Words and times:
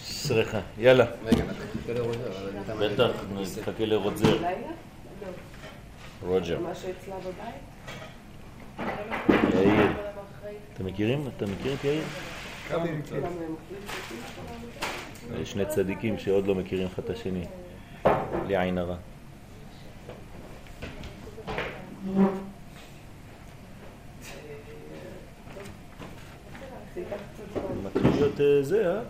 סליחה, 0.00 0.60
יאללה. 0.78 1.06
בטח, 2.80 3.10
נחכה 3.34 3.84
לרוג'ר. 3.84 4.38
רוג'ר. 6.22 6.58
יאיר. 9.54 9.92
אתם 10.74 10.86
מכירים? 10.86 11.28
אתה 11.36 11.46
מכיר 11.46 11.74
את 11.74 11.84
יאיר? 11.84 12.02
שני 15.44 15.66
צדיקים 15.66 16.18
שעוד 16.18 16.46
לא 16.46 16.54
מכירים 16.54 16.86
אחד 16.86 17.02
את 17.04 17.10
השני. 17.10 17.44
בלי 18.44 18.56
עין 18.56 18.78
הרע. 18.78 18.96
מתחיל 27.84 28.21
להיות 28.38 28.58
אה, 28.58 28.62
זה, 28.62 28.90
אה? 28.90 29.02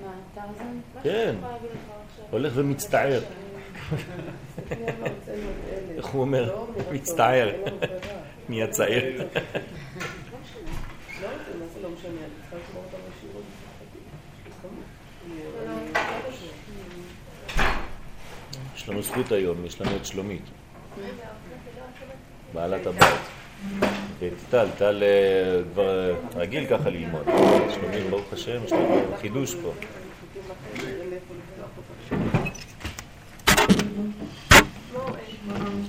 מה, 0.00 0.12
טרזן? 0.34 0.80
כן, 1.02 1.34
הולך 2.30 2.52
ומצטער. 2.56 3.20
איך 5.96 6.06
הוא 6.06 6.20
אומר? 6.20 6.64
מצטער. 6.92 7.50
נהיה 8.48 8.66
צעיר. 8.66 9.22
יש 18.76 18.88
לנו 18.88 19.02
זכות 19.02 19.32
היום, 19.32 19.66
יש 19.66 19.80
לנו 19.80 19.96
את 19.96 20.06
שלומית, 20.06 20.42
בעלת 22.54 22.86
הבית. 22.86 23.99
ואת 24.20 24.32
טל, 24.50 24.66
טל 24.78 25.02
אה, 25.02 25.62
כבר 25.72 26.14
רגיל 26.36 26.66
ככה 26.66 26.90
ללמוד. 26.90 27.22
שלומית, 27.74 28.10
ברוך 28.10 28.32
השם, 28.32 28.64
יש 28.64 28.72
לנו 28.72 29.16
חידוש 29.20 29.54
פה. 29.54 29.72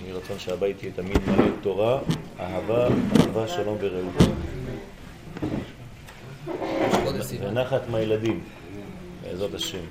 יהי 0.01 0.11
רצון 0.11 0.39
שהבית 0.39 0.83
יהיה 0.83 0.93
תמיד 0.93 1.17
מלא 1.27 1.45
תורה, 1.61 1.99
אהבה, 2.39 2.87
אהבה, 3.19 3.47
שלום 3.47 3.77
ורעות. 3.79 4.13
ונחת 7.41 7.89
מהילדים, 7.89 8.43
בעזרת 9.23 9.53
השם. 9.53 9.85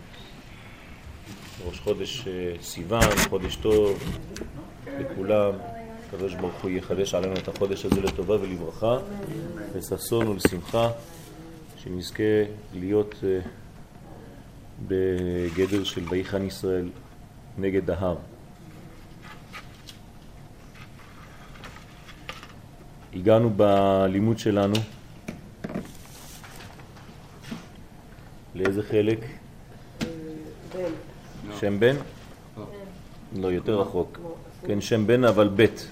ראש 1.66 1.80
חודש 1.80 2.28
אה, 2.28 2.52
סיוון, 2.62 3.16
חודש 3.28 3.56
טוב 3.56 4.02
לכולם. 5.00 5.79
הקדוש 6.14 6.34
ברוך 6.34 6.62
הוא 6.62 6.70
יחדש 6.70 7.14
עלינו 7.14 7.34
את 7.34 7.48
החודש 7.48 7.84
הזה 7.84 8.00
לטובה 8.00 8.40
ולברכה, 8.40 8.98
לששון 9.76 10.28
ולשמחה, 10.28 10.90
שנזכה 11.76 12.22
להיות 12.74 13.14
אה, 13.24 13.40
בגדר 14.88 15.84
של 15.84 16.04
ויחן 16.10 16.46
ישראל 16.46 16.88
נגד 17.58 17.90
ההר. 17.90 18.16
הגענו 23.14 23.50
בלימוד 23.50 24.38
שלנו 24.38 24.74
לאיזה 28.54 28.82
חלק? 28.82 29.18
שם 31.60 31.80
בן? 31.80 31.96
לא, 33.36 33.46
יותר 33.46 33.80
רחוק. 33.80 34.18
כן, 34.66 34.80
שם 34.80 35.06
בן 35.06 35.24
אבל 35.24 35.48
בית. 35.48 35.90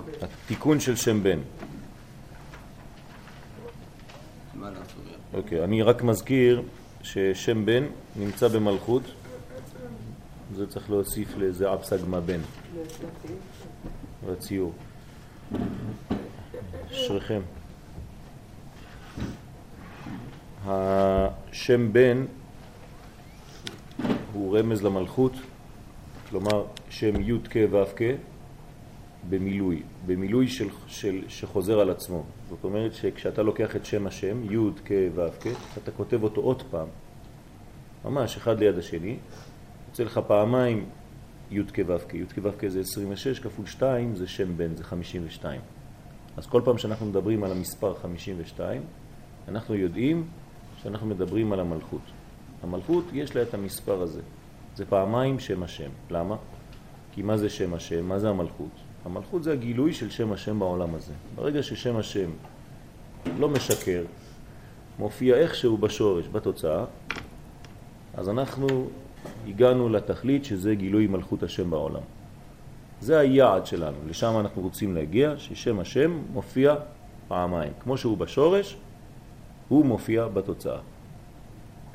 תיקונו. 0.00 0.26
התיקון 0.44 0.80
של 0.80 0.96
שם 0.96 1.22
בן. 1.22 1.38
אוקיי, 5.34 5.64
אני 5.64 5.82
רק 5.82 6.02
מזכיר 6.02 6.62
ששם 7.02 7.66
בן 7.66 7.84
נמצא 8.16 8.48
במלכות, 8.48 9.02
זה 10.54 10.66
צריך 10.66 10.90
להוסיף 10.90 11.36
לזה 11.36 11.72
אבסגמה 11.72 12.20
בן. 12.20 12.40
בציור. 14.26 14.72
אשריכם. 16.92 17.40
השם 20.66 21.92
בן 21.92 22.24
הוא 24.32 24.58
רמז 24.58 24.82
למלכות, 24.82 25.32
כלומר 26.30 26.64
שם 26.90 27.20
י' 27.20 27.38
כ' 27.50 27.56
ו' 27.70 27.84
כ' 27.96 28.35
במילוי, 29.28 29.82
במילוי 30.06 30.48
של, 30.48 30.68
של, 30.86 31.24
שחוזר 31.28 31.80
על 31.80 31.90
עצמו. 31.90 32.22
זאת 32.48 32.64
אומרת 32.64 32.94
שכשאתה 32.94 33.42
לוקח 33.42 33.76
את 33.76 33.84
שם 33.84 34.06
השם, 34.06 34.52
י' 34.52 34.70
כ' 34.84 34.90
ו' 35.14 35.28
כ', 35.40 35.46
אתה 35.78 35.90
כותב 35.90 36.22
אותו 36.22 36.40
עוד 36.40 36.62
פעם, 36.70 36.88
ממש 38.04 38.36
אחד 38.36 38.58
ליד 38.58 38.78
השני, 38.78 39.16
יוצא 39.88 40.02
לך 40.02 40.20
פעמיים 40.26 40.84
י' 41.50 41.62
כ' 41.72 41.78
ו' 41.86 41.98
כ', 42.08 42.14
י' 42.14 42.26
כ' 42.26 42.38
ו' 42.42 42.50
כ' 42.58 42.68
זה 42.68 42.80
26 42.80 43.40
כפול 43.40 43.66
2 43.66 44.16
זה 44.16 44.26
שם 44.26 44.56
בן, 44.56 44.74
זה 44.74 44.84
52. 44.84 45.60
אז 46.36 46.46
כל 46.46 46.62
פעם 46.64 46.78
שאנחנו 46.78 47.06
מדברים 47.06 47.44
על 47.44 47.52
המספר 47.52 47.94
52, 47.94 48.82
אנחנו 49.48 49.74
יודעים 49.74 50.26
שאנחנו 50.82 51.06
מדברים 51.06 51.52
על 51.52 51.60
המלכות. 51.60 52.00
המלכות 52.62 53.04
יש 53.12 53.36
לה 53.36 53.42
את 53.42 53.54
המספר 53.54 54.02
הזה, 54.02 54.20
זה 54.76 54.86
פעמיים 54.86 55.38
שם 55.38 55.62
השם. 55.62 55.90
למה? 56.10 56.36
כי 57.12 57.22
מה 57.22 57.36
זה 57.36 57.48
שם 57.48 57.74
השם? 57.74 58.08
מה 58.08 58.18
זה 58.18 58.28
המלכות? 58.28 58.85
המלכות 59.06 59.42
זה 59.42 59.52
הגילוי 59.52 59.92
של 59.92 60.10
שם 60.10 60.32
השם 60.32 60.58
בעולם 60.58 60.94
הזה. 60.94 61.12
ברגע 61.34 61.62
ששם 61.62 61.96
השם 61.96 62.30
לא 63.38 63.48
משקר, 63.48 64.04
מופיע 64.98 65.36
איכשהו 65.36 65.78
בשורש, 65.78 66.28
בתוצאה, 66.32 66.84
אז 68.14 68.28
אנחנו 68.28 68.88
הגענו 69.48 69.88
לתכלית 69.88 70.44
שזה 70.44 70.74
גילוי 70.74 71.06
מלכות 71.06 71.42
השם 71.42 71.70
בעולם. 71.70 72.00
זה 73.00 73.18
היעד 73.18 73.66
שלנו, 73.66 73.96
לשם 74.08 74.40
אנחנו 74.40 74.62
רוצים 74.62 74.94
להגיע, 74.94 75.34
ששם 75.38 75.80
השם 75.80 76.18
מופיע 76.32 76.74
פעמיים. 77.28 77.72
כמו 77.80 77.96
שהוא 77.96 78.18
בשורש, 78.18 78.76
הוא 79.68 79.84
מופיע 79.84 80.28
בתוצאה. 80.28 80.78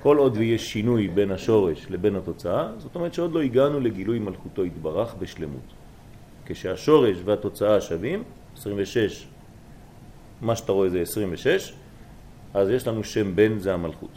כל 0.01 0.17
עוד 0.17 0.37
ויש 0.37 0.73
שינוי 0.73 1.07
בין 1.07 1.31
השורש 1.31 1.87
לבין 1.89 2.15
התוצאה, 2.15 2.71
זאת 2.77 2.95
אומרת 2.95 3.13
שעוד 3.13 3.31
לא 3.31 3.41
הגענו 3.41 3.79
לגילוי 3.79 4.19
מלכותו 4.19 4.63
התברך 4.63 5.15
בשלמות. 5.19 5.80
כשהשורש 6.53 7.17
והתוצאה 7.25 7.81
שווים, 7.81 8.23
26, 8.57 9.27
מה 10.41 10.55
שאתה 10.55 10.71
רואה 10.71 10.89
זה 10.89 11.01
26, 11.01 11.73
אז 12.53 12.69
יש 12.69 12.87
לנו 12.87 13.03
שם 13.03 13.35
בן, 13.35 13.59
זה 13.59 13.73
המלכות. 13.73 14.09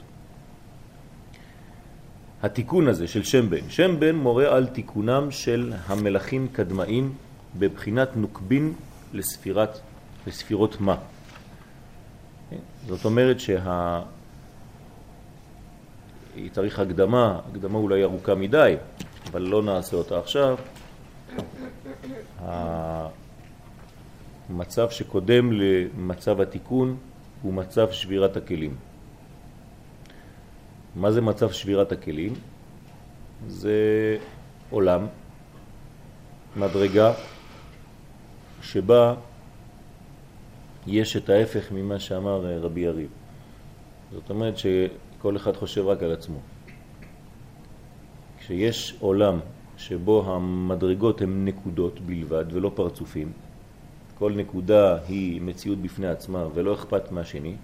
התיקון 2.42 2.88
הזה 2.88 3.08
של 3.08 3.22
שם 3.22 3.50
בן, 3.50 3.70
שם 3.70 4.00
בן 4.00 4.16
מורה 4.16 4.56
על 4.56 4.66
תיקונם 4.66 5.30
של 5.30 5.72
המלאכים 5.86 6.48
קדמאים 6.52 7.12
בבחינת 7.58 8.16
נוקבין 8.16 8.72
לספירת, 9.12 9.78
לספירות 10.26 10.80
מה. 10.80 10.96
זאת 12.86 13.04
אומרת 13.04 13.40
שה... 13.40 14.02
צריך 16.52 16.78
הקדמה, 16.78 17.40
הקדמה 17.50 17.78
אולי 17.78 18.02
ארוכה 18.02 18.34
מדי, 18.34 18.76
אבל 19.30 19.42
לא 19.42 19.62
נעשה 19.62 19.96
אותה 19.96 20.18
עכשיו. 20.18 20.56
המצב 24.48 24.90
שקודם 24.90 25.52
למצב 25.52 26.40
התיקון 26.40 26.96
הוא 27.42 27.54
מצב 27.54 27.90
שבירת 27.90 28.36
הכלים. 28.36 28.76
מה 30.96 31.10
זה 31.12 31.20
מצב 31.20 31.50
שבירת 31.50 31.92
הכלים? 31.92 32.34
זה 33.48 33.78
עולם, 34.70 35.06
מדרגה, 36.56 37.12
שבה 38.62 39.14
יש 40.86 41.16
את 41.16 41.28
ההפך 41.28 41.72
ממה 41.72 41.98
שאמר 41.98 42.60
רבי 42.60 42.80
יריב. 42.80 43.08
זאת 44.12 44.30
אומרת 44.30 44.54
שכל 44.58 45.36
אחד 45.36 45.56
חושב 45.56 45.86
רק 45.86 46.02
על 46.02 46.12
עצמו. 46.12 46.38
כשיש 48.38 48.96
עולם 49.00 49.40
שבו 49.76 50.34
המדרגות 50.34 51.22
הן 51.22 51.44
נקודות 51.44 52.00
בלבד 52.00 52.44
ולא 52.52 52.70
פרצופים, 52.74 53.32
כל 54.18 54.32
נקודה 54.32 54.98
היא 55.08 55.40
מציאות 55.40 55.78
בפני 55.78 56.06
עצמה 56.06 56.46
ולא 56.54 56.74
אכפת 56.74 57.12
מהשני, 57.12 57.54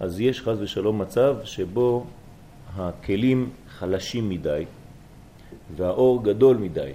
אז 0.00 0.20
יש 0.20 0.42
חז 0.42 0.60
ושלום 0.60 0.98
מצב 0.98 1.36
שבו 1.44 2.04
הכלים 2.74 3.50
חלשים 3.68 4.28
מדי 4.28 4.64
והאור 5.76 6.24
גדול 6.24 6.56
מדי. 6.56 6.92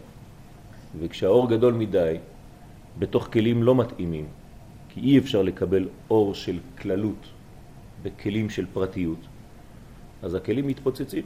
וכשהאור 0.99 1.49
גדול 1.49 1.73
מדי, 1.73 2.17
בתוך 2.99 3.27
כלים 3.33 3.63
לא 3.63 3.75
מתאימים, 3.75 4.25
כי 4.89 4.99
אי 4.99 5.17
אפשר 5.17 5.41
לקבל 5.41 5.87
אור 6.09 6.35
של 6.35 6.59
כללות 6.81 7.27
בכלים 8.03 8.49
של 8.49 8.65
פרטיות, 8.73 9.19
אז 10.21 10.35
הכלים 10.35 10.67
מתפוצצים. 10.67 11.23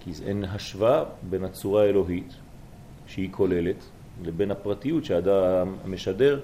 כי 0.00 0.10
אין 0.26 0.44
השוואה 0.44 1.04
בין 1.30 1.44
הצורה 1.44 1.82
האלוהית, 1.82 2.32
שהיא 3.06 3.28
כוללת, 3.30 3.84
לבין 4.22 4.50
הפרטיות 4.50 5.04
שהאדם 5.04 5.74
משדר. 5.86 6.40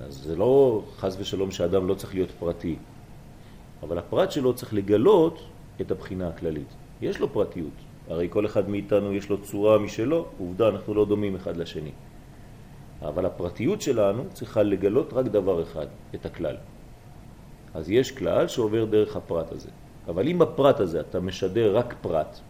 אז 0.00 0.14
זה 0.14 0.36
לא 0.36 0.82
חז 0.96 1.16
ושלום 1.20 1.50
שאדם 1.50 1.88
לא 1.88 1.94
צריך 1.94 2.14
להיות 2.14 2.30
פרטי, 2.30 2.76
אבל 3.82 3.98
הפרט 3.98 4.30
שלו 4.30 4.54
צריך 4.54 4.74
לגלות 4.74 5.42
את 5.80 5.90
הבחינה 5.90 6.28
הכללית. 6.28 6.68
יש 7.02 7.20
לו 7.20 7.32
פרטיות, 7.32 7.72
הרי 8.08 8.28
כל 8.30 8.46
אחד 8.46 8.68
מאיתנו 8.68 9.12
יש 9.12 9.30
לו 9.30 9.42
צורה 9.42 9.78
משלו, 9.78 10.26
עובדה, 10.38 10.68
אנחנו 10.68 10.94
לא 10.94 11.04
דומים 11.04 11.36
אחד 11.36 11.56
לשני. 11.56 11.90
אבל 13.02 13.26
הפרטיות 13.26 13.82
שלנו 13.82 14.24
צריכה 14.32 14.62
לגלות 14.62 15.12
רק 15.12 15.26
דבר 15.26 15.62
אחד, 15.62 15.86
את 16.14 16.26
הכלל. 16.26 16.56
אז 17.74 17.90
יש 17.90 18.10
כלל 18.10 18.48
שעובר 18.48 18.84
דרך 18.84 19.16
הפרט 19.16 19.52
הזה. 19.52 19.70
אבל 20.08 20.28
אם 20.28 20.38
בפרט 20.38 20.80
הזה 20.80 21.00
אתה 21.00 21.20
משדר 21.20 21.76
רק 21.76 21.94
פרט, 22.00 22.40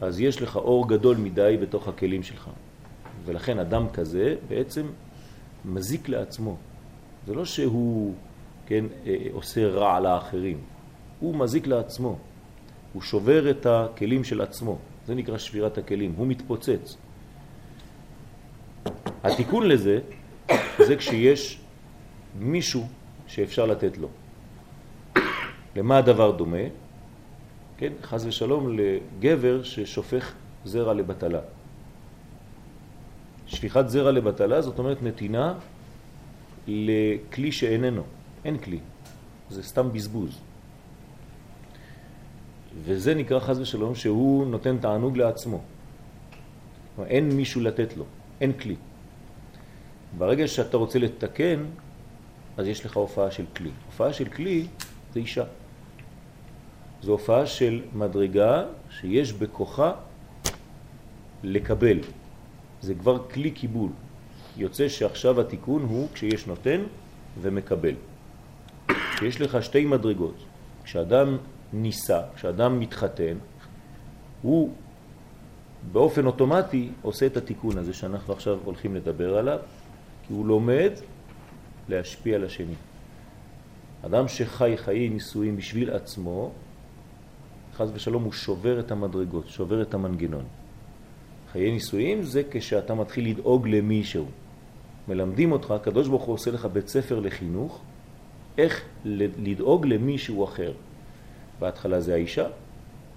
אז 0.00 0.20
יש 0.20 0.42
לך 0.42 0.56
אור 0.56 0.88
גדול 0.88 1.16
מדי 1.16 1.56
בתוך 1.60 1.88
הכלים 1.88 2.22
שלך. 2.22 2.50
ולכן 3.24 3.58
אדם 3.58 3.88
כזה 3.88 4.36
בעצם 4.48 4.86
מזיק 5.64 6.08
לעצמו. 6.08 6.56
זה 7.26 7.34
לא 7.34 7.44
שהוא 7.44 8.14
כן, 8.66 8.84
אה, 9.06 9.16
עושה 9.32 9.68
רע 9.68 10.00
לאחרים, 10.00 10.58
הוא 11.20 11.34
מזיק 11.36 11.66
לעצמו. 11.66 12.18
הוא 12.92 13.02
שובר 13.02 13.50
את 13.50 13.66
הכלים 13.66 14.24
של 14.24 14.40
עצמו. 14.40 14.78
זה 15.06 15.14
נקרא 15.14 15.38
שבירת 15.38 15.78
הכלים, 15.78 16.14
הוא 16.16 16.26
מתפוצץ. 16.26 16.96
התיקון 19.22 19.68
לזה 19.68 19.98
זה 20.78 20.96
כשיש 20.96 21.60
מישהו 22.38 22.86
שאפשר 23.26 23.66
לתת 23.66 23.98
לו. 23.98 24.08
למה 25.76 25.98
הדבר 25.98 26.30
דומה? 26.30 26.66
כן, 27.76 27.92
חז 28.02 28.26
ושלום 28.26 28.78
לגבר 28.78 29.62
ששופך 29.62 30.32
זרע 30.64 30.94
לבטלה. 30.94 31.40
שפיכת 33.46 33.84
זרע 33.88 34.12
לבטלה 34.12 34.62
זאת 34.62 34.78
אומרת 34.78 35.02
נתינה 35.02 35.54
לכלי 36.66 37.52
שאיננו, 37.52 38.02
אין 38.44 38.58
כלי, 38.58 38.78
זה 39.50 39.62
סתם 39.62 39.92
בזבוז. 39.92 40.38
וזה 42.84 43.14
נקרא 43.14 43.40
חז 43.40 43.60
ושלום 43.60 43.94
שהוא 43.94 44.46
נותן 44.46 44.78
תענוג 44.78 45.16
לעצמו. 45.16 45.60
אין 47.06 47.28
מישהו 47.28 47.60
לתת 47.60 47.96
לו, 47.96 48.04
אין 48.40 48.52
כלי. 48.52 48.76
ברגע 50.18 50.48
שאתה 50.48 50.76
רוצה 50.76 50.98
לתקן, 50.98 51.64
אז 52.56 52.66
יש 52.66 52.86
לך 52.86 52.96
הופעה 52.96 53.30
של 53.30 53.44
כלי. 53.56 53.70
הופעה 53.86 54.12
של 54.12 54.28
כלי 54.28 54.66
זה 55.12 55.20
אישה. 55.20 55.44
זו 57.04 57.12
הופעה 57.12 57.46
של 57.46 57.82
מדרגה 57.94 58.64
שיש 58.90 59.32
בכוחה 59.32 59.92
לקבל. 61.42 61.98
זה 62.80 62.94
כבר 62.94 63.28
כלי 63.28 63.50
קיבול. 63.50 63.90
יוצא 64.56 64.88
שעכשיו 64.88 65.40
התיקון 65.40 65.82
הוא 65.82 66.08
כשיש 66.14 66.46
נותן 66.46 66.80
ומקבל. 67.40 67.94
כשיש 68.88 69.40
לך 69.40 69.62
שתי 69.62 69.84
מדרגות. 69.84 70.34
כשאדם 70.84 71.36
ניסה, 71.72 72.20
כשאדם 72.34 72.80
מתחתן, 72.80 73.36
הוא 74.42 74.70
באופן 75.92 76.26
אוטומטי 76.26 76.88
עושה 77.02 77.26
את 77.26 77.36
התיקון 77.36 77.78
הזה 77.78 77.94
שאנחנו 77.94 78.32
עכשיו 78.32 78.58
הולכים 78.64 78.94
לדבר 78.94 79.38
עליו, 79.38 79.58
כי 80.26 80.32
הוא 80.32 80.46
לומד 80.46 80.92
להשפיע 81.88 82.36
על 82.36 82.44
השני. 82.44 82.74
אדם 84.06 84.28
שחי 84.28 84.76
חיי 84.76 85.08
נישואים 85.08 85.56
בשביל 85.56 85.90
עצמו, 85.90 86.52
חז 87.74 87.90
ושלום 87.94 88.24
הוא 88.24 88.32
שובר 88.32 88.80
את 88.80 88.90
המדרגות, 88.90 89.48
שובר 89.48 89.82
את 89.82 89.94
המנגנון. 89.94 90.44
חיי 91.52 91.70
נישואים 91.70 92.22
זה 92.22 92.42
כשאתה 92.50 92.94
מתחיל 92.94 93.30
לדאוג 93.30 93.68
למישהו. 93.68 94.26
מלמדים 95.08 95.52
אותך, 95.52 95.70
הקדוש 95.70 96.08
ברוך 96.08 96.22
הוא 96.22 96.34
עושה 96.34 96.50
לך 96.50 96.64
בית 96.64 96.88
ספר 96.88 97.20
לחינוך, 97.20 97.82
איך 98.58 98.82
לדאוג 99.38 99.86
למישהו 99.86 100.44
אחר. 100.44 100.72
בהתחלה 101.58 102.00
זה 102.00 102.14
האישה, 102.14 102.46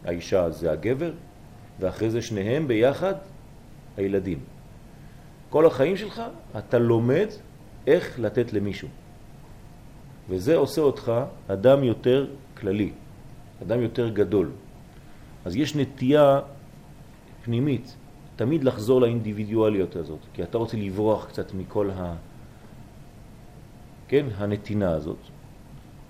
האישה 0.05 0.49
זה 0.49 0.71
הגבר, 0.71 1.11
ואחרי 1.79 2.09
זה 2.09 2.21
שניהם 2.21 2.67
ביחד 2.67 3.13
הילדים. 3.97 4.39
כל 5.49 5.65
החיים 5.65 5.97
שלך 5.97 6.21
אתה 6.57 6.79
לומד 6.79 7.27
איך 7.87 8.19
לתת 8.19 8.53
למישהו. 8.53 8.87
וזה 10.29 10.55
עושה 10.55 10.81
אותך 10.81 11.11
אדם 11.47 11.83
יותר 11.83 12.27
כללי, 12.57 12.91
אדם 13.61 13.81
יותר 13.81 14.09
גדול. 14.09 14.51
אז 15.45 15.55
יש 15.55 15.75
נטייה 15.75 16.39
פנימית 17.43 17.95
תמיד 18.35 18.63
לחזור 18.63 19.01
לאינדיבידואליות 19.01 19.95
הזאת, 19.95 20.19
כי 20.33 20.43
אתה 20.43 20.57
רוצה 20.57 20.77
לברוח 20.77 21.25
קצת 21.25 21.53
מכל 21.53 21.89
ה... 21.95 22.15
כן, 24.07 24.25
הנתינה 24.37 24.91
הזאת. 24.91 25.17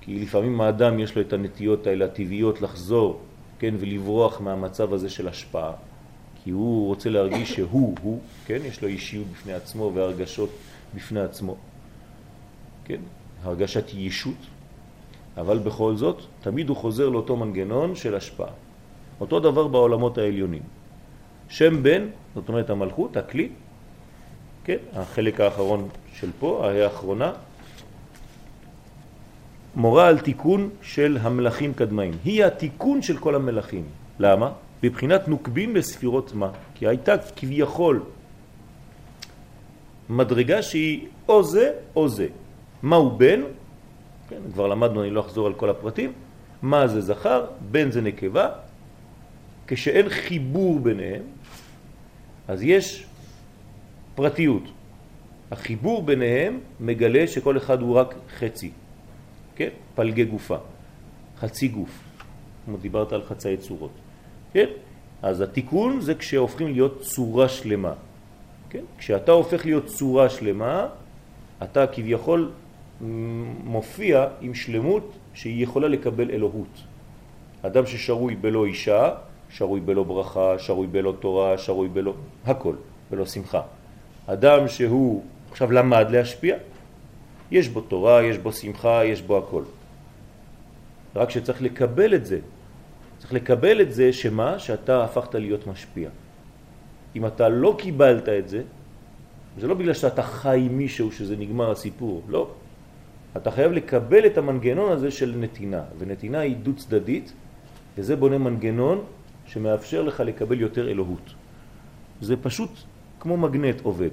כי 0.01 0.19
לפעמים 0.19 0.61
האדם 0.61 0.99
יש 0.99 1.15
לו 1.15 1.21
את 1.21 1.33
הנטיות 1.33 1.87
האלה 1.87 2.05
הטבעיות 2.05 2.61
לחזור, 2.61 3.21
כן, 3.59 3.75
ולברוח 3.79 4.41
מהמצב 4.41 4.93
הזה 4.93 5.09
של 5.09 5.27
השפעה, 5.27 5.71
כי 6.43 6.49
הוא 6.49 6.87
רוצה 6.87 7.09
להרגיש 7.09 7.53
שהוא 7.53 7.95
הוא, 8.01 8.19
כן, 8.45 8.59
יש 8.65 8.81
לו 8.81 8.87
אישיות 8.87 9.27
בפני 9.27 9.53
עצמו 9.53 9.91
והרגשות 9.93 10.49
בפני 10.95 11.19
עצמו, 11.19 11.55
כן, 12.85 13.01
הרגשת 13.43 13.93
ישות, 13.93 14.37
אבל 15.37 15.57
בכל 15.57 15.95
זאת 15.95 16.21
תמיד 16.41 16.69
הוא 16.69 16.77
חוזר 16.77 17.09
לאותו 17.09 17.35
מנגנון 17.35 17.95
של 17.95 18.15
השפעה. 18.15 18.51
אותו 19.21 19.39
דבר 19.39 19.67
בעולמות 19.67 20.17
העליונים. 20.17 20.61
שם 21.49 21.83
בן, 21.83 22.05
זאת 22.35 22.49
אומרת 22.49 22.69
המלכות, 22.69 23.17
הכלי, 23.17 23.49
כן, 24.63 24.77
החלק 24.93 25.41
האחרון 25.41 25.89
של 26.13 26.29
פה, 26.39 26.69
האחרונה, 26.71 27.31
מורה 29.75 30.07
על 30.07 30.19
תיקון 30.19 30.69
של 30.81 31.17
המלאכים 31.21 31.73
קדמאים. 31.73 32.13
היא 32.25 32.45
התיקון 32.45 33.01
של 33.01 33.17
כל 33.17 33.35
המלאכים. 33.35 33.83
למה? 34.19 34.51
בבחינת 34.83 35.27
נוקבים 35.27 35.73
בספירות 35.73 36.33
מה? 36.33 36.49
כי 36.75 36.87
הייתה 36.87 37.15
כביכול 37.35 38.03
מדרגה 40.09 40.61
שהיא 40.61 41.07
או 41.27 41.43
זה 41.43 41.71
או 41.95 42.09
זה. 42.09 42.27
מהו 42.83 43.11
בן? 43.11 43.41
כן, 44.29 44.41
כבר 44.53 44.67
למדנו, 44.67 45.03
אני 45.03 45.09
לא 45.09 45.21
אחזור 45.21 45.47
על 45.47 45.53
כל 45.53 45.69
הפרטים. 45.69 46.11
מה 46.61 46.87
זה 46.87 47.01
זכר? 47.01 47.45
בן 47.71 47.91
זה 47.91 48.01
נקבה. 48.01 48.49
כשאין 49.67 50.09
חיבור 50.09 50.79
ביניהם, 50.79 51.23
אז 52.47 52.63
יש 52.63 53.05
פרטיות. 54.15 54.63
החיבור 55.51 56.03
ביניהם 56.03 56.59
מגלה 56.79 57.27
שכל 57.27 57.57
אחד 57.57 57.81
הוא 57.81 57.95
רק 57.95 58.15
חצי. 58.39 58.71
כן? 59.55 59.69
פלגי 59.95 60.25
גופה, 60.25 60.57
חצי 61.39 61.67
גוף, 61.67 62.03
כמו 62.65 62.77
דיברת 62.77 63.13
על 63.13 63.23
חצאי 63.23 63.57
צורות, 63.57 63.91
כן? 64.53 64.65
אז 65.21 65.41
התיקון 65.41 66.01
זה 66.01 66.15
כשהופכים 66.15 66.73
להיות 66.73 67.01
צורה 67.01 67.49
שלמה, 67.49 67.93
כן? 68.69 68.83
כשאתה 68.97 69.31
הופך 69.31 69.65
להיות 69.65 69.85
צורה 69.85 70.29
שלמה, 70.29 70.87
אתה 71.63 71.87
כביכול 71.87 72.51
מופיע 73.63 74.27
עם 74.41 74.53
שלמות 74.53 75.11
שהיא 75.33 75.63
יכולה 75.63 75.87
לקבל 75.87 76.31
אלוהות. 76.31 76.83
אדם 77.61 77.85
ששרוי 77.85 78.35
בלא 78.35 78.65
אישה, 78.65 79.13
שרוי 79.49 79.79
בלא 79.79 80.03
ברכה, 80.03 80.59
שרוי 80.59 80.87
בלא 80.87 81.13
תורה, 81.19 81.57
שרוי 81.57 81.87
בלא 81.87 82.13
הכל, 82.45 82.75
בלא 83.11 83.25
שמחה. 83.25 83.61
אדם 84.27 84.67
שהוא 84.67 85.23
עכשיו 85.51 85.71
למד 85.71 86.05
להשפיע, 86.09 86.55
יש 87.51 87.69
בו 87.69 87.81
תורה, 87.81 88.23
יש 88.23 88.37
בו 88.37 88.51
שמחה, 88.51 89.05
יש 89.05 89.21
בו 89.21 89.37
הכל. 89.37 89.63
רק 91.15 91.29
שצריך 91.29 91.61
לקבל 91.61 92.15
את 92.15 92.25
זה. 92.25 92.39
צריך 93.17 93.33
לקבל 93.33 93.81
את 93.81 93.93
זה 93.93 94.13
שמה? 94.13 94.59
שאתה 94.59 95.03
הפכת 95.03 95.35
להיות 95.35 95.67
משפיע. 95.67 96.09
אם 97.15 97.25
אתה 97.25 97.49
לא 97.49 97.75
קיבלת 97.77 98.29
את 98.29 98.49
זה, 98.49 98.61
זה 99.59 99.67
לא 99.67 99.73
בגלל 99.73 99.93
שאתה 99.93 100.23
חי 100.23 100.67
מישהו 100.71 101.11
שזה 101.11 101.35
נגמר 101.37 101.71
הסיפור, 101.71 102.21
לא. 102.27 102.47
אתה 103.37 103.51
חייב 103.51 103.71
לקבל 103.71 104.25
את 104.25 104.37
המנגנון 104.37 104.91
הזה 104.91 105.11
של 105.11 105.35
נתינה, 105.39 105.83
ונתינה 105.97 106.39
היא 106.39 106.55
דו 106.55 106.75
צדדית, 106.75 107.33
וזה 107.97 108.15
בונה 108.15 108.37
מנגנון 108.37 109.03
שמאפשר 109.45 110.01
לך 110.01 110.19
לקבל 110.19 110.61
יותר 110.61 110.89
אלוהות. 110.89 111.33
זה 112.21 112.35
פשוט 112.37 112.69
כמו 113.19 113.37
מגנט 113.37 113.81
עובד. 113.83 114.09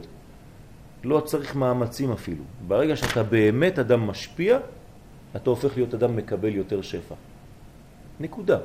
לא 1.05 1.21
צריך 1.21 1.57
מאמצים 1.57 2.13
אפילו. 2.13 2.45
ברגע 2.67 2.97
שאתה 2.97 3.23
באמת 3.23 3.79
אדם 3.79 4.07
משפיע, 4.07 4.59
אתה 5.37 5.51
הופך 5.51 5.77
להיות 5.77 5.95
אדם 5.95 6.17
מקבל 6.17 6.55
יותר 6.55 6.83
שפע. 6.83 7.15
נקודה. 8.21 8.59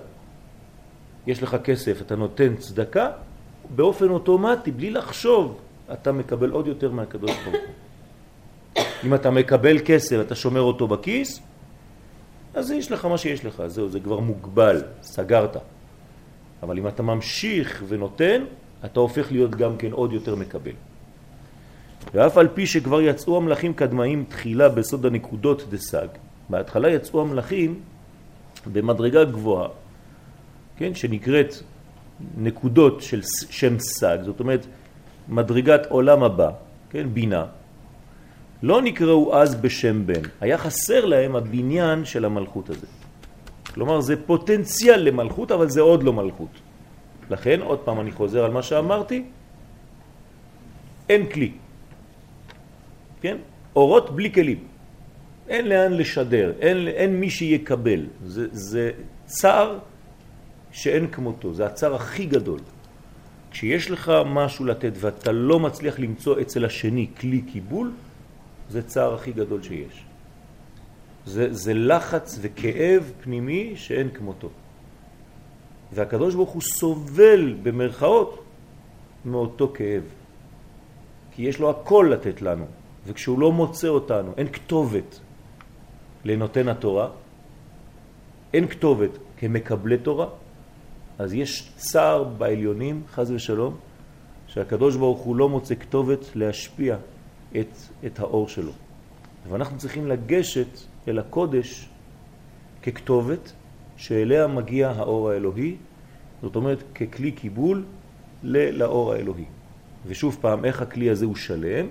יש 1.27 1.43
לך 1.43 1.57
כסף, 1.63 2.01
אתה 2.01 2.15
נותן 2.15 2.55
צדקה, 2.55 3.11
באופן 3.75 4.09
אוטומטי, 4.09 4.71
בלי 4.71 4.89
לחשוב, 4.89 5.59
אתה 5.93 6.11
מקבל 6.11 6.49
עוד 6.51 6.67
יותר 6.67 6.91
מהקדוש 6.91 7.31
ברוך 7.31 7.55
הוא. 7.55 7.73
אם 9.05 9.13
אתה 9.13 9.31
מקבל 9.31 9.77
כסף, 9.85 10.17
אתה 10.21 10.35
שומר 10.35 10.61
אותו 10.61 10.87
בכיס, 10.87 11.41
אז 12.53 12.71
יש 12.71 12.91
לך 12.91 13.05
מה 13.05 13.17
שיש 13.17 13.45
לך, 13.45 13.63
זהו, 13.67 13.89
זה 13.89 13.99
כבר 13.99 14.19
מוגבל, 14.19 14.81
סגרת. 15.01 15.57
אבל 16.63 16.77
אם 16.77 16.87
אתה 16.87 17.03
ממשיך 17.03 17.83
ונותן, 17.87 18.43
אתה 18.85 18.99
הופך 18.99 19.31
להיות 19.31 19.51
גם 19.51 19.77
כן 19.77 19.91
עוד 19.91 20.13
יותר 20.13 20.35
מקבל. 20.35 20.71
ואף 22.13 22.37
על 22.37 22.47
פי 22.47 22.67
שכבר 22.67 23.01
יצאו 23.01 23.37
המלאכים 23.37 23.73
קדמאים 23.73 24.25
תחילה 24.29 24.69
בסוד 24.69 25.05
הנקודות 25.05 25.69
דסג, 25.69 26.07
בהתחלה 26.49 26.89
יצאו 26.89 27.21
המלאכים 27.21 27.79
במדרגה 28.73 29.23
גבוהה, 29.23 29.67
כן, 30.77 30.95
שנקראת 30.95 31.53
נקודות 32.37 33.01
של 33.01 33.21
שם 33.49 33.79
סג, 33.79 34.17
זאת 34.21 34.39
אומרת 34.39 34.65
מדרגת 35.29 35.85
עולם 35.85 36.23
הבא, 36.23 36.49
כן, 36.89 37.07
בינה, 37.13 37.45
לא 38.63 38.81
נקראו 38.81 39.35
אז 39.35 39.55
בשם 39.55 40.07
בן, 40.07 40.21
היה 40.41 40.57
חסר 40.57 41.05
להם 41.05 41.35
הבניין 41.35 42.05
של 42.05 42.25
המלכות 42.25 42.69
הזה. 42.69 42.87
כלומר 43.73 44.01
זה 44.01 44.15
פוטנציאל 44.25 44.99
למלכות 44.99 45.51
אבל 45.51 45.69
זה 45.69 45.81
עוד 45.81 46.03
לא 46.03 46.13
מלכות. 46.13 46.51
לכן, 47.29 47.61
עוד 47.61 47.79
פעם 47.79 47.99
אני 47.99 48.11
חוזר 48.11 48.43
על 48.43 48.51
מה 48.51 48.61
שאמרתי, 48.61 49.23
אין 51.09 51.29
כלי. 51.29 51.51
כן? 53.21 53.37
אורות 53.75 54.15
בלי 54.15 54.33
כלים. 54.33 54.63
אין 55.47 55.67
לאן 55.67 55.93
לשדר, 55.93 56.53
אין, 56.59 56.87
אין 56.87 57.19
מי 57.19 57.29
שיקבל. 57.29 58.05
זה, 58.25 58.47
זה 58.51 58.91
צער 59.25 59.79
שאין 60.71 61.07
כמותו, 61.07 61.53
זה 61.53 61.65
הצער 61.65 61.95
הכי 61.95 62.25
גדול. 62.25 62.59
כשיש 63.51 63.91
לך 63.91 64.11
משהו 64.25 64.65
לתת 64.65 64.93
ואתה 64.95 65.31
לא 65.31 65.59
מצליח 65.59 65.99
למצוא 65.99 66.41
אצל 66.41 66.65
השני 66.65 67.07
כלי 67.19 67.41
קיבול, 67.41 67.91
זה 68.69 68.83
צער 68.83 69.13
הכי 69.13 69.31
גדול 69.31 69.63
שיש. 69.63 70.03
זה, 71.25 71.53
זה 71.53 71.73
לחץ 71.73 72.39
וכאב 72.41 73.11
פנימי 73.21 73.73
שאין 73.75 74.09
כמותו. 74.09 74.49
והקדוש 75.93 76.35
ברוך 76.35 76.49
הוא 76.49 76.61
סובל 76.61 77.55
במרכאות 77.63 78.43
מאותו 79.25 79.71
כאב. 79.73 80.03
כי 81.31 81.41
יש 81.41 81.59
לו 81.59 81.69
הכל 81.69 82.09
לתת 82.11 82.41
לנו, 82.41 82.65
וכשהוא 83.07 83.39
לא 83.39 83.51
מוצא 83.51 83.87
אותנו, 83.87 84.31
אין 84.37 84.47
כתובת 84.47 85.19
לנותן 86.25 86.67
התורה, 86.67 87.09
אין 88.53 88.67
כתובת 88.67 89.09
כמקבלי 89.37 89.97
תורה, 89.97 90.27
אז 91.17 91.33
יש 91.33 91.71
צער 91.75 92.23
בעליונים, 92.23 93.03
חז 93.11 93.31
ושלום, 93.31 93.77
שהקדוש 94.47 94.95
ברוך 94.95 95.19
הוא 95.19 95.35
לא 95.35 95.49
מוצא 95.49 95.75
כתובת 95.75 96.35
להשפיע 96.35 96.97
את, 97.51 97.77
את 98.05 98.19
האור 98.19 98.47
שלו. 98.47 98.71
ואנחנו 99.49 99.77
צריכים 99.77 100.07
לגשת 100.07 100.79
אל 101.07 101.19
הקודש 101.19 101.89
ככתובת 102.83 103.53
שאליה 103.97 104.47
מגיע 104.47 104.89
האור 104.89 105.29
האלוהי, 105.29 105.75
זאת 106.41 106.55
אומרת 106.55 106.83
ככלי 106.95 107.31
קיבול 107.31 107.85
לאור 108.43 109.13
האלוהי. 109.13 109.45
ושוב 110.07 110.37
פעם, 110.41 110.65
איך 110.65 110.81
הכלי 110.81 111.09
הזה 111.09 111.25
הוא 111.25 111.35
שלם? 111.35 111.87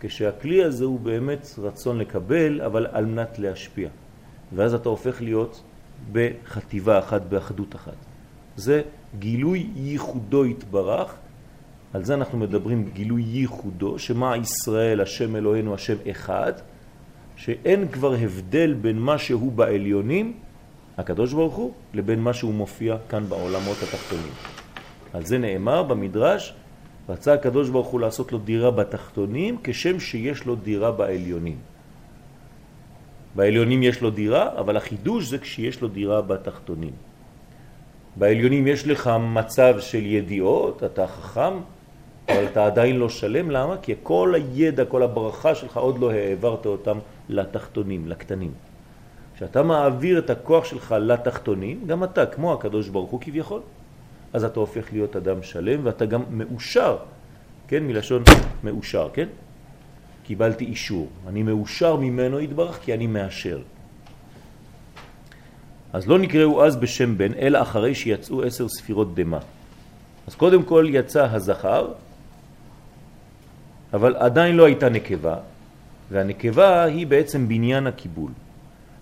כשהכלי 0.00 0.64
הזה 0.64 0.84
הוא 0.84 1.00
באמת 1.00 1.46
רצון 1.58 1.98
לקבל, 1.98 2.60
אבל 2.60 2.86
על 2.86 3.04
מנת 3.06 3.38
להשפיע. 3.38 3.88
ואז 4.52 4.74
אתה 4.74 4.88
הופך 4.88 5.22
להיות 5.22 5.62
בחטיבה 6.12 6.98
אחת, 6.98 7.22
באחדות 7.22 7.74
אחת. 7.74 7.96
זה 8.56 8.82
גילוי 9.18 9.66
ייחודו 9.76 10.44
התברך, 10.44 11.14
על 11.94 12.04
זה 12.04 12.14
אנחנו 12.14 12.38
מדברים 12.38 12.90
גילוי 12.92 13.22
ייחודו, 13.22 13.98
שמה 13.98 14.36
ישראל, 14.36 15.00
השם 15.00 15.36
אלוהינו, 15.36 15.74
השם 15.74 15.96
אחד, 16.10 16.52
שאין 17.36 17.88
כבר 17.88 18.14
הבדל 18.14 18.74
בין 18.74 18.98
מה 18.98 19.18
שהוא 19.18 19.52
בעליונים, 19.52 20.32
הקדוש 20.98 21.32
ברוך 21.32 21.54
הוא, 21.54 21.72
לבין 21.94 22.20
מה 22.20 22.32
שהוא 22.32 22.54
מופיע 22.54 22.96
כאן 23.08 23.24
בעולמות 23.28 23.76
התחתונים. 23.82 24.32
על 25.12 25.24
זה 25.24 25.38
נאמר 25.38 25.82
במדרש, 25.82 26.54
רצה 27.08 27.34
הקדוש 27.34 27.68
ברוך 27.68 27.86
הוא 27.86 28.00
לעשות 28.00 28.32
לו 28.32 28.38
דירה 28.38 28.70
בתחתונים, 28.70 29.58
כשם 29.64 30.00
שיש 30.00 30.44
לו 30.44 30.56
דירה 30.56 30.92
בעליונים. 30.92 31.58
בעליונים 33.34 33.82
יש 33.82 34.00
לו 34.00 34.10
דירה, 34.10 34.58
אבל 34.58 34.76
החידוש 34.76 35.28
זה 35.28 35.38
כשיש 35.38 35.80
לו 35.80 35.88
דירה 35.88 36.22
בתחתונים. 36.22 36.92
בעליונים 38.16 38.66
יש 38.66 38.86
לך 38.86 39.10
מצב 39.20 39.80
של 39.80 40.06
ידיעות, 40.06 40.84
אתה 40.84 41.06
חכם, 41.06 41.54
אבל 42.32 42.46
אתה 42.46 42.66
עדיין 42.66 42.96
לא 42.96 43.08
שלם, 43.08 43.50
למה? 43.50 43.76
כי 43.82 43.94
כל 44.02 44.34
הידע, 44.34 44.84
כל 44.84 45.02
הברכה 45.02 45.54
שלך 45.54 45.76
עוד 45.76 45.98
לא 45.98 46.10
העברת 46.10 46.66
אותם 46.66 46.98
לתחתונים, 47.28 48.08
לקטנים. 48.08 48.52
כשאתה 49.36 49.62
מעביר 49.62 50.18
את 50.18 50.30
הכוח 50.30 50.64
שלך 50.64 50.94
לתחתונים, 51.00 51.86
גם 51.86 52.04
אתה, 52.04 52.26
כמו 52.26 52.52
הקדוש 52.52 52.88
ברוך 52.88 53.10
הוא 53.10 53.20
כביכול, 53.20 53.60
אז 54.32 54.44
אתה 54.44 54.60
הופך 54.60 54.92
להיות 54.92 55.16
אדם 55.16 55.42
שלם 55.42 55.80
ואתה 55.82 56.06
גם 56.06 56.22
מאושר, 56.30 56.96
כן? 57.68 57.82
מלשון 57.82 58.22
מאושר, 58.64 59.08
כן? 59.12 59.28
קיבלתי 60.24 60.64
אישור. 60.64 61.08
אני 61.28 61.42
מאושר 61.42 61.96
ממנו 61.96 62.40
יתברך 62.40 62.78
כי 62.82 62.94
אני 62.94 63.06
מאשר. 63.06 63.62
אז 65.92 66.08
לא 66.08 66.18
נקראו 66.18 66.64
אז 66.64 66.76
בשם 66.76 67.18
בן, 67.18 67.34
אלא 67.34 67.62
אחרי 67.62 67.94
שיצאו 67.94 68.42
עשר 68.42 68.68
ספירות 68.68 69.14
דמה. 69.14 69.38
אז 70.26 70.34
קודם 70.34 70.62
כל 70.62 70.86
יצא 70.88 71.26
הזכר, 71.30 71.88
אבל 73.92 74.16
עדיין 74.16 74.56
לא 74.56 74.64
הייתה 74.64 74.88
נקבה, 74.88 75.36
והנקבה 76.10 76.84
היא 76.84 77.06
בעצם 77.06 77.48
בניין 77.48 77.86
הקיבול. 77.86 78.30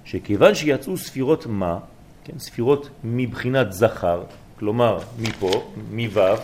שכיוון 0.04 0.54
שיצאו 0.54 0.96
ספירות 0.96 1.46
מה, 1.46 1.78
כן, 2.24 2.38
ספירות 2.38 2.88
מבחינת 3.04 3.72
זכר, 3.72 4.22
כלומר 4.58 4.98
מפה, 5.18 5.72
מו', 5.90 6.36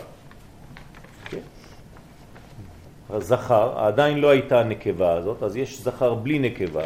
כן, 1.24 1.38
הזכר, 3.10 3.78
עדיין 3.78 4.18
לא 4.18 4.30
הייתה 4.30 4.60
הנקבה 4.60 5.12
הזאת, 5.12 5.42
אז 5.42 5.56
יש 5.56 5.80
זכר 5.82 6.14
בלי 6.14 6.38
נקבה. 6.38 6.84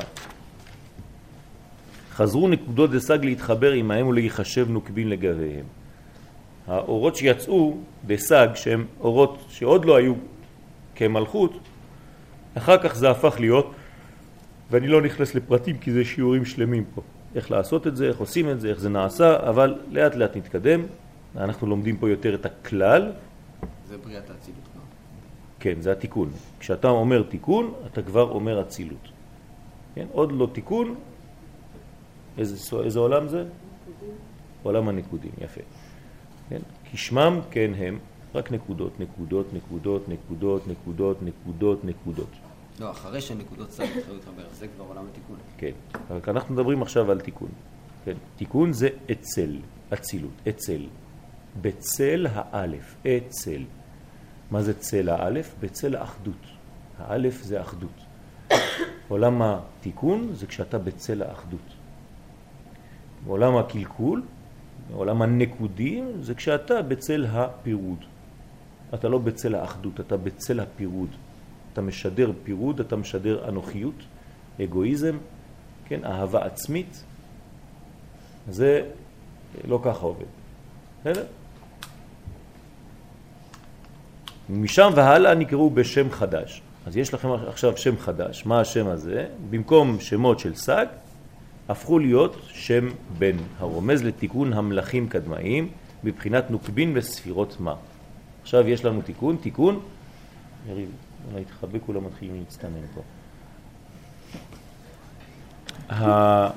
חזרו 2.12 2.48
נקודות 2.48 2.90
דסג 2.90 3.24
להתחבר 3.24 3.72
עמהם 3.72 4.06
ולהיחשב 4.06 4.70
נוקבין 4.70 5.08
לגביהם. 5.08 5.64
האורות 6.66 7.16
שיצאו 7.16 7.76
דסג, 8.06 8.48
שהם 8.54 8.86
אורות 9.00 9.44
שעוד 9.48 9.84
לא 9.84 9.96
היו 9.96 10.14
כמלכות, 10.98 11.58
אחר 12.54 12.78
כך 12.82 12.94
זה 12.94 13.10
הפך 13.10 13.36
להיות, 13.40 13.70
ואני 14.70 14.88
לא 14.88 15.02
נכנס 15.02 15.34
לפרטים 15.34 15.78
כי 15.78 15.92
זה 15.92 16.04
שיעורים 16.04 16.44
שלמים 16.44 16.84
פה, 16.94 17.02
איך 17.34 17.50
לעשות 17.50 17.86
את 17.86 17.96
זה, 17.96 18.08
איך 18.08 18.18
עושים 18.18 18.50
את 18.50 18.60
זה, 18.60 18.68
איך 18.68 18.78
זה 18.78 18.88
נעשה, 18.88 19.48
אבל 19.48 19.78
לאט 19.90 20.14
לאט 20.14 20.36
נתקדם. 20.36 20.80
אנחנו 21.36 21.66
לומדים 21.66 21.96
פה 21.96 22.10
יותר 22.10 22.34
את 22.34 22.46
הכלל. 22.46 23.12
זה 23.88 23.98
בריאת 23.98 24.30
האצילות 24.30 24.60
כבר. 24.72 24.82
כן, 25.60 25.80
זה 25.80 25.92
התיקון. 25.92 26.30
כשאתה 26.60 26.88
אומר 26.88 27.22
תיקון, 27.22 27.74
אתה 27.86 28.02
כבר 28.02 28.30
אומר 28.30 28.60
אצילות. 28.60 29.08
כן? 29.94 30.06
עוד 30.12 30.32
לא 30.32 30.48
תיקון, 30.52 30.94
איזה, 32.38 32.76
איזה 32.84 32.98
עולם 32.98 33.28
זה? 33.28 33.44
נקודים. 33.44 34.14
עולם 34.62 34.88
הנקודים, 34.88 35.30
יפה. 35.40 35.60
כן? 36.48 36.60
כי 36.90 36.96
שמם 36.96 37.40
כן 37.50 37.70
הם 37.78 37.98
רק 38.34 38.52
נקודות, 38.52 39.00
נקודות, 39.00 39.52
נקודות, 39.54 40.08
נקודות, 40.08 40.68
נקודות, 40.68 41.22
נקודות, 41.22 41.84
נקודות. 41.84 42.30
לא, 42.80 42.90
אחרי 42.90 43.20
שהנקודות 43.20 43.70
סתם 43.70 43.84
התחילו 43.84 44.14
להתחבר, 44.14 44.42
זה 44.52 44.68
כבר 44.68 44.84
עולם 44.84 45.04
התיקון. 45.12 45.36
כן, 45.58 45.70
רק 46.10 46.28
אנחנו 46.28 46.54
מדברים 46.54 46.82
עכשיו 46.82 47.10
על 47.10 47.20
תיקון. 47.20 47.48
כן, 48.04 48.14
תיקון 48.36 48.72
זה 48.72 48.88
אצל, 49.12 49.56
אצילות, 49.94 50.32
אצל. 50.48 50.86
בצל 51.60 52.26
האלף, 52.32 52.96
אצל. 53.06 53.62
מה 54.50 54.62
זה 54.62 54.74
צל 54.74 55.08
האלף? 55.08 55.54
בצל 55.60 55.96
האחדות. 55.96 56.46
האלף 56.98 57.42
זה 57.42 57.60
אחדות. 57.60 58.00
עולם 59.08 59.42
התיקון 59.42 60.28
זה 60.32 60.46
כשאתה 60.46 60.78
בצל 60.78 61.22
האחדות. 61.22 61.74
עולם 63.26 63.56
הקלקול, 63.56 64.22
עולם 64.92 65.22
הנקודים, 65.22 66.22
זה 66.22 66.34
כשאתה 66.34 66.82
בצל 66.82 67.26
הפירוד. 67.26 68.04
אתה 68.94 69.08
לא 69.08 69.18
בצל 69.18 69.54
האחדות, 69.54 70.00
אתה 70.00 70.16
בצל 70.16 70.60
הפירוד. 70.60 71.08
אתה 71.72 71.80
משדר 71.82 72.32
פירוד, 72.44 72.80
אתה 72.80 72.96
משדר 72.96 73.48
אנוכיות, 73.48 73.94
אגואיזם, 74.64 75.16
כן, 75.86 76.04
אהבה 76.04 76.44
עצמית. 76.44 77.04
זה 78.48 78.82
לא 79.68 79.80
ככה 79.84 80.06
עובד. 80.06 80.26
בסדר? 81.00 81.24
משם 84.50 84.90
והלאה 84.94 85.34
נקראו 85.34 85.70
בשם 85.70 86.10
חדש. 86.10 86.62
אז 86.86 86.96
יש 86.96 87.14
לכם 87.14 87.28
עכשיו 87.32 87.76
שם 87.76 87.98
חדש. 87.98 88.46
מה 88.46 88.60
השם 88.60 88.86
הזה? 88.86 89.26
במקום 89.50 90.00
שמות 90.00 90.38
של 90.38 90.54
סג, 90.54 90.86
הפכו 91.68 91.98
להיות 91.98 92.36
שם 92.48 92.88
בן, 93.18 93.36
הרומז 93.58 94.04
לתיקון 94.04 94.52
המלאכים 94.52 95.08
קדמאים 95.08 95.68
בבחינת 96.04 96.50
נוקבין 96.50 96.92
וספירות 96.94 97.56
מה. 97.60 97.74
עכשיו 98.48 98.68
יש 98.68 98.84
לנו 98.84 99.02
תיקון, 99.02 99.36
תיקון, 99.36 99.80
יריב, 100.68 100.90
אולי 101.32 101.44
תחבק, 101.44 101.80
כולם 101.86 102.04
מתחילים 102.06 102.40
להצטנן 102.40 102.86
פה. 102.94 103.02
ה... 105.94 106.50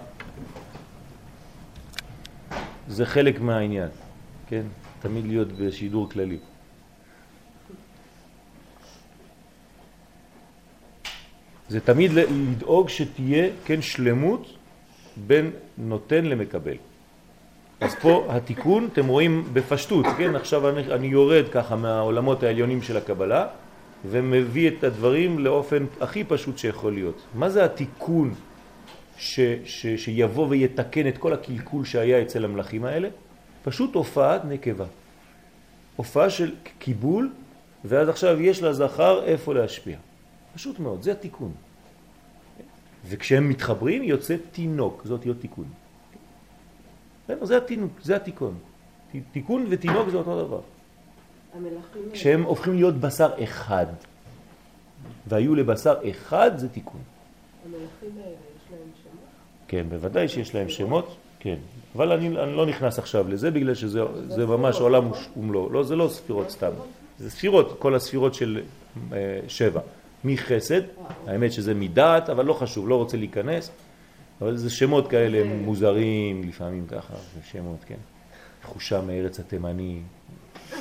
זה 2.87 3.05
חלק 3.05 3.41
מהעניין, 3.41 3.87
כן? 4.47 4.61
תמיד 4.99 5.25
להיות 5.25 5.51
בשידור 5.51 6.09
כללי. 6.09 6.37
זה 11.69 11.79
תמיד 11.79 12.11
לדאוג 12.11 12.89
שתהיה, 12.89 13.49
כן, 13.65 13.81
שלמות 13.81 14.57
בין 15.27 15.51
נותן 15.77 16.25
למקבל. 16.25 16.90
אז 17.81 17.95
פה 17.95 18.25
התיקון, 18.29 18.89
אתם 18.93 19.07
רואים 19.07 19.43
בפשטות, 19.53 20.05
כן? 20.17 20.35
עכשיו 20.35 20.69
אני, 20.69 20.93
אני 20.93 21.07
יורד 21.07 21.45
ככה 21.51 21.75
מהעולמות 21.75 22.43
העליונים 22.43 22.81
של 22.81 22.97
הקבלה 22.97 23.47
ומביא 24.09 24.69
את 24.69 24.83
הדברים 24.83 25.39
לאופן 25.39 25.85
הכי 26.01 26.23
פשוט 26.23 26.57
שיכול 26.57 26.93
להיות. 26.93 27.21
מה 27.35 27.49
זה 27.49 27.65
התיקון 27.65 28.33
ש, 29.17 29.39
ש, 29.65 29.87
שיבוא 29.87 30.47
ויתקן 30.49 31.07
את 31.07 31.17
כל 31.17 31.33
הקלקול 31.33 31.85
שהיה 31.85 32.21
אצל 32.21 32.45
המלאכים 32.45 32.85
האלה? 32.85 33.09
פשוט 33.63 33.95
הופעת 33.95 34.45
נקבה. 34.45 34.85
הופעה 35.95 36.29
של 36.29 36.55
קיבול, 36.79 37.31
ואז 37.85 38.09
עכשיו 38.09 38.41
יש 38.41 38.63
לזכר 38.63 39.23
איפה 39.23 39.53
להשפיע. 39.53 39.97
פשוט 40.55 40.79
מאוד, 40.79 41.01
זה 41.01 41.11
התיקון. 41.11 41.51
וכשהם 43.09 43.49
מתחברים 43.49 44.03
יוצא 44.03 44.35
תינוק, 44.51 45.01
זאת 45.05 45.25
להיות 45.25 45.39
תיקון. 45.39 45.80
זה 47.41 47.57
התינוק, 47.57 47.91
זה 48.03 48.15
התיקון. 48.15 48.53
תיקון 49.31 49.65
ותינוק 49.69 50.09
זה 50.09 50.17
אותו 50.17 50.45
דבר. 50.45 50.59
כשהם 52.13 52.43
הופכים 52.43 52.75
להיות 52.75 52.95
בשר 52.95 53.29
אחד, 53.43 53.85
והיו 55.27 55.55
לבשר 55.55 55.95
אחד 56.09 56.51
זה 56.57 56.69
תיקון. 56.69 57.01
המלאכים 57.65 58.21
האלה 58.23 58.29
יש 58.29 58.71
להם 58.71 58.89
שמות? 59.03 59.19
כן, 59.67 59.85
בוודאי 59.89 60.27
שיש 60.27 60.55
להם 60.55 60.69
שמות, 60.69 61.15
כן. 61.39 61.55
אבל 61.95 62.11
אני, 62.11 62.27
אני 62.27 62.55
לא 62.55 62.65
נכנס 62.65 62.99
עכשיו 62.99 63.27
לזה, 63.29 63.51
בגלל 63.51 63.73
שזה 63.73 64.01
זה 64.27 64.45
ממש 64.45 64.79
עולם 64.79 65.11
ומלואו. 65.37 65.69
לא, 65.69 65.83
זה 65.83 65.95
לא 65.95 66.07
ספירות 66.07 66.49
סתם. 66.49 66.71
זה 67.19 67.29
ספירות, 67.29 67.75
כל 67.79 67.95
הספירות 67.95 68.33
של 68.33 68.61
אה, 69.13 69.39
שבע. 69.47 69.81
מחסד, 70.23 70.81
האמת 71.27 71.53
שזה 71.53 71.73
מדעת, 71.73 72.29
אבל 72.29 72.45
לא 72.45 72.53
חשוב, 72.53 72.89
לא 72.89 72.95
רוצה 72.95 73.17
להיכנס. 73.17 73.71
אבל 74.41 74.57
זה 74.57 74.69
שמות 74.69 75.07
כאלה 75.07 75.43
מוזרים, 75.43 76.43
לפעמים 76.43 76.85
ככה, 76.87 77.13
זה 77.13 77.39
שמות, 77.51 77.83
כן. 77.87 77.95
חושה 78.63 79.01
מארץ 79.01 79.39
התימני. 79.39 79.99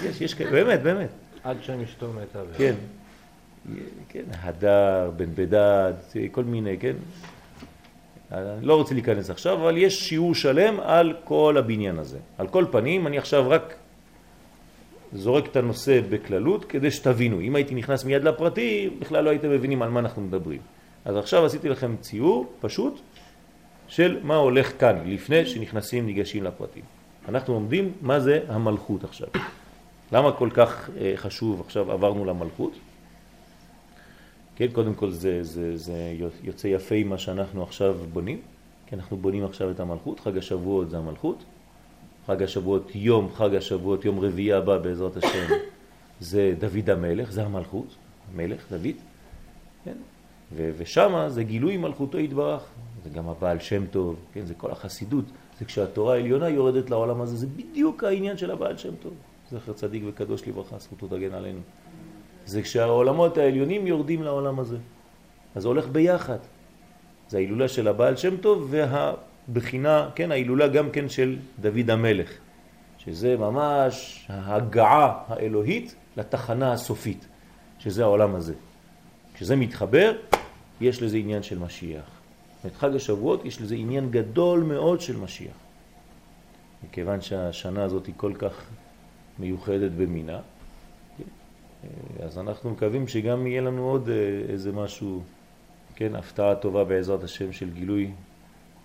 יש, 0.02 0.20
יש 0.20 0.34
כאלה, 0.34 0.50
באמת, 0.50 0.82
באמת. 0.82 1.08
עד 1.44 1.56
שם 1.62 1.80
אשתו 1.80 2.12
מתה. 2.12 2.40
כן. 2.56 2.74
כן, 4.08 4.22
הדר, 4.42 5.10
בן 5.16 5.34
בדד, 5.34 5.92
כל 6.32 6.44
מיני, 6.44 6.78
כן. 6.78 6.96
אני 8.32 8.66
לא 8.66 8.74
רוצה 8.76 8.94
להיכנס 8.94 9.30
עכשיו, 9.30 9.54
אבל 9.54 9.76
יש 9.76 10.08
שיעור 10.08 10.34
שלם 10.34 10.80
על 10.80 11.14
כל 11.24 11.56
הבניין 11.58 11.98
הזה. 11.98 12.18
על 12.38 12.48
כל 12.48 12.64
פנים, 12.70 13.06
אני 13.06 13.18
עכשיו 13.18 13.50
רק 13.50 13.74
זורק 15.12 15.46
את 15.46 15.56
הנושא 15.56 16.00
בכללות 16.10 16.64
כדי 16.64 16.90
שתבינו. 16.90 17.40
אם 17.40 17.56
הייתי 17.56 17.74
נכנס 17.74 18.04
מיד 18.04 18.24
לפרטי, 18.24 18.90
בכלל 18.98 19.24
לא 19.24 19.30
הייתם 19.30 19.50
מבינים 19.50 19.82
על 19.82 19.90
מה 19.90 20.00
אנחנו 20.00 20.22
מדברים. 20.22 20.60
אז 21.04 21.16
עכשיו 21.16 21.44
עשיתי 21.44 21.68
לכם 21.68 21.96
ציור 22.00 22.52
פשוט 22.60 23.00
של 23.90 24.18
מה 24.23 24.37
הולך 24.37 24.80
כאן, 24.80 24.97
לפני 25.06 25.47
שנכנסים, 25.47 26.06
ניגשים 26.06 26.44
לפרטים. 26.44 26.82
אנחנו 27.28 27.54
לומדים 27.54 27.92
מה 28.00 28.20
זה 28.20 28.40
המלכות 28.49 29.04
עכשיו. 29.04 29.28
למה 30.12 30.32
כל 30.32 30.49
כך 30.54 30.90
אה, 31.00 31.12
חשוב 31.16 31.61
עכשיו 31.61 31.92
עברנו 31.92 32.25
למלכות? 32.25 32.73
כן, 34.56 34.66
קודם 34.73 34.94
כל 34.94 35.11
זה, 35.11 35.42
זה, 35.42 35.76
זה 35.76 36.14
יוצא 36.42 36.66
יפה 36.66 36.94
מה 37.04 37.18
שאנחנו 37.18 37.62
עכשיו 37.62 37.97
בונים, 38.12 38.40
כי 38.87 38.94
אנחנו 38.94 39.16
בונים 39.16 39.44
עכשיו 39.44 39.70
את 39.70 39.80
המלכות, 39.80 40.20
חג 40.20 40.38
השבועות 40.38 40.90
זה 40.90 40.99
המלכות, 40.99 41.44
חג 42.26 42.42
השבועות, 42.42 42.90
יום 42.94 43.28
חג 43.35 43.54
השבועות, 43.54 44.04
יום 44.04 44.20
רביעי 44.20 44.52
הבא 44.52 44.78
בעזרת 44.78 45.16
השם, 45.16 45.47
זה 46.20 46.54
דוד 46.59 46.90
המלך, 46.90 47.30
זה 47.30 47.44
המלכות, 47.44 47.94
המלך, 48.32 48.64
דוד, 48.70 48.97
כן? 49.85 49.97
ושם 50.56 51.26
זה 51.28 51.44
גילוי 51.44 51.76
מלכותו 51.76 52.18
יתברך, 52.18 52.62
זה 53.04 53.11
גם 53.11 53.28
הבעל 53.28 53.59
שם 53.59 53.87
טוב, 53.87 54.16
כן? 54.33 54.47
זה 54.47 54.54
כל 54.54 54.71
החסידות, 54.71 55.25
זה 55.59 55.64
כשהתורה 55.64 56.14
העליונה 56.14 56.49
יורדת 56.49 56.90
לעולם 56.90 57.21
הזה, 57.21 57.37
זה 57.37 57.47
בדיוק 57.47 58.04
העניין 58.04 58.37
של 58.37 58.50
הבעל 58.50 58.76
שם 58.76 58.95
טוב, 59.02 59.12
זכר 59.50 59.73
צדיק 59.73 60.02
וקדוש 60.07 60.49
לברכה, 60.49 60.78
זכותו 60.78 61.08
תגן 61.08 61.34
עלינו. 61.34 61.60
זה 62.47 62.63
כשהעולמות 62.63 63.39
העליונים 63.39 63.86
יורדים 63.86 64.23
לעולם 64.23 64.60
הזה. 64.60 64.76
אז 65.54 65.63
זה 65.63 65.69
הולך 65.69 65.89
ביחד. 65.89 66.39
זה 67.28 67.36
ההילולה 67.39 67.69
של 67.69 67.89
הבעל 67.89 68.17
שם 68.17 68.36
טוב 68.36 68.75
והבחינה, 68.75 70.10
כן, 70.15 70.32
ההילולה 70.32 70.69
גם 70.69 70.91
כן 70.91 71.08
של 71.08 71.36
דוד 71.60 71.91
המלך, 71.91 72.30
שזה 72.99 73.36
ממש 73.36 74.26
ההגעה 74.28 75.23
האלוהית 75.28 75.95
לתחנה 76.17 76.73
הסופית, 76.73 77.26
שזה 77.78 78.02
העולם 78.02 78.34
הזה. 78.34 78.54
כשזה 79.34 79.56
מתחבר, 79.56 80.17
יש 80.80 81.02
לזה 81.02 81.17
עניין 81.17 81.43
של 81.43 81.58
משיח. 81.58 82.20
את 82.66 82.76
חג 82.76 82.94
השבועות 82.94 83.44
יש 83.44 83.62
לזה 83.62 83.75
עניין 83.75 84.10
גדול 84.10 84.62
מאוד 84.62 85.00
של 85.00 85.16
משיח. 85.16 85.54
מכיוון 86.84 87.20
שהשנה 87.20 87.84
הזאת 87.84 88.06
היא 88.06 88.14
כל 88.16 88.32
כך 88.38 88.66
מיוחדת 89.38 89.90
במינה, 89.90 90.40
אה, 91.84 92.25
אז 92.25 92.38
אנחנו 92.38 92.70
מקווים 92.70 93.08
שגם 93.08 93.46
יהיה 93.46 93.60
לנו 93.60 93.90
עוד 93.90 94.08
אה, 94.08 94.14
איזה 94.52 94.73
משהו, 94.73 95.23
כן, 95.94 96.14
הפתעה 96.14 96.54
טובה 96.54 96.84
בעזרת 96.84 97.25
השם 97.25 97.52
של 97.52 97.70
גילוי 97.70 98.10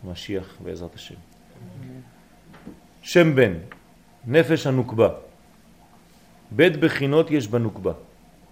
משיח 0.04 0.58
בעזרת 0.64 0.96
השם. 0.96 1.16
שם 3.02 3.36
בן, 3.36 3.54
נפש 4.28 4.68
הנוקבה. 4.68 5.10
בית 6.52 6.78
בחינות 6.78 7.32
יש 7.32 7.48
בנוקבה. 7.48 7.94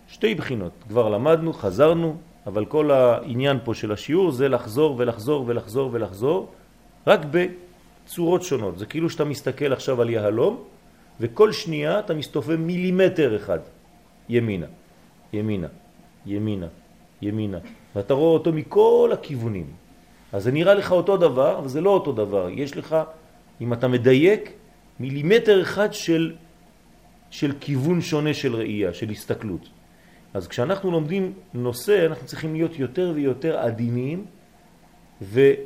שתי 0.07 0.35
בחינות, 0.35 0.71
כבר 0.87 1.09
למדנו, 1.09 1.53
חזרנו, 1.53 2.17
אבל 2.47 2.65
כל 2.65 2.91
העניין 2.91 3.57
פה 3.63 3.73
של 3.73 3.91
השיעור 3.91 4.31
זה 4.31 4.49
לחזור 4.49 4.95
ולחזור 4.97 5.43
ולחזור 5.47 5.89
ולחזור, 5.93 6.51
רק 7.07 7.19
בצורות 7.31 8.43
שונות. 8.43 8.77
זה 8.77 8.85
כאילו 8.85 9.09
שאתה 9.09 9.23
מסתכל 9.23 9.73
עכשיו 9.73 10.01
על 10.01 10.09
יהלום, 10.09 10.63
וכל 11.19 11.51
שנייה 11.51 11.99
אתה 11.99 12.13
מסתובב 12.13 12.55
מילימטר 12.55 13.35
אחד. 13.35 13.59
ימינה, 14.29 14.65
ימינה, 15.33 15.67
ימינה, 16.25 16.67
ימינה, 17.21 17.57
ואתה 17.95 18.13
רואה 18.13 18.33
אותו 18.33 18.53
מכל 18.53 19.09
הכיוונים. 19.13 19.65
אז 20.33 20.43
זה 20.43 20.51
נראה 20.51 20.73
לך 20.73 20.91
אותו 20.91 21.17
דבר, 21.17 21.57
אבל 21.59 21.67
זה 21.67 21.81
לא 21.81 21.89
אותו 21.89 22.11
דבר. 22.11 22.49
יש 22.49 22.77
לך, 22.77 22.95
אם 23.61 23.73
אתה 23.73 23.87
מדייק, 23.87 24.51
מילימטר 24.99 25.61
אחד 25.61 25.93
של, 25.93 26.35
של 27.29 27.53
כיוון 27.59 28.01
שונה 28.01 28.33
של 28.33 28.55
ראייה, 28.55 28.93
של 28.93 29.09
הסתכלות. 29.09 29.69
אז 30.33 30.47
כשאנחנו 30.47 30.91
לומדים 30.91 31.33
נושא, 31.53 32.05
אנחנו 32.05 32.27
צריכים 32.27 32.53
להיות 32.53 32.79
יותר 32.79 33.11
ויותר 33.15 33.57
עדינים 33.57 34.25
ודקים, 35.21 35.57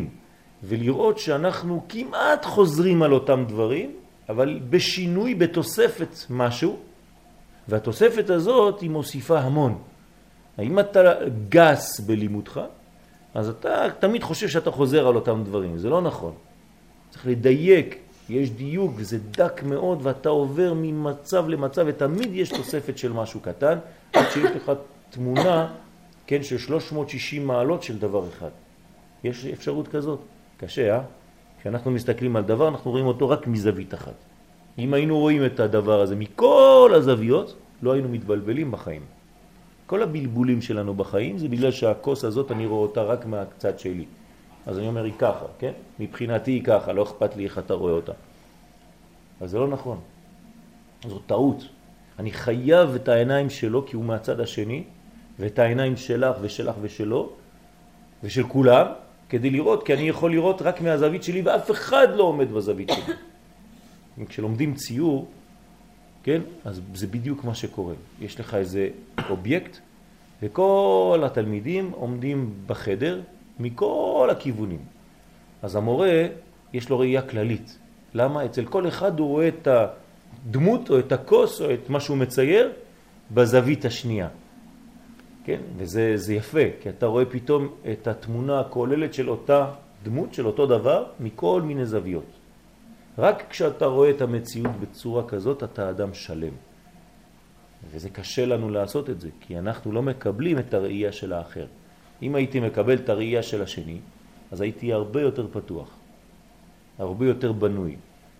אה, 0.00 0.04
אה, 0.04 0.04
ולראות 0.62 1.18
שאנחנו 1.18 1.82
כמעט 1.88 2.44
חוזרים 2.44 3.02
על 3.02 3.12
אותם 3.12 3.44
דברים, 3.48 3.96
אבל 4.28 4.60
בשינוי, 4.70 5.34
בתוספת 5.34 6.14
משהו, 6.30 6.78
והתוספת 7.68 8.30
הזאת 8.30 8.80
היא 8.80 8.90
מוסיפה 8.90 9.38
המון. 9.38 9.78
אם 10.58 10.78
אתה 10.78 11.12
גס 11.48 12.00
בלימודך, 12.00 12.60
אז 13.34 13.48
אתה 13.48 13.86
תמיד 13.98 14.22
חושב 14.22 14.48
שאתה 14.48 14.70
חוזר 14.70 15.08
על 15.08 15.14
אותם 15.14 15.42
דברים, 15.44 15.78
זה 15.78 15.90
לא 15.90 16.02
נכון. 16.02 16.32
צריך 17.10 17.26
לדייק, 17.26 17.98
יש 18.30 18.50
דיוק 18.50 18.92
וזה 18.96 19.18
דק 19.30 19.62
מאוד 19.62 19.98
ואתה 20.02 20.28
עובר 20.28 20.72
ממצב 20.76 21.48
למצב 21.48 21.84
ותמיד 21.88 22.30
יש 22.32 22.48
תוספת 22.48 22.98
של 22.98 23.12
משהו 23.12 23.40
קטן, 23.40 23.78
עד 24.12 24.30
שיש 24.30 24.50
לך 24.56 24.72
תמונה, 25.10 25.72
כן, 26.26 26.42
של 26.42 26.58
360 26.58 27.46
מעלות 27.46 27.82
של 27.82 27.98
דבר 27.98 28.28
אחד. 28.28 28.50
יש 29.24 29.46
אפשרות 29.46 29.88
כזאת. 29.88 30.20
קשה, 30.56 30.94
אה? 30.96 31.00
כשאנחנו 31.60 31.90
מסתכלים 31.90 32.36
על 32.36 32.42
דבר, 32.42 32.68
אנחנו 32.68 32.90
רואים 32.90 33.06
אותו 33.06 33.28
רק 33.28 33.46
מזווית 33.46 33.94
אחת. 33.94 34.14
אם 34.78 34.94
היינו 34.94 35.18
רואים 35.18 35.46
את 35.46 35.60
הדבר 35.60 36.00
הזה 36.00 36.16
מכל 36.16 36.92
הזוויות, 36.94 37.56
לא 37.82 37.92
היינו 37.92 38.08
מתבלבלים 38.08 38.70
בחיים. 38.70 39.02
כל 39.86 40.02
הבלבולים 40.02 40.62
שלנו 40.62 40.94
בחיים 40.94 41.38
זה 41.38 41.48
בגלל 41.48 41.70
שהכוס 41.70 42.24
הזאת 42.24 42.52
אני 42.52 42.66
רואה 42.66 42.82
אותה 42.82 43.02
רק 43.02 43.26
מהצד 43.26 43.78
שלי. 43.78 44.04
אז 44.66 44.78
אני 44.78 44.88
אומר 44.88 45.04
היא 45.04 45.12
ככה, 45.18 45.44
כן? 45.58 45.72
מבחינתי 46.00 46.50
היא 46.50 46.64
ככה, 46.64 46.92
לא 46.92 47.02
אכפת 47.02 47.36
לי 47.36 47.44
איך 47.44 47.58
אתה 47.58 47.74
רואה 47.74 47.92
אותה. 47.92 48.12
אז 49.40 49.50
זה 49.50 49.58
לא 49.58 49.68
נכון. 49.68 50.00
זו 51.06 51.18
טעות. 51.18 51.68
אני 52.18 52.32
חייב 52.32 52.94
את 52.94 53.08
העיניים 53.08 53.50
שלו 53.50 53.86
כי 53.86 53.96
הוא 53.96 54.04
מהצד 54.04 54.40
השני, 54.40 54.84
ואת 55.38 55.58
העיניים 55.58 55.96
שלך 55.96 56.36
ושלך 56.40 56.74
ושלו, 56.80 57.32
ושל 58.22 58.48
כולם, 58.48 58.86
כדי 59.28 59.50
לראות, 59.50 59.86
כי 59.86 59.94
אני 59.94 60.08
יכול 60.08 60.30
לראות 60.30 60.62
רק 60.62 60.80
מהזווית 60.80 61.22
שלי 61.22 61.42
ואף 61.42 61.70
אחד 61.70 62.08
לא 62.14 62.22
עומד 62.22 62.52
בזווית 62.52 62.90
שלי. 62.94 63.14
כשלומדים 64.28 64.74
ציור, 64.74 65.28
כן, 66.22 66.40
אז 66.64 66.80
זה 66.94 67.06
בדיוק 67.06 67.44
מה 67.44 67.54
שקורה. 67.54 67.94
יש 68.20 68.40
לך 68.40 68.54
איזה 68.54 68.88
אובייקט, 69.30 69.78
וכל 70.42 71.22
התלמידים 71.26 71.90
עומדים 71.94 72.54
בחדר 72.66 73.20
מכל 73.58 74.28
הכיוונים. 74.30 74.80
אז 75.62 75.76
המורה, 75.76 76.26
יש 76.72 76.88
לו 76.90 76.98
ראייה 76.98 77.22
כללית. 77.22 77.78
למה? 78.14 78.44
אצל 78.44 78.64
כל 78.64 78.88
אחד 78.88 79.18
הוא 79.18 79.28
רואה 79.28 79.48
את 79.48 79.68
הדמות 79.68 80.90
או 80.90 80.98
את 80.98 81.12
הכוס 81.12 81.60
או 81.60 81.74
את 81.74 81.90
מה 81.90 82.00
שהוא 82.00 82.16
מצייר 82.16 82.72
בזווית 83.30 83.84
השנייה. 83.84 84.28
כן? 85.44 85.60
וזה 85.76 86.34
יפה, 86.34 86.60
כי 86.82 86.88
אתה 86.88 87.06
רואה 87.06 87.24
פתאום 87.24 87.68
את 87.92 88.06
התמונה 88.06 88.60
הכוללת 88.60 89.14
של 89.14 89.30
אותה 89.30 89.70
דמות 90.02 90.34
של 90.34 90.46
אותו 90.46 90.66
דבר 90.66 91.04
מכל 91.20 91.62
מיני 91.62 91.86
זוויות. 91.86 92.30
רק 93.18 93.44
כשאתה 93.50 93.86
רואה 93.86 94.10
את 94.10 94.20
המציאות 94.20 94.72
בצורה 94.80 95.28
כזאת 95.28 95.64
אתה 95.64 95.90
אדם 95.90 96.14
שלם. 96.14 96.52
וזה 97.90 98.10
קשה 98.10 98.46
לנו 98.46 98.70
לעשות 98.70 99.10
את 99.10 99.20
זה, 99.20 99.28
כי 99.40 99.58
אנחנו 99.58 99.92
לא 99.92 100.02
מקבלים 100.02 100.58
את 100.58 100.74
הראייה 100.74 101.12
של 101.12 101.32
האחר. 101.32 101.66
אם 102.22 102.34
הייתי 102.34 102.60
מקבל 102.60 102.94
את 102.94 103.08
הראייה 103.08 103.42
של 103.42 103.62
השני, 103.62 103.98
אז 104.52 104.60
הייתי 104.60 104.92
הרבה 104.92 105.20
יותר 105.20 105.46
פתוח, 105.52 105.88
הרבה 106.98 107.26
יותר 107.26 107.52
בנוי. 107.52 107.96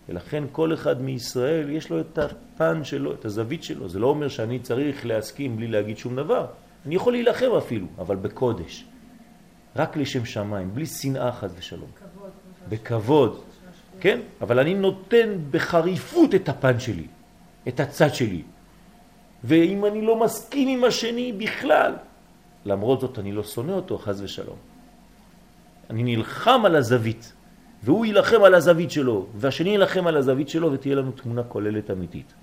ולכן 0.09 0.43
כל 0.51 0.73
אחד 0.73 1.01
מישראל 1.01 1.69
יש 1.69 1.89
לו 1.89 1.99
את 1.99 2.17
הפן 2.17 2.83
שלו, 2.83 3.13
את 3.13 3.25
הזווית 3.25 3.63
שלו. 3.63 3.89
זה 3.89 3.99
לא 3.99 4.07
אומר 4.07 4.27
שאני 4.27 4.59
צריך 4.59 5.05
להסכים 5.05 5.57
בלי 5.57 5.67
להגיד 5.67 5.97
שום 5.97 6.15
דבר. 6.15 6.45
אני 6.85 6.95
יכול 6.95 7.13
להילחם 7.13 7.51
אפילו, 7.57 7.87
אבל 7.97 8.15
בקודש. 8.15 8.85
רק 9.75 9.97
לשם 9.97 10.25
שמיים, 10.25 10.71
בלי 10.73 10.85
שנאה 10.85 11.31
חד 11.31 11.49
ושלום. 11.57 11.89
כבוד. 11.95 12.31
בכבוד. 12.69 13.41
כן? 13.99 14.19
אבל 14.41 14.59
אני 14.59 14.73
נותן 14.73 15.37
בחריפות 15.51 16.35
את 16.35 16.49
הפן 16.49 16.79
שלי, 16.79 17.07
את 17.67 17.79
הצד 17.79 18.13
שלי. 18.13 18.41
ואם 19.43 19.85
אני 19.85 20.01
לא 20.01 20.19
מסכים 20.19 20.67
עם 20.67 20.83
השני 20.83 21.31
בכלל, 21.31 21.93
למרות 22.67 22.99
זאת 22.99 23.19
אני 23.19 23.31
לא 23.31 23.43
שונא 23.43 23.71
אותו, 23.71 23.97
חז 23.97 24.21
ושלום. 24.21 24.57
אני 25.89 26.03
נלחם 26.03 26.61
על 26.65 26.75
הזווית, 26.75 27.33
והוא 27.83 28.05
ילחם 28.05 28.43
על 28.43 28.55
הזווית 28.55 28.91
שלו, 28.91 29.27
והשני 29.35 29.69
ילחם 29.69 30.07
על 30.07 30.17
הזווית 30.17 30.49
שלו, 30.49 30.71
ותהיה 30.71 30.95
לנו 30.95 31.11
תמונה 31.11 31.43
כוללת 31.43 31.91
אמיתית. 31.91 32.33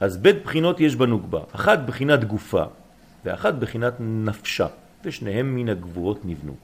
אז 0.00 0.16
בית 0.16 0.44
בחינות 0.44 0.80
יש 0.80 0.96
בנוגבה, 0.96 1.40
אחת 1.54 1.78
בחינת 1.86 2.24
גופה 2.24 2.64
ואחת 3.24 3.54
בחינת 3.54 3.94
נפשה, 4.00 4.66
ושניהם 5.04 5.56
מן 5.56 5.68
הגבורות 5.68 6.24
נבנו. 6.24 6.54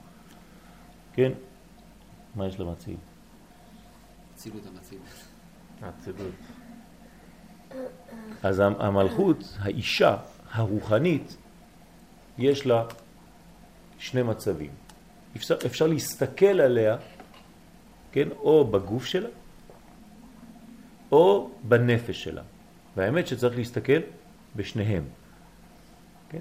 כן? 1.13 1.31
מה 2.35 2.47
יש 2.47 2.59
למציל? 2.59 2.97
אצילות 4.35 4.63
המציל. 4.67 4.99
אצילות. 5.89 6.58
אז 8.43 8.59
המלכות, 8.59 9.57
האישה 9.59 10.17
הרוחנית, 10.51 11.37
יש 12.37 12.65
לה 12.65 12.83
שני 13.99 14.23
מצבים. 14.23 14.71
אפשר, 15.35 15.55
אפשר 15.65 15.87
להסתכל 15.87 16.61
עליה, 16.61 16.97
כן, 18.11 18.27
או 18.39 18.67
בגוף 18.67 19.05
שלה, 19.05 19.29
או 21.11 21.49
בנפש 21.63 22.23
שלה. 22.23 22.41
והאמת 22.95 23.27
שצריך 23.27 23.57
להסתכל 23.57 23.99
בשניהם. 24.55 25.03
כן? 26.29 26.39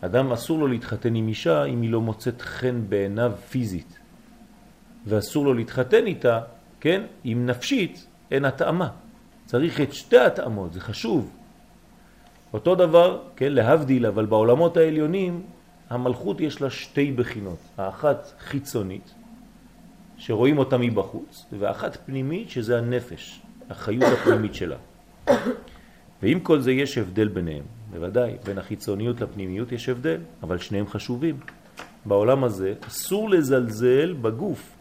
אדם 0.00 0.32
אסור 0.32 0.58
לו 0.58 0.66
להתחתן 0.66 1.14
עם 1.14 1.28
אישה 1.28 1.64
אם 1.64 1.82
היא 1.82 1.90
לא 1.90 2.00
מוצאת 2.00 2.42
חן 2.42 2.82
בעיניו 2.88 3.32
פיזית. 3.50 3.98
ואסור 5.06 5.44
לו 5.44 5.54
להתחתן 5.54 6.06
איתה, 6.06 6.40
כן, 6.80 7.02
אם 7.24 7.46
נפשית 7.46 8.06
אין 8.30 8.44
התאמה. 8.44 8.90
צריך 9.46 9.80
את 9.80 9.92
שתי 9.92 10.18
התאמות, 10.18 10.72
זה 10.72 10.80
חשוב. 10.80 11.30
אותו 12.52 12.74
דבר, 12.74 13.22
כן, 13.36 13.52
להבדיל, 13.52 14.06
אבל 14.06 14.26
בעולמות 14.26 14.76
העליונים 14.76 15.42
המלכות 15.90 16.40
יש 16.40 16.60
לה 16.60 16.70
שתי 16.70 17.12
בחינות. 17.12 17.58
האחת 17.78 18.32
חיצונית, 18.38 19.14
שרואים 20.16 20.58
אותה 20.58 20.78
מבחוץ, 20.78 21.46
ואחת 21.58 21.96
פנימית, 22.06 22.50
שזה 22.50 22.78
הנפש, 22.78 23.40
החיות 23.70 24.12
הפנימית 24.12 24.54
שלה. 24.54 24.76
ועם 26.22 26.40
כל 26.40 26.60
זה 26.60 26.72
יש 26.72 26.98
הבדל 26.98 27.28
ביניהם, 27.28 27.64
בוודאי, 27.90 28.36
בין 28.44 28.58
החיצוניות 28.58 29.20
לפנימיות 29.20 29.72
יש 29.72 29.88
הבדל, 29.88 30.20
אבל 30.42 30.58
שניהם 30.58 30.86
חשובים. 30.86 31.40
בעולם 32.04 32.44
הזה 32.44 32.74
אסור 32.88 33.30
לזלזל 33.30 34.12
בגוף, 34.12 34.75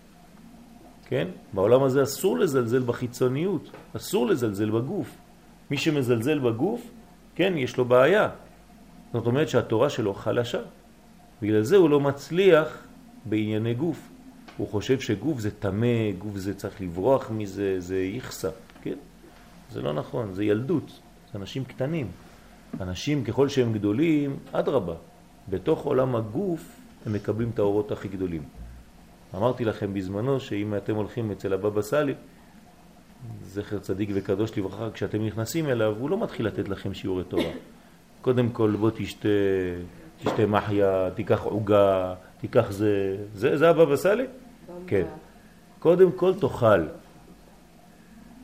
כן? 1.08 1.28
בעולם 1.54 1.84
הזה 1.84 2.04
אסור 2.04 2.38
לזלזל 2.38 2.80
בחיצוניות, 2.80 3.70
אסור 3.96 4.28
לזלזל 4.28 4.70
בגוף. 4.70 5.18
מי 5.72 5.78
שמזלזל 5.78 6.40
בגוף, 6.40 6.82
כן, 7.36 7.54
יש 7.58 7.78
לו 7.78 7.86
בעיה. 7.86 8.30
זאת 9.14 9.26
אומרת 9.28 9.50
שהתורה 9.50 9.90
שלו 9.90 10.14
חלשה. 10.14 10.60
בגלל 11.42 11.62
זה 11.62 11.76
הוא 11.76 11.90
לא 11.90 12.00
מצליח 12.00 12.68
בענייני 13.26 13.74
גוף. 13.74 14.10
הוא 14.58 14.68
חושב 14.68 15.00
שגוף 15.00 15.40
זה 15.40 15.52
תמה, 15.52 16.12
גוף 16.18 16.38
זה 16.38 16.54
צריך 16.54 16.82
לברוח 16.82 17.32
מזה, 17.32 17.76
זה 17.80 17.98
יחסה, 17.98 18.50
כן? 18.82 18.98
זה 19.72 19.82
לא 19.82 19.94
נכון, 19.94 20.34
זה 20.34 20.44
ילדות, 20.44 20.92
זה 21.34 21.40
אנשים 21.40 21.64
קטנים. 21.66 22.08
אנשים 22.82 23.24
ככל 23.24 23.50
שהם 23.50 23.74
גדולים, 23.74 24.38
עד 24.54 24.70
רבה, 24.70 24.94
בתוך 25.50 25.84
עולם 25.84 26.16
הגוף 26.16 26.62
הם 27.06 27.14
מקבלים 27.14 27.50
את 27.54 27.60
האורות 27.60 27.92
הכי 27.92 28.08
גדולים. 28.08 28.44
אמרתי 29.38 29.66
לכם 29.66 29.94
בזמנו 29.94 30.40
שאם 30.40 30.76
אתם 30.76 30.96
הולכים 30.96 31.32
אצל 31.32 31.54
הבבא 31.54 31.82
סאלי, 31.82 32.14
זכר 33.44 33.80
צדיק 33.80 34.10
וקדוש 34.14 34.58
לברכה, 34.58 34.90
כשאתם 34.94 35.26
נכנסים 35.26 35.70
אליו, 35.70 35.96
הוא 36.00 36.10
לא 36.10 36.24
מתחיל 36.24 36.48
לתת 36.48 36.70
לכם 36.70 36.94
שיעורי 36.94 37.24
תורה. 37.24 37.52
קודם 38.22 38.50
כל 38.50 38.76
בוא 38.80 38.92
תשתה, 38.96 39.30
תשתה 40.24 40.46
מחיה, 40.46 41.10
תיקח 41.16 41.44
עוגה, 41.44 42.14
תיקח 42.42 42.72
זה, 42.72 43.18
זה, 43.34 43.58
זה 43.58 43.70
הבבא 43.70 43.96
סאלי? 43.96 44.26
כן. 44.88 45.06
קודם 45.80 46.12
כל 46.12 46.34
תאכל. 46.40 46.84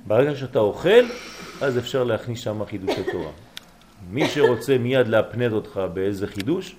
ברגע 0.08 0.36
שאתה 0.36 0.60
אוכל, 0.60 1.06
אז 1.62 1.78
אפשר 1.78 2.04
להכניס 2.04 2.40
שם 2.40 2.66
חידושי 2.66 3.12
תורה. 3.12 3.32
מי 4.12 4.28
שרוצה 4.28 4.78
מיד 4.78 5.08
להפנד 5.08 5.52
אותך 5.52 5.82
באיזה 5.94 6.28
חידוש, 6.28 6.76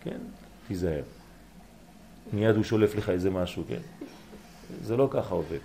כן, 0.00 0.18
תיזהר. 0.68 1.02
מיד 2.32 2.56
הוא 2.56 2.64
שולף 2.64 2.94
לך 2.94 3.10
איזה 3.10 3.30
משהו, 3.30 3.62
כן? 3.68 3.80
זה 4.82 4.96
לא 4.96 5.08
ככה 5.10 5.34
עובד. 5.34 5.58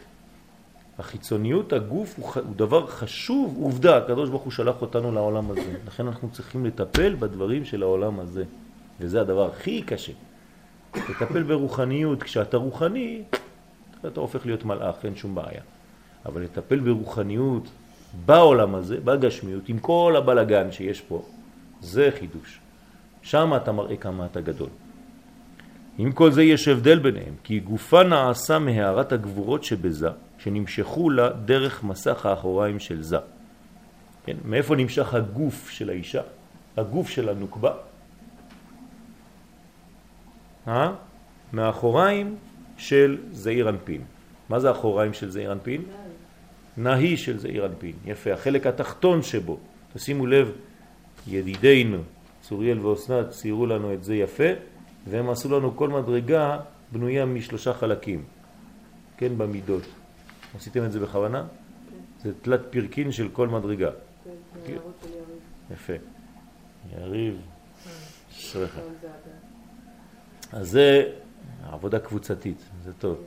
החיצוניות 1.00 1.74
הגוף 1.74 2.16
הוא, 2.18 2.32
הוא 2.36 2.56
דבר 2.56 2.88
חשוב, 2.88 3.58
עובדה, 3.62 3.98
הקדוש 3.98 4.30
ברוך 4.30 4.44
הוא 4.44 4.52
שלח 4.52 4.82
אותנו 4.82 5.12
לעולם 5.12 5.52
הזה. 5.52 5.76
לכן 5.88 6.08
אנחנו 6.08 6.30
צריכים 6.32 6.66
לטפל 6.66 7.16
בדברים 7.16 7.66
של 7.66 7.84
העולם 7.84 8.20
הזה. 8.20 8.44
וזה 9.00 9.22
הדבר 9.22 9.50
הכי 9.52 9.82
קשה. 9.82 10.12
לטפל 10.96 11.44
ברוחניות, 11.44 12.24
כשאתה 12.24 12.58
רוחני, 12.58 13.24
אתה 14.08 14.20
הופך 14.20 14.46
להיות 14.46 14.66
מלאך, 14.66 14.96
אין 15.06 15.16
שום 15.16 15.36
בעיה. 15.36 15.62
אבל 16.26 16.42
לטפל 16.42 16.80
ברוחניות 16.80 17.64
בעולם 18.26 18.76
הזה, 18.76 18.98
בגשמיות, 19.04 19.70
עם 19.70 19.80
כל 19.80 20.16
הבלגן 20.18 20.72
שיש 20.72 21.02
פה, 21.02 21.26
זה 21.82 22.10
חידוש. 22.20 22.60
שם 23.22 23.54
אתה 23.56 23.72
מראה 23.72 23.98
כמה 23.98 24.26
אתה 24.26 24.42
גדול. 24.42 24.70
עם 25.98 26.12
כל 26.12 26.32
זה 26.32 26.44
יש 26.44 26.68
הבדל 26.68 27.00
ביניהם, 27.00 27.34
כי 27.44 27.60
גופה 27.60 28.04
נעשה 28.04 28.60
מהערת 28.60 29.12
הגבורות 29.12 29.64
שבזה, 29.64 30.10
שנמשכו 30.38 31.10
לה 31.10 31.30
דרך 31.30 31.84
מסך 31.84 32.26
האחוריים 32.26 32.80
של 32.80 33.04
זה. 33.04 33.18
כן, 34.26 34.38
מאיפה 34.46 34.76
נמשך 34.76 35.14
הגוף 35.14 35.70
של 35.70 35.90
האישה? 35.90 36.22
הגוף 36.78 37.10
של 37.10 37.30
הנוקבה? 37.30 37.74
אה? 40.68 40.92
מהאחוריים 41.54 42.36
של 42.78 43.18
זעיר 43.32 43.70
אנפין. 43.70 44.02
מה 44.50 44.60
זה 44.60 44.70
האחוריים 44.70 45.14
של 45.14 45.32
זעיר 45.32 45.52
אנפין? 45.52 45.82
נהי 46.78 47.18
של 47.18 47.40
זעיר 47.40 47.66
אנפין. 47.66 47.94
יפה, 48.06 48.34
החלק 48.34 48.68
התחתון 48.68 49.24
שבו. 49.24 49.58
תשימו 49.94 50.26
לב, 50.26 50.52
ידידינו, 51.28 51.98
צוריאל 52.42 52.80
ואוסנת 52.80 53.30
ציירו 53.30 53.66
לנו 53.66 53.94
את 53.94 54.04
זה 54.04 54.16
יפה. 54.16 54.71
והם 55.08 55.30
עשו 55.30 55.60
לנו 55.60 55.76
כל 55.76 55.90
מדרגה 55.90 56.60
בנויה 56.92 57.26
משלושה 57.26 57.74
חלקים, 57.74 58.24
כן, 59.18 59.38
במידות. 59.38 59.84
עשיתם 60.56 60.86
את 60.86 60.92
זה 60.92 61.00
בכוונה? 61.00 61.44
כן. 61.44 62.30
זה 62.30 62.34
תלת 62.42 62.62
פרקין 62.70 63.12
של 63.12 63.30
כל 63.30 63.48
מדרגה. 63.48 63.90
כן, 64.24 64.32
כן. 64.66 64.78
יפה. 65.74 65.94
יריב, 66.98 67.42
אשריך. 68.32 68.80
אז 70.52 70.70
זה 70.70 71.12
עבודה 71.72 72.00
קבוצתית, 72.00 72.64
זה 72.84 72.94
טוב. 72.94 73.18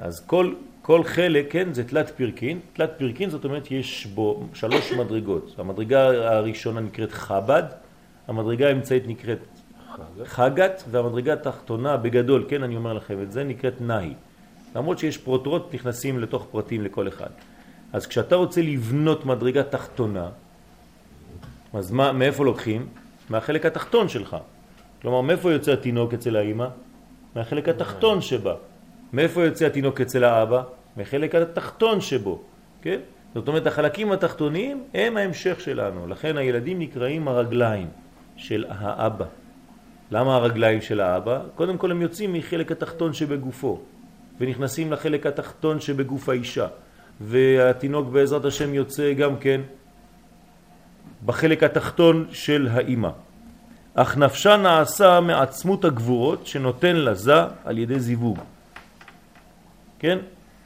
אז 0.00 0.26
כל, 0.26 0.54
כל 0.82 1.04
חלק, 1.04 1.46
כן, 1.50 1.72
זה 1.72 1.84
תלת 1.84 2.10
פרקין. 2.10 2.60
תלת 2.72 2.90
פרקין 2.98 3.30
זאת 3.30 3.44
אומרת 3.44 3.70
יש 3.70 4.06
בו 4.06 4.46
שלוש 4.54 4.92
מדרגות. 4.92 5.54
המדרגה 5.58 6.06
הראשונה 6.36 6.80
נקראת 6.80 7.12
חב"ד, 7.12 7.62
המדרגה 8.28 8.68
האמצעית 8.68 9.06
נקראת 9.06 9.38
חגת, 10.24 10.82
והמדרגה 10.90 11.32
התחתונה 11.32 11.96
בגדול, 11.96 12.44
כן 12.48 12.62
אני 12.62 12.76
אומר 12.76 12.92
לכם 12.92 13.22
את 13.22 13.32
זה, 13.32 13.44
נקראת 13.44 13.80
נאי. 13.80 14.14
למרות 14.76 14.98
שיש 14.98 15.18
פרוטרוט 15.18 15.74
נכנסים 15.74 16.20
לתוך 16.20 16.46
פרטים 16.50 16.82
לכל 16.82 17.08
אחד. 17.08 17.30
אז 17.92 18.06
כשאתה 18.06 18.36
רוצה 18.36 18.62
לבנות 18.62 19.26
מדרגה 19.26 19.62
תחתונה, 19.62 20.28
אז 21.74 21.90
מה, 21.90 22.12
מאיפה 22.12 22.44
לוקחים? 22.44 22.86
מהחלק 23.30 23.66
התחתון 23.66 24.08
שלך. 24.08 24.36
כלומר, 25.02 25.20
מאיפה 25.20 25.52
יוצא 25.52 25.72
התינוק 25.72 26.14
אצל 26.14 26.36
האמא? 26.36 26.66
מהחלק 27.36 27.68
התחתון 27.68 28.20
שבה. 28.20 28.54
מאיפה 29.12 29.44
יוצא 29.44 29.66
התינוק 29.66 30.00
אצל 30.00 30.24
האבא? 30.24 30.62
מחלק 30.96 31.34
התחתון 31.34 32.00
שבו, 32.00 32.42
כן? 32.82 33.00
זאת 33.34 33.48
אומרת, 33.48 33.66
החלקים 33.66 34.12
התחתונים 34.12 34.84
הם 34.94 35.16
ההמשך 35.16 35.60
שלנו, 35.60 36.06
לכן 36.06 36.36
הילדים 36.36 36.78
נקראים 36.78 37.28
הרגליים. 37.28 37.88
של 38.36 38.64
האבא. 38.68 39.24
למה 40.10 40.34
הרגליים 40.36 40.80
של 40.80 41.00
האבא? 41.00 41.40
קודם 41.54 41.78
כל 41.78 41.90
הם 41.90 42.02
יוצאים 42.02 42.32
מחלק 42.32 42.72
התחתון 42.72 43.12
שבגופו 43.12 43.80
ונכנסים 44.40 44.92
לחלק 44.92 45.26
התחתון 45.26 45.80
שבגוף 45.80 46.28
האישה 46.28 46.66
והתינוק 47.20 48.08
בעזרת 48.08 48.44
השם 48.44 48.74
יוצא 48.74 49.12
גם 49.12 49.36
כן 49.36 49.60
בחלק 51.26 51.62
התחתון 51.62 52.26
של 52.32 52.68
האימא. 52.72 53.10
אך 53.94 54.16
נפשה 54.16 54.56
נעשה 54.56 55.20
מעצמות 55.20 55.84
הגבורות 55.84 56.46
שנותן 56.46 56.96
לזה 56.96 57.34
על 57.64 57.78
ידי 57.78 58.00
זיווג. 58.00 58.38
כן? 59.98 60.18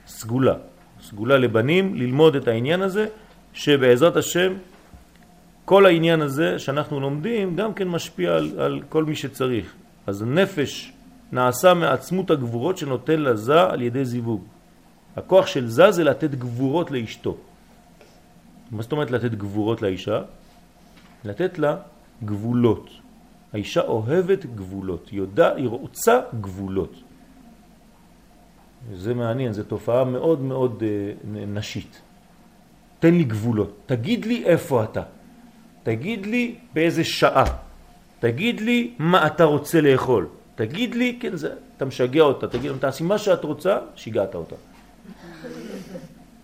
סגולה. 0.07 0.55
סגולה 1.03 1.39
לבנים, 1.39 1.95
ללמוד 1.95 2.37
את 2.37 2.49
העניין 2.49 2.83
הזה, 2.83 3.07
שבעזרת 3.53 4.17
השם 4.17 4.53
כל 5.69 5.87
העניין 5.87 6.21
הזה 6.21 6.59
שאנחנו 6.59 7.01
לומדים 7.01 7.57
גם 7.57 7.75
כן 7.75 7.89
משפיע 7.89 8.37
על, 8.37 8.61
על 8.61 8.83
כל 8.89 9.05
מי 9.05 9.17
שצריך. 9.17 9.75
אז 10.07 10.23
נפש 10.23 10.93
נעשה 11.33 11.75
מעצמות 11.75 12.31
הגבורות 12.31 12.79
שנותן 12.79 13.21
לזה 13.21 13.63
על 13.63 13.83
ידי 13.83 14.05
זיווג. 14.05 14.45
הכוח 15.17 15.47
של 15.47 15.69
זה 15.69 15.91
זה 15.91 16.05
לתת 16.05 16.31
גבורות 16.31 16.91
לאשתו. 16.91 17.37
מה 18.71 18.83
זאת 18.83 18.93
אומרת 18.93 19.11
לתת 19.11 19.35
גבורות 19.35 19.83
לאישה? 19.83 20.23
לתת 21.25 21.59
לה 21.59 21.77
גבולות. 22.25 22.91
האישה 23.53 23.81
אוהבת 23.81 24.47
גבולות, 24.47 25.09
היא, 25.09 25.19
יודע, 25.19 25.55
היא 25.55 25.69
רוצה 25.69 26.21
גבולות. 26.41 26.95
זה 28.95 29.15
מעניין, 29.15 29.53
זו 29.53 29.63
תופעה 29.63 30.05
מאוד 30.05 30.41
מאוד 30.41 30.83
אה, 30.83 31.13
נשית. 31.47 32.01
תן 33.01 33.15
לי 33.15 33.25
גבולות, 33.25 33.77
תגיד 33.87 34.27
לי 34.27 34.45
איפה 34.45 34.85
אתה, 34.85 35.18
תגיד 35.83 36.27
לי 36.27 36.55
באיזה 36.75 37.05
שעה, 37.05 37.45
תגיד 38.21 38.61
לי 38.61 38.91
מה 38.99 39.27
אתה 39.27 39.45
רוצה 39.45 39.81
לאכול, 39.81 40.29
תגיד 40.55 40.95
לי, 40.95 41.19
כן, 41.21 41.37
זה, 41.37 41.51
אתה 41.77 41.85
משגע 41.85 42.23
אותה, 42.23 42.49
תגיד 42.49 42.71
לה, 42.71 42.79
תעשי 42.79 43.05
מה 43.05 43.19
שאת 43.19 43.45
רוצה, 43.45 43.79
שיגעת 43.95 44.35
אותה. 44.35 44.57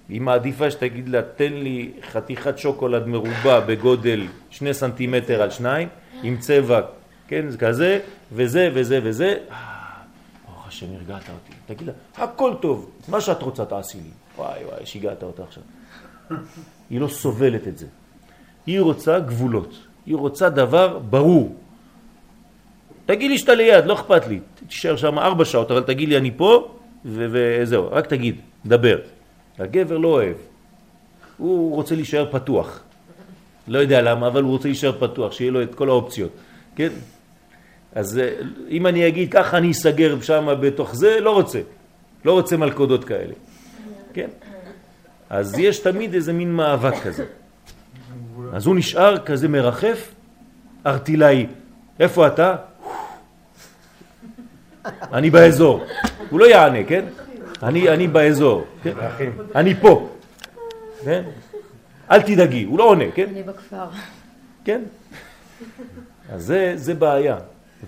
היא 0.09 0.21
מעדיפה 0.21 0.71
שתגיד 0.71 1.09
לה, 1.09 1.23
תן 1.23 1.53
לי 1.53 1.93
חתיכת 2.03 2.59
שוקולד 2.59 3.07
מרובע 3.07 3.61
בגודל 3.61 4.27
שני 4.51 4.75
סנטימטר 4.75 5.43
על 5.43 5.51
שניים, 5.51 5.89
עם 6.23 6.37
צבע, 6.39 6.81
כן, 7.29 7.57
כזה, 7.59 8.01
וזה 8.33 8.71
וזה 8.75 9.01
וזה. 9.03 9.37
אה, 9.51 9.57
ברוך 10.47 10.69
השם, 10.69 10.87
הרגעת 10.95 11.29
אותי. 11.29 11.53
תגיד 11.67 11.87
לה, 11.87 11.93
הכל 12.17 12.55
טוב, 12.61 12.91
מה 13.09 13.21
שאת 13.21 13.43
רוצה 13.43 13.65
תעשי 13.65 13.99
לי. 13.99 14.11
וואי 14.37 14.65
וואי, 14.65 14.87
שיגעת 14.87 15.23
אותה 15.23 15.43
עכשיו. 15.43 15.63
היא 16.91 17.01
לא 17.01 17.09
סובלת 17.09 17.69
את 17.69 17.79
זה. 17.79 17.87
היא 18.67 18.81
רוצה 18.81 19.19
גבולות, 19.19 19.75
היא 20.07 20.17
רוצה 20.17 20.49
דבר 20.49 20.99
ברור. 20.99 21.57
תגיד 23.07 23.31
לי 23.31 23.39
שאתה 23.39 23.55
ליד, 23.55 23.87
לא 23.87 23.95
אכפת 23.95 24.27
לי. 24.27 24.41
תישאר 24.69 24.97
שם 24.97 25.19
ארבע 25.19 25.45
שעות, 25.45 25.71
אבל 25.71 25.83
תגיד 25.83 26.09
לי 26.09 26.17
אני 26.17 26.31
פה, 26.37 26.75
וזהו, 27.05 27.89
רק 27.91 28.07
תגיד, 28.07 28.37
דבר. 28.67 28.99
הגבר 29.59 29.99
לא 29.99 30.09
אוהב. 30.09 30.37
הוא 31.37 31.75
רוצה 31.75 31.95
להישאר 31.95 32.33
פתוח. 32.33 32.83
לא 33.69 33.79
יודע 33.79 34.03
למה, 34.03 34.27
אבל 34.27 34.43
הוא 34.43 34.51
רוצה 34.51 34.69
להישאר 34.69 34.93
פתוח, 35.01 35.33
שיהיה 35.33 35.51
לו 35.51 35.63
את 35.63 35.75
כל 35.75 35.89
האופציות. 35.89 36.31
כן? 36.77 36.89
אז 37.95 38.19
אה, 38.19 38.31
אם 38.69 38.87
אני 38.87 39.09
אגיד 39.09 39.33
ככה 39.33 39.57
אני 39.57 39.71
אסגר 39.71 40.21
שם 40.21 40.55
בתוך 40.61 40.95
זה, 40.97 41.21
לא 41.21 41.31
רוצה. 41.31 41.61
לא 42.25 42.33
רוצה 42.33 42.57
מלכודות 42.57 43.05
כאלה. 43.05 43.35
כן? 44.15 44.29
אז 45.31 45.59
יש 45.59 45.79
תמיד 45.79 46.15
איזה 46.15 46.33
מין 46.33 46.53
מאבק 46.53 46.95
כזה. 47.03 47.25
אז 48.55 48.67
הוא 48.67 48.77
נשאר 48.77 49.19
כזה 49.19 49.49
מרחף, 49.49 50.15
ארטילאי. 50.87 51.47
איפה 52.01 52.27
אתה? 52.27 52.57
אני 55.13 55.31
באזור. 55.31 55.85
הוא 56.31 56.41
לא 56.41 56.45
יענה, 56.45 56.85
כן? 56.85 57.05
אני, 57.63 57.89
אני 57.89 58.09
באזור. 58.09 58.65
כן? 58.83 58.93
אני 59.55 59.75
פה. 59.75 60.09
כן? 61.05 61.23
אל 62.11 62.23
תדאגי, 62.23 62.63
הוא 62.63 62.79
לא 62.79 62.85
עונה, 62.85 63.05
כן? 63.15 63.27
אני 63.29 63.43
בכפר. 63.43 63.87
כן. 64.65 64.83
אז 66.33 66.43
זה, 66.45 66.73
זה 66.77 66.95
בעיה. 66.95 67.37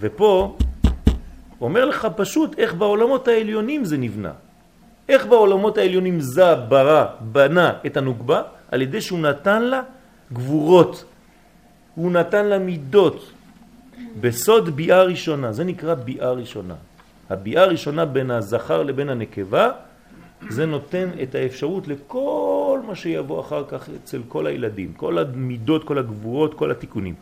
ופה 0.01 0.57
אומר 1.61 1.85
לך 1.85 2.09
פשוט 2.17 2.59
איך 2.59 2.75
בעולמות 2.75 3.29
העליונים 3.29 3.85
זה 3.85 3.99
נבנה. 3.99 4.33
איך 5.09 5.27
בעולמות 5.27 5.79
העליונים 5.79 6.21
זה 6.21 6.55
ברא, 6.55 7.05
בנה 7.21 7.73
את 7.87 7.97
הנוגבה, 7.97 8.43
על 8.71 8.83
ידי 8.83 9.01
שהוא 9.01 9.19
נתן 9.19 9.63
לה 9.63 9.83
גבורות. 10.33 11.05
הוא 11.95 12.13
נתן 12.13 12.47
לה 12.47 12.59
מידות. 12.59 13.33
בסוד 14.21 14.77
ביאה 14.77 15.03
ראשונה, 15.03 15.53
זה 15.53 15.65
נקרא 15.65 15.95
ביאה 15.95 16.31
ראשונה. 16.31 16.75
הביאה 17.31 17.63
הראשונה 17.63 18.05
בין 18.05 18.31
הזכר 18.31 18.83
לבין 18.83 19.09
הנקבה, 19.09 19.71
זה 20.49 20.67
נותן 20.67 21.09
את 21.23 21.35
האפשרות 21.35 21.89
לכל 21.89 22.81
מה 22.87 22.95
שיבוא 22.95 23.41
אחר 23.41 23.65
כך 23.69 23.89
אצל 23.89 24.23
כל 24.29 24.47
הילדים, 24.47 24.93
כל 24.93 25.19
המידות, 25.19 25.85
כל 25.85 25.99
הגבורות, 25.99 26.55
כל 26.55 26.71
התיקונים. 26.71 27.15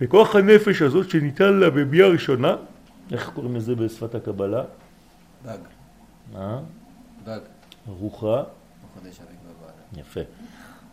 בכוח 0.00 0.36
הנפש 0.36 0.82
הזאת 0.82 1.10
שניתן 1.10 1.52
לה 1.52 1.70
בביאה 1.70 2.08
ראשונה, 2.08 2.56
איך 3.12 3.30
קוראים 3.34 3.56
לזה 3.56 3.74
בשפת 3.74 4.14
הקבלה? 4.14 4.64
דג. 5.44 5.58
מה? 6.32 6.60
דג. 7.24 7.40
רוחה. 7.86 8.42
יפה. 9.96 10.20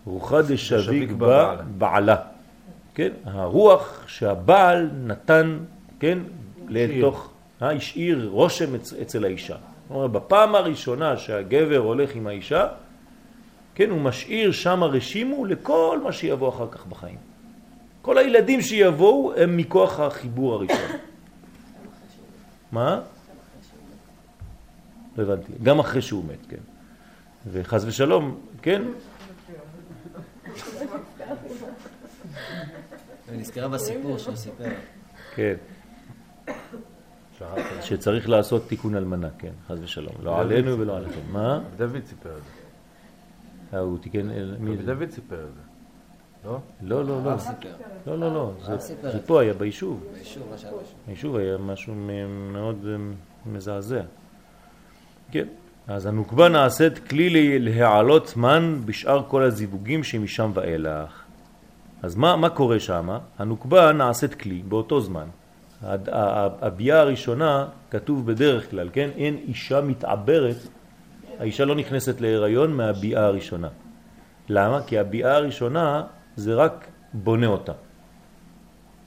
רוחה 0.06 0.42
דשביק 0.42 1.10
בבעלה. 1.18 2.16
כן? 2.96 3.10
הרוח 3.26 4.04
שהבעל 4.08 4.90
נתן, 5.04 5.58
כן? 6.00 6.20
לתוך, 6.68 7.32
אה, 7.62 7.72
השאיר 7.72 8.30
רושם 8.32 8.76
אצל 9.02 9.26
האישה. 9.26 9.56
כלומר, 9.88 10.08
בפעם 10.08 10.56
הראשונה 10.56 11.18
שהגבר 11.18 11.78
הולך 11.78 12.16
עם 12.16 12.28
האישה, 12.28 12.68
כן, 13.76 13.90
הוא 13.90 14.02
משאיר 14.02 14.52
שם 14.52 14.84
רשימו 14.84 15.46
לכל 15.46 16.00
מה 16.04 16.12
שיבוא 16.12 16.50
אחר 16.50 16.68
כך 16.72 16.86
בחיים. 16.86 17.18
כל 18.02 18.18
הילדים 18.18 18.62
שיבואו 18.62 19.34
הם 19.38 19.58
מכוח 19.58 20.00
החיבור 20.00 20.54
הראשון. 20.54 20.92
מה? 22.72 23.02
לא 25.18 25.24
הבנתי. 25.24 25.52
גם 25.64 25.80
אחרי 25.80 26.02
שהוא 26.02 26.26
מת, 26.26 26.46
כן. 26.50 26.64
וחז 27.52 27.86
ושלום, 27.86 28.36
כן? 28.62 28.82
אני 33.30 33.38
נזכרה 33.38 33.68
בסיפור 33.68 34.18
שהוא 34.18 34.36
סיפר. 34.36 34.70
כן. 35.36 35.56
שצריך 37.82 38.30
לעשות 38.30 38.68
תיקון 38.68 38.96
אלמנה, 38.96 39.30
כן, 39.38 39.52
חז 39.68 39.80
ושלום. 39.84 40.14
לא 40.24 40.40
עלינו 40.40 40.80
ולא 40.80 40.98
עליכם. 40.98 41.20
מה? 41.32 41.62
דוד 41.78 42.06
סיפר 42.06 42.38
את 42.38 42.42
זה. 42.44 42.50
אה, 43.78 43.80
הוא 43.80 43.98
תיקן... 43.98 44.28
מי 44.60 44.78
זה? 44.78 44.84
דוד 44.96 45.10
סיפר 45.12 45.44
את 45.50 45.54
זה. 45.54 45.62
לא? 46.46 46.60
לא, 46.82 47.06
לא, 47.06 47.24
לא. 47.24 47.38
סיפר. 47.38 47.70
לא, 48.08 48.20
לא, 48.20 48.34
לא. 48.34 48.52
זה- 48.78 49.20
פה 49.26 49.42
היה 49.42 49.54
ביישוב. 49.54 50.04
היישוב 51.08 51.36
היה 51.36 51.58
משהו 51.58 51.94
מאוד 52.54 52.86
אה, 52.90 52.96
מזעזע. 53.52 54.02
כן. 55.32 55.48
אז 55.90 56.06
הנוקבה 56.06 56.50
נעשית 56.50 57.00
כלי 57.08 57.60
להעלות 57.60 58.38
מן 58.38 58.82
בשאר 58.86 59.24
כל 59.28 59.44
הזיווגים 59.44 60.04
שמשם 60.04 60.52
ואילך. 60.54 61.24
אז 62.02 62.16
מה, 62.16 62.36
מה 62.36 62.50
קורה 62.50 62.80
שם? 62.80 63.10
הנוקבה 63.40 63.92
נעשית 63.92 64.36
כלי 64.36 64.62
באותו 64.68 65.02
זמן. 65.02 65.26
הביאה 66.62 67.00
הראשונה 67.00 67.68
כתוב 67.92 68.26
בדרך 68.26 68.70
כלל, 68.70 68.90
כן? 68.94 69.10
אין 69.18 69.38
אישה 69.48 69.82
מתעברת, 69.82 70.56
האישה 71.40 71.66
לא 71.66 71.76
נכנסת 71.76 72.22
להיריון 72.22 72.74
מהביאה 72.74 73.26
הראשונה. 73.26 73.70
למה? 74.50 74.82
כי 74.88 75.00
הביאה 75.00 75.36
הראשונה 75.36 76.04
זה 76.36 76.54
רק 76.54 76.88
בונה 77.14 77.48
אותה. 77.48 77.74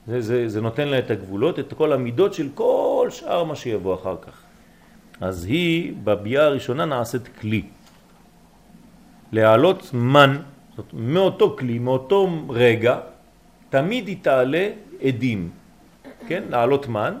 זה, 0.07 0.21
זה, 0.21 0.49
זה 0.49 0.61
נותן 0.61 0.87
לה 0.87 0.99
את 0.99 1.11
הגבולות, 1.11 1.59
את 1.59 1.73
כל 1.73 1.93
המידות 1.93 2.33
של 2.33 2.49
כל 2.55 3.07
שאר 3.11 3.43
מה 3.43 3.55
שיבוא 3.55 3.95
אחר 3.95 4.15
כך. 4.21 4.42
אז 5.21 5.45
היא 5.45 5.93
בביאה 6.03 6.43
הראשונה 6.45 6.85
נעשית 6.85 7.27
כלי. 7.27 7.63
להעלות 9.31 9.93
מן, 9.93 10.37
זאת 10.77 10.93
מאותו 10.93 11.55
כלי, 11.59 11.79
מאותו 11.79 12.45
רגע, 12.49 12.99
תמיד 13.69 14.07
היא 14.07 14.17
תעלה 14.21 14.69
עדים, 15.01 15.49
כן? 16.27 16.43
להעלות 16.49 16.87
מן, 16.87 17.13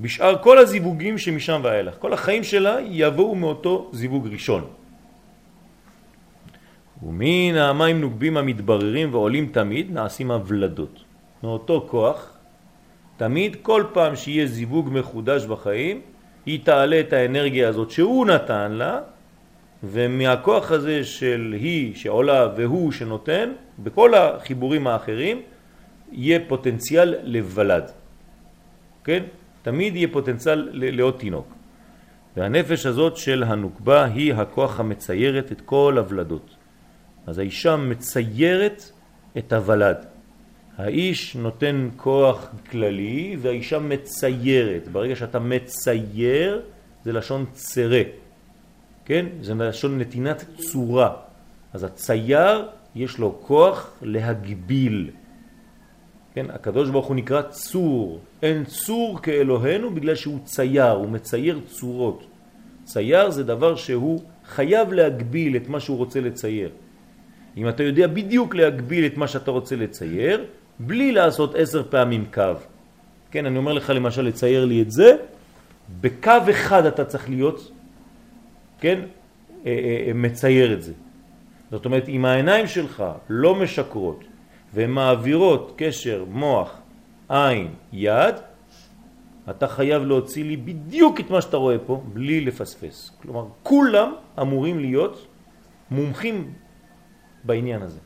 בשאר 0.00 0.42
כל 0.42 0.58
הזיווגים 0.58 1.18
שמשם 1.18 1.60
ואילך. 1.64 1.94
כל 1.98 2.12
החיים 2.12 2.44
שלה 2.44 2.76
יבואו 2.84 3.34
מאותו 3.34 3.90
זיווג 3.92 4.28
ראשון. 4.28 4.64
ומן 7.02 7.56
המים 7.56 8.00
נוגבים 8.00 8.36
המתבררים 8.36 9.14
ועולים 9.14 9.46
תמיד 9.52 9.92
נעשים 9.92 10.30
הוולדות. 10.30 11.04
מאותו 11.42 11.86
כוח, 11.90 12.30
תמיד 13.16 13.56
כל 13.62 13.84
פעם 13.92 14.16
שיהיה 14.16 14.46
זיווג 14.46 14.88
מחודש 14.92 15.44
בחיים, 15.44 16.00
היא 16.46 16.60
תעלה 16.64 17.00
את 17.00 17.12
האנרגיה 17.12 17.68
הזאת 17.68 17.90
שהוא 17.90 18.26
נתן 18.26 18.72
לה, 18.72 19.00
ומהכוח 19.84 20.70
הזה 20.70 21.04
של 21.04 21.54
היא 21.60 21.94
שעולה 21.96 22.48
והוא 22.56 22.92
שנותן, 22.92 23.52
בכל 23.78 24.14
החיבורים 24.14 24.86
האחרים, 24.86 25.42
יהיה 26.12 26.38
פוטנציאל 26.48 27.14
לוולד. 27.22 27.90
כן? 29.04 29.22
תמיד 29.62 29.96
יהיה 29.96 30.08
פוטנציאל 30.12 30.68
לעוד 30.72 31.14
תינוק. 31.18 31.54
והנפש 32.36 32.86
הזאת 32.86 33.16
של 33.16 33.42
הנוקבה 33.42 34.04
היא 34.04 34.34
הכוח 34.34 34.80
המציירת 34.80 35.52
את 35.52 35.60
כל 35.60 35.94
הוולדות. 35.98 36.56
אז 37.26 37.38
האישה 37.38 37.76
מציירת 37.76 38.90
את 39.38 39.52
הוולד. 39.52 40.06
האיש 40.78 41.36
נותן 41.36 41.88
כוח 41.96 42.48
כללי 42.70 43.36
והאישה 43.40 43.78
מציירת. 43.78 44.88
ברגע 44.88 45.16
שאתה 45.16 45.38
מצייר 45.38 46.62
זה 47.04 47.12
לשון 47.12 47.44
צרה, 47.52 48.02
כן? 49.04 49.26
זה 49.40 49.54
לשון 49.54 49.98
נתינת 49.98 50.44
צורה. 50.56 51.10
אז 51.72 51.84
הצייר 51.84 52.68
יש 52.94 53.18
לו 53.18 53.38
כוח 53.42 53.90
להגביל. 54.02 55.10
כן? 56.34 56.46
הקדוש 56.50 56.90
ברוך 56.90 57.06
הוא 57.06 57.16
נקרא 57.16 57.42
צור. 57.42 58.20
אין 58.42 58.64
צור 58.64 59.18
כאלוהינו 59.22 59.94
בגלל 59.94 60.14
שהוא 60.14 60.38
צייר, 60.44 60.90
הוא 60.90 61.08
מצייר 61.08 61.60
צורות. 61.66 62.26
צייר 62.84 63.30
זה 63.30 63.44
דבר 63.44 63.76
שהוא 63.76 64.20
חייב 64.46 64.92
להגביל 64.92 65.56
את 65.56 65.68
מה 65.68 65.80
שהוא 65.80 65.96
רוצה 65.96 66.20
לצייר. 66.20 66.70
אם 67.56 67.68
אתה 67.68 67.82
יודע 67.82 68.06
בדיוק 68.06 68.54
להגביל 68.54 69.06
את 69.06 69.16
מה 69.16 69.28
שאתה 69.28 69.50
רוצה 69.50 69.76
לצייר, 69.76 70.44
בלי 70.78 71.12
לעשות 71.12 71.54
עשר 71.54 71.82
פעמים 71.90 72.24
קו. 72.34 72.52
כן, 73.30 73.46
אני 73.46 73.58
אומר 73.58 73.72
לך 73.72 73.90
למשל 73.90 74.22
לצייר 74.22 74.64
לי 74.64 74.82
את 74.82 74.90
זה, 74.90 75.16
בקו 76.00 76.32
אחד 76.50 76.86
אתה 76.86 77.04
צריך 77.04 77.28
להיות, 77.28 77.72
כן, 78.80 79.00
אה, 79.00 79.70
אה, 79.70 80.04
אה, 80.06 80.12
מצייר 80.14 80.72
את 80.72 80.82
זה. 80.82 80.92
זאת 81.70 81.84
אומרת, 81.84 82.08
אם 82.08 82.24
העיניים 82.24 82.66
שלך 82.66 83.04
לא 83.28 83.54
משקרות 83.54 84.24
והן 84.74 84.90
מעבירות 84.90 85.72
קשר 85.76 86.24
מוח, 86.30 86.78
עין, 87.28 87.68
יד, 87.92 88.34
אתה 89.50 89.68
חייב 89.68 90.02
להוציא 90.02 90.44
לי 90.44 90.56
בדיוק 90.56 91.20
את 91.20 91.30
מה 91.30 91.40
שאתה 91.40 91.56
רואה 91.56 91.78
פה, 91.78 92.02
בלי 92.12 92.40
לפספס. 92.40 93.10
כלומר, 93.22 93.46
כולם 93.62 94.12
אמורים 94.40 94.78
להיות 94.80 95.26
מומחים 95.90 96.52
בעניין 97.44 97.82
הזה. 97.82 98.00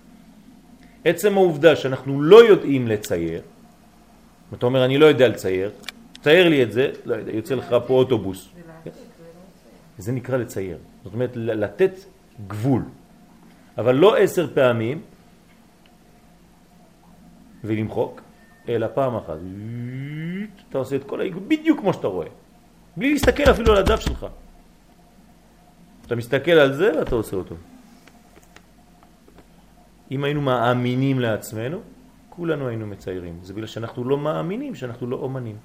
עצם 1.09 1.37
העובדה 1.37 1.77
שאנחנו 1.77 2.23
לא 2.23 2.45
יודעים 2.45 2.89
לצייר, 2.89 3.43
אתה 4.55 4.67
אומר, 4.67 4.85
אני 4.85 4.99
לא 4.99 5.07
יודע 5.07 5.29
לצייר, 5.29 5.71
צייר 6.23 6.49
לי 6.49 6.63
את 6.63 6.73
זה, 6.73 6.91
לא 7.05 7.15
יודע, 7.15 7.33
יוצא 7.33 7.55
לך 7.55 7.77
פה 7.87 7.95
אוטובוס. 7.95 8.49
זה 9.99 10.13
נקרא 10.13 10.37
לצייר. 10.37 10.79
זאת 11.05 11.15
אומרת, 11.15 11.31
לתת 11.35 11.93
גבול. 12.47 12.83
אבל 13.79 13.95
לא 13.95 14.17
עשר 14.17 14.47
פעמים 14.55 15.03
ולמחוק, 17.65 18.21
אלא 18.69 18.87
פעם 18.95 19.17
אחת. 19.17 19.39
אתה 20.69 20.79
עושה 20.79 20.97
את 20.97 21.05
כל 21.05 21.21
העיגול 21.21 21.43
בדיוק 21.49 21.81
כמו 21.81 21.93
שאתה 21.93 22.07
רואה. 22.07 22.27
בלי 22.97 23.13
להסתכל 23.13 23.51
אפילו 23.51 23.73
על 23.73 23.79
הדף 23.79 24.01
שלך. 24.01 24.27
אתה 26.07 26.17
מסתכל 26.17 26.51
על 26.51 26.73
זה 26.73 26.93
ואתה 26.99 27.15
עושה 27.15 27.37
אותו. 27.37 27.55
אם 30.11 30.25
היינו 30.25 30.41
מאמינים 30.41 31.21
לעצמנו, 31.21 31.81
כולנו 32.29 32.69
היינו 32.69 32.87
מציירים. 32.87 33.39
זה 33.43 33.55
בגלל 33.55 33.67
שאנחנו 33.67 34.05
לא 34.05 34.19
מאמינים, 34.19 34.75
שאנחנו 34.75 35.07
לא 35.07 35.17
אומנים. 35.17 35.57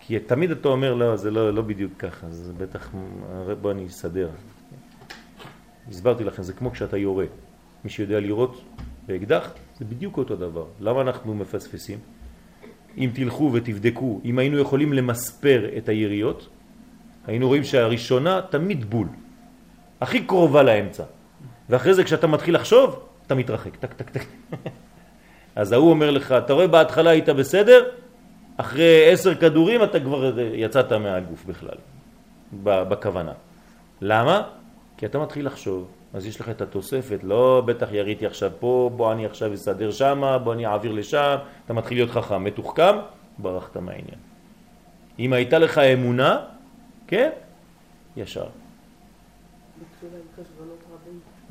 כי 0.00 0.18
תמיד 0.18 0.50
אתה 0.50 0.68
אומר, 0.68 0.94
לא, 0.94 1.16
זה 1.16 1.30
לא, 1.30 1.54
לא 1.54 1.62
בדיוק 1.62 1.92
ככה, 1.98 2.30
זה 2.30 2.52
בטח, 2.52 2.90
בוא 3.60 3.70
אני 3.70 3.86
אסדר. 3.86 4.30
הסברתי 5.88 6.24
לכם, 6.24 6.42
זה 6.42 6.52
כמו 6.52 6.70
כשאתה 6.70 6.96
יורה. 6.96 7.24
מי 7.84 7.90
שיודע 7.90 8.20
לראות 8.20 8.62
באקדח, 9.06 9.50
זה 9.78 9.84
בדיוק 9.84 10.16
אותו 10.16 10.36
דבר. 10.36 10.66
למה 10.80 11.00
אנחנו 11.00 11.34
מפספסים? 11.34 11.98
אם 12.96 13.10
תלכו 13.14 13.50
ותבדקו, 13.52 14.20
אם 14.24 14.38
היינו 14.38 14.58
יכולים 14.58 14.92
למספר 14.92 15.68
את 15.78 15.88
היריות, 15.88 16.48
היינו 17.26 17.46
רואים 17.46 17.64
שהראשונה 17.64 18.40
תמיד 18.50 18.90
בול, 18.90 19.08
הכי 20.00 20.26
קרובה 20.26 20.62
לאמצע. 20.62 21.04
ואחרי 21.70 21.94
זה 21.94 22.04
כשאתה 22.04 22.26
מתחיל 22.26 22.54
לחשוב, 22.54 23.00
אתה 23.26 23.34
מתרחק, 23.34 23.76
טק 23.76 23.92
טק 23.92 24.10
טק. 24.10 24.24
אז 25.56 25.72
ההוא 25.72 25.90
אומר 25.90 26.10
לך, 26.10 26.32
אתה 26.32 26.52
רואה 26.52 26.66
בהתחלה 26.66 27.10
היית 27.10 27.28
בסדר, 27.28 27.84
אחרי 28.56 29.12
עשר 29.12 29.34
כדורים 29.34 29.82
אתה 29.84 30.00
כבר 30.00 30.32
יצאת 30.54 30.92
מהגוף 30.92 31.44
בכלל, 31.44 31.76
בכוונה. 32.62 33.32
למה? 34.00 34.42
כי 34.96 35.06
אתה 35.06 35.18
מתחיל 35.18 35.46
לחשוב, 35.46 35.88
אז 36.14 36.26
יש 36.26 36.40
לך 36.40 36.48
את 36.48 36.62
התוספת, 36.62 37.18
לא 37.22 37.62
בטח 37.66 37.88
יריתי 37.92 38.26
עכשיו 38.26 38.50
פה, 38.60 38.90
בוא 38.96 39.12
אני 39.12 39.26
עכשיו 39.26 39.54
אסדר 39.54 39.90
שם, 39.90 40.38
בוא 40.44 40.52
אני 40.52 40.66
אעביר 40.66 40.92
לשם, 40.92 41.36
אתה 41.64 41.72
מתחיל 41.72 41.98
להיות 41.98 42.10
חכם, 42.10 42.44
מתוחכם, 42.44 42.96
ברחת 43.38 43.76
מהעניין. 43.76 44.18
אם 45.18 45.32
הייתה 45.32 45.58
לך 45.58 45.78
אמונה, 45.78 46.38
כן, 47.06 47.30
ישר. 48.16 48.46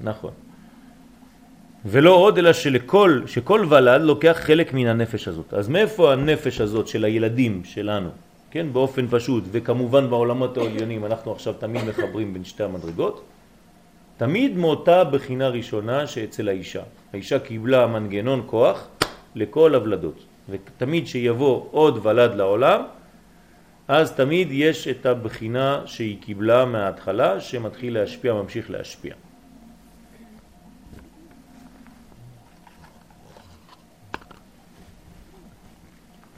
נכון. 0.04 0.32
ולא 1.86 2.12
עוד 2.16 2.38
אלא 2.38 2.54
שלכל, 2.54 3.22
שכל 3.26 3.66
ולד 3.70 4.02
לוקח 4.02 4.38
חלק 4.39 4.74
מן 4.74 4.88
הנפש 4.88 5.28
הזאת. 5.28 5.54
אז 5.54 5.70
מאיפה 5.70 6.13
הנפש 6.13 6.62
הזאת 6.62 6.88
של 6.88 7.06
הילדים 7.06 7.62
שלנו, 7.66 8.10
כן, 8.52 8.68
באופן 8.74 9.08
פשוט, 9.10 9.44
וכמובן 9.52 10.10
בעולמות 10.10 10.58
העליונים 10.58 11.06
אנחנו 11.06 11.32
עכשיו 11.32 11.54
תמיד 11.54 11.84
מחברים 11.84 12.34
בין 12.34 12.44
שתי 12.44 12.63
המדרגות, 12.63 13.24
תמיד 14.18 14.58
מאותה 14.58 15.04
בחינה 15.04 15.48
ראשונה 15.50 16.08
שאצל 16.08 16.50
האישה. 16.50 16.84
האישה 17.13 17.39
קיבלה 17.39 17.88
מנגנון 17.88 18.44
כוח 18.46 18.88
לכל 19.36 19.76
הוולדות, 19.76 20.24
ותמיד 20.50 21.08
שיבוא 21.08 21.66
עוד 21.72 22.06
ולד 22.06 22.36
לעולם, 22.36 22.82
אז 23.88 24.12
תמיד 24.12 24.48
יש 24.52 24.88
את 24.88 25.06
הבחינה 25.06 25.82
שהיא 25.86 26.18
קיבלה 26.22 26.66
מההתחלה, 26.66 27.39
שמתחיל 27.39 27.94
להשפיע, 27.94 28.34
ממשיך 28.34 28.72
להשפיע. 28.72 29.13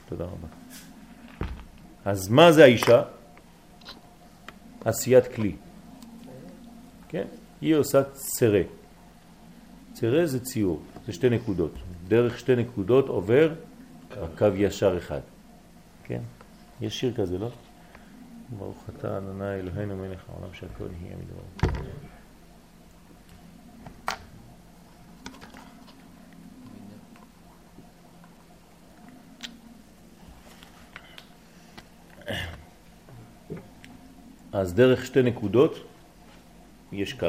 תודה 0.05 0.23
רבה. 0.23 0.47
אז 2.05 2.29
מה 2.29 2.51
זה 2.51 2.63
האישה? 2.63 3.03
עשיית 4.85 5.27
כלי. 5.27 5.55
כן? 7.07 7.25
היא 7.61 7.75
עושה 7.75 8.03
צרה. 8.03 8.61
צרה 9.93 10.25
זה 10.25 10.39
ציור, 10.39 10.81
זה 11.05 11.13
שתי 11.13 11.29
נקודות. 11.29 11.71
דרך 12.07 12.39
שתי 12.39 12.55
נקודות 12.55 13.07
עובר 13.07 13.53
קו 14.37 14.47
ישר 14.55 14.97
אחד. 14.97 15.19
כן? 16.03 16.21
יש 16.81 16.99
שיר 16.99 17.13
כזה, 17.13 17.37
לא? 17.37 17.49
ברוך 18.57 18.83
אתה 18.89 19.17
אדוני 19.17 19.53
אלוהינו 19.53 19.95
מלך 19.95 20.23
העולם 20.29 20.53
שהכל 20.53 20.87
יהיה 21.01 21.15
מדבר. 21.15 21.77
אז 34.55 34.73
דרך 34.73 35.05
שתי 35.05 35.21
נקודות 35.21 35.79
יש 36.91 37.13
קו. 37.13 37.27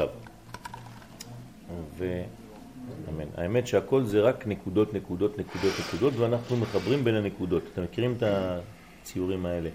ואמן. 1.97 3.25
האמת 3.35 3.67
שהכל 3.67 4.03
זה 4.03 4.21
רק 4.21 4.47
נקודות, 4.47 4.93
נקודות, 4.93 5.39
נקודות, 5.39 5.73
נקודות, 5.87 6.13
ואנחנו 6.17 6.57
מחברים 6.57 7.03
בין 7.03 7.15
הנקודות. 7.15 7.63
אתם 7.73 7.83
מכירים 7.83 8.15
את 8.17 8.23
הציורים 8.23 9.45
האלה? 9.45 9.69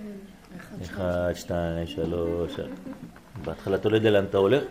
אחד, 0.82 1.32
שתיים, 1.34 1.86
שלוש. 1.86 2.52
בהתחלה 3.44 3.76
אתה 3.76 3.88
לא 3.88 3.96
יודע 3.96 4.10
לאן 4.10 4.24
אתה 4.24 4.38
הולך, 4.38 4.62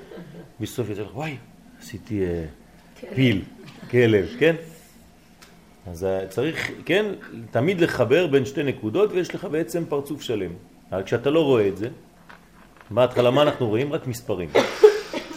בסוף 0.59 0.89
יצא 0.89 1.01
לך, 1.01 1.15
וואי, 1.15 1.37
עשיתי 1.81 2.25
אה, 2.25 2.45
פיל, 3.15 3.41
כלב, 3.91 4.27
כן? 4.39 4.55
אז 5.87 6.03
אה, 6.03 6.27
צריך, 6.27 6.71
כן, 6.85 7.05
תמיד 7.51 7.81
לחבר 7.81 8.27
בין 8.27 8.45
שתי 8.45 8.63
נקודות, 8.63 9.11
ויש 9.11 9.35
לך 9.35 9.45
בעצם 9.45 9.83
פרצוף 9.89 10.21
שלם. 10.21 10.51
אבל 10.91 11.03
כשאתה 11.03 11.29
לא 11.29 11.43
רואה 11.43 11.67
את 11.67 11.77
זה, 11.77 11.89
בהתחלה 12.93 13.31
מה 13.31 13.41
אנחנו 13.41 13.67
רואים? 13.67 13.93
רק 13.93 14.07
מספרים. 14.07 14.49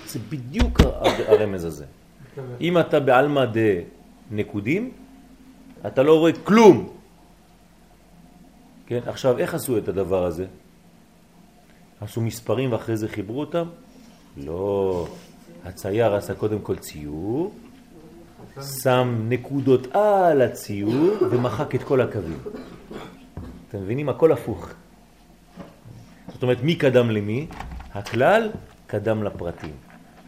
זה 0.07 0.19
בדיוק 0.29 0.81
הרמז 1.27 1.65
הזה. 1.65 1.85
אם 2.61 2.79
אתה 2.79 3.01
בעלמא 3.01 3.45
נקודים, 4.31 4.91
אתה 5.87 6.03
לא 6.03 6.19
רואה 6.19 6.33
כלום. 6.33 6.89
כן, 8.87 9.01
עכשיו, 9.07 9.39
איך 9.39 9.55
עשו 9.55 9.79
את 9.79 9.89
הדבר 9.89 10.25
הזה? 10.25 10.47
עשו 12.01 12.21
מספרים 12.21 12.73
ואחרי 12.73 12.97
זה 12.97 13.09
חיברו 13.09 13.41
אותם? 13.41 13.65
לא. 14.37 15.07
הצייר 15.65 16.15
עשה 16.15 16.35
קודם 16.35 16.59
כל 16.59 16.77
ציור, 16.77 17.55
שם 18.83 19.27
נקודות 19.29 19.87
על 19.97 20.43
הציור 20.43 21.17
ומחק 21.31 21.75
את 21.75 21.83
כל 21.83 22.01
הקווים. 22.01 22.39
אתם 23.69 23.83
מבינים? 23.83 24.09
הכל 24.09 24.33
הפוך. 24.33 24.69
זאת 26.35 26.43
אומרת, 26.43 26.62
מי 26.62 26.74
קדם 26.74 27.11
למי? 27.11 27.47
הכלל 27.93 28.51
קדם 28.87 29.22
לפרטים. 29.22 29.72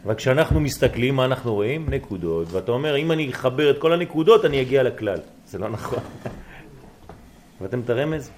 אבל 0.05 0.15
כשאנחנו 0.15 0.59
מסתכלים, 0.59 1.15
מה 1.15 1.25
אנחנו 1.25 1.53
רואים? 1.53 1.89
נקודות. 1.89 2.47
ואתה 2.51 2.71
אומר, 2.71 2.97
אם 2.97 3.11
אני 3.11 3.29
אחבר 3.29 3.69
את 3.69 3.77
כל 3.77 3.93
הנקודות, 3.93 4.45
אני 4.45 4.61
אגיע 4.61 4.83
לכלל. 4.83 5.19
זה 5.45 5.57
לא 5.57 5.69
נכון. 5.69 5.99
ואתם 7.61 7.79
את 7.79 7.89
הרמז? 7.89 8.31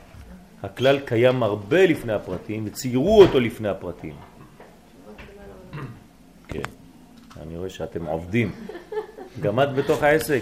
הכלל 0.64 1.00
קיים 1.00 1.44
הרבה 1.44 1.86
לפני 1.86 2.14
הפרטים, 2.14 2.64
וציירו 2.68 3.22
אותו 3.22 3.40
לפני 3.40 3.70
הפרטים. 3.70 4.16
כן, 6.48 6.70
אני 7.42 7.58
רואה 7.58 7.70
שאתם 7.70 8.06
עובדים. 8.06 8.52
גם 9.42 9.60
את 9.60 9.74
בתוך 9.74 10.04
העסק. 10.04 10.42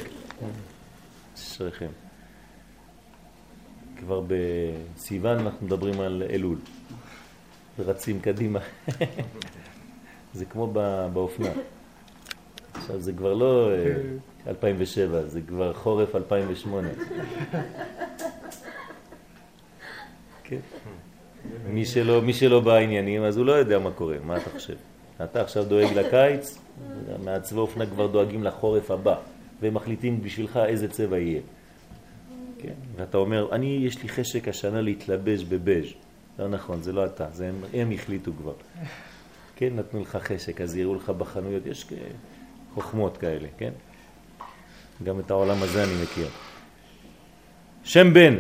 אשריכם. 1.35 1.89
כבר 3.99 4.21
בסיוון 4.27 5.39
אנחנו 5.39 5.65
מדברים 5.65 5.99
על 5.99 6.23
אלול. 6.29 6.57
ורצים 7.79 8.19
קדימה. 8.19 8.59
זה 10.33 10.45
כמו 10.45 10.67
באופנה. 11.13 11.49
עכשיו 12.73 12.99
זה 12.99 13.13
כבר 13.13 13.33
לא 13.33 13.69
2007, 14.47 15.17
אה, 15.17 15.25
זה 15.25 15.41
כבר 15.41 15.73
חורף 15.73 16.15
2008. 16.15 16.87
כן. 20.43 20.59
מי 21.69 21.85
שלא, 21.85 22.21
מי 22.21 22.33
שלא 22.33 22.59
בעניינים, 22.59 23.23
אז 23.23 23.37
הוא 23.37 23.45
לא 23.45 23.51
יודע 23.51 23.79
מה 23.79 23.91
קורה, 23.91 24.15
מה 24.23 24.37
אתה 24.37 24.49
חושב? 24.49 24.75
אתה 25.23 25.41
עכשיו 25.41 25.65
דואג 25.65 25.93
לקיץ, 25.93 26.57
מעצבי 27.23 27.59
אופנה 27.59 27.85
כבר 27.85 28.07
דואגים 28.07 28.43
לחורף 28.43 28.91
הבא, 28.91 29.15
והם 29.61 29.73
מחליטים 29.73 30.23
בשבילך 30.23 30.59
איזה 30.65 30.87
צבע 30.87 31.17
יהיה. 31.17 31.41
כן? 32.59 32.73
ואתה 32.95 33.17
אומר, 33.17 33.47
אני, 33.51 33.79
יש 33.81 34.03
לי 34.03 34.09
חשק 34.09 34.47
השנה 34.47 34.81
להתלבש 34.81 35.43
בבז'. 35.43 36.06
לא 36.39 36.47
נכון, 36.47 36.81
זה 36.81 36.91
לא 36.91 37.05
אתה, 37.05 37.25
זה 37.33 37.49
הם, 37.49 37.55
הם 37.73 37.91
החליטו 37.91 38.31
כבר. 38.37 38.53
כן, 39.55 39.69
נתנו 39.75 40.01
לך 40.01 40.15
חשק, 40.15 40.61
אז 40.61 40.75
יראו 40.75 40.95
לך 40.95 41.09
בחנויות, 41.09 41.65
יש 41.65 41.85
חוכמות 42.73 43.17
כאלה, 43.17 43.47
כן? 43.57 43.71
גם 45.03 45.19
את 45.19 45.31
העולם 45.31 45.63
הזה 45.63 45.83
אני 45.83 45.93
מכיר. 46.03 46.27
שם 47.83 48.13
בן, 48.13 48.35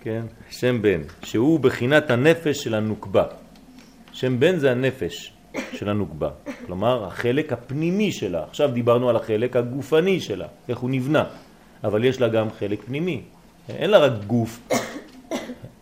כן? 0.00 0.24
שם 0.50 0.82
בן, 0.82 1.00
שהוא 1.22 1.60
בחינת 1.60 2.10
הנפש 2.10 2.64
של 2.64 2.74
הנוקבה. 2.74 3.24
שם 4.12 4.40
בן 4.40 4.58
זה 4.58 4.70
הנפש 4.70 5.32
של 5.72 5.88
הנוקבה, 5.88 6.30
כלומר 6.66 7.04
החלק 7.04 7.52
הפנימי 7.52 8.12
שלה. 8.12 8.44
עכשיו 8.44 8.70
דיברנו 8.70 9.08
על 9.10 9.16
החלק 9.16 9.56
הגופני 9.56 10.20
שלה, 10.20 10.46
איך 10.68 10.78
הוא 10.78 10.90
נבנה, 10.90 11.24
אבל 11.84 12.04
יש 12.04 12.20
לה 12.20 12.28
גם 12.28 12.50
חלק 12.58 12.82
פנימי. 12.86 13.22
אין 13.68 13.90
לה 13.90 13.98
רק 13.98 14.12
גוף. 14.26 14.60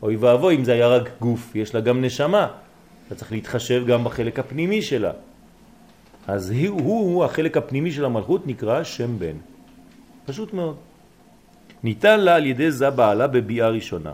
אוי 0.03 0.17
ואבוי 0.17 0.57
אם 0.57 0.65
זה 0.65 0.73
היה 0.73 0.89
רק 0.89 1.11
גוף, 1.21 1.57
יש 1.57 1.75
לה 1.75 1.81
גם 1.81 2.05
נשמה. 2.05 2.49
אתה 3.07 3.15
צריך 3.15 3.33
להתחשב 3.33 3.87
גם 3.87 4.05
בחלק 4.05 4.39
הפנימי 4.39 4.83
שלה. 4.83 5.13
אז 6.29 6.51
הוא, 6.51 6.81
הוא, 6.81 7.25
החלק 7.25 7.57
הפנימי 7.57 7.93
של 7.93 8.05
המלכות 8.05 8.47
נקרא 8.47 8.85
שם 8.85 9.19
בן. 9.19 9.37
פשוט 10.27 10.53
מאוד. 10.53 10.77
ניתן 11.83 12.21
לה 12.21 12.35
על 12.35 12.47
ידי 12.47 12.71
זה 12.71 12.91
בעלה 12.91 13.27
בביאה 13.27 13.69
ראשונה. 13.69 14.13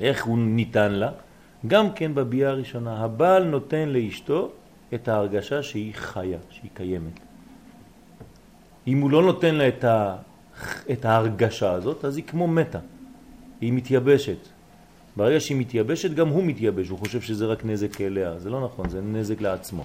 איך 0.00 0.24
הוא 0.24 0.38
ניתן 0.38 0.92
לה? 0.92 1.10
גם 1.66 1.92
כן 1.92 2.14
בביאה 2.14 2.50
הראשונה. 2.50 3.04
הבעל 3.04 3.44
נותן 3.44 3.88
לאשתו 3.88 4.50
את 4.94 5.08
ההרגשה 5.08 5.62
שהיא 5.62 5.92
חיה, 5.94 6.38
שהיא 6.50 6.70
קיימת. 6.74 7.20
אם 8.86 8.98
הוא 9.00 9.10
לא 9.10 9.22
נותן 9.22 9.54
לה 9.54 9.68
את, 9.68 9.84
ה, 9.84 10.16
את 10.90 11.04
ההרגשה 11.04 11.72
הזאת, 11.72 12.04
אז 12.04 12.16
היא 12.16 12.24
כמו 12.24 12.48
מתה. 12.48 12.78
היא 13.60 13.72
מתייבשת. 13.72 14.48
ברגע 15.16 15.40
שהיא 15.40 15.56
מתייבשת, 15.56 16.14
גם 16.14 16.28
הוא 16.28 16.44
מתייבש. 16.44 16.88
הוא 16.88 16.98
חושב 16.98 17.20
שזה 17.20 17.46
רק 17.46 17.64
נזק 17.64 18.00
אליה. 18.00 18.38
זה 18.38 18.50
לא 18.50 18.64
נכון, 18.64 18.88
זה 18.88 19.00
נזק 19.00 19.40
לעצמו. 19.40 19.84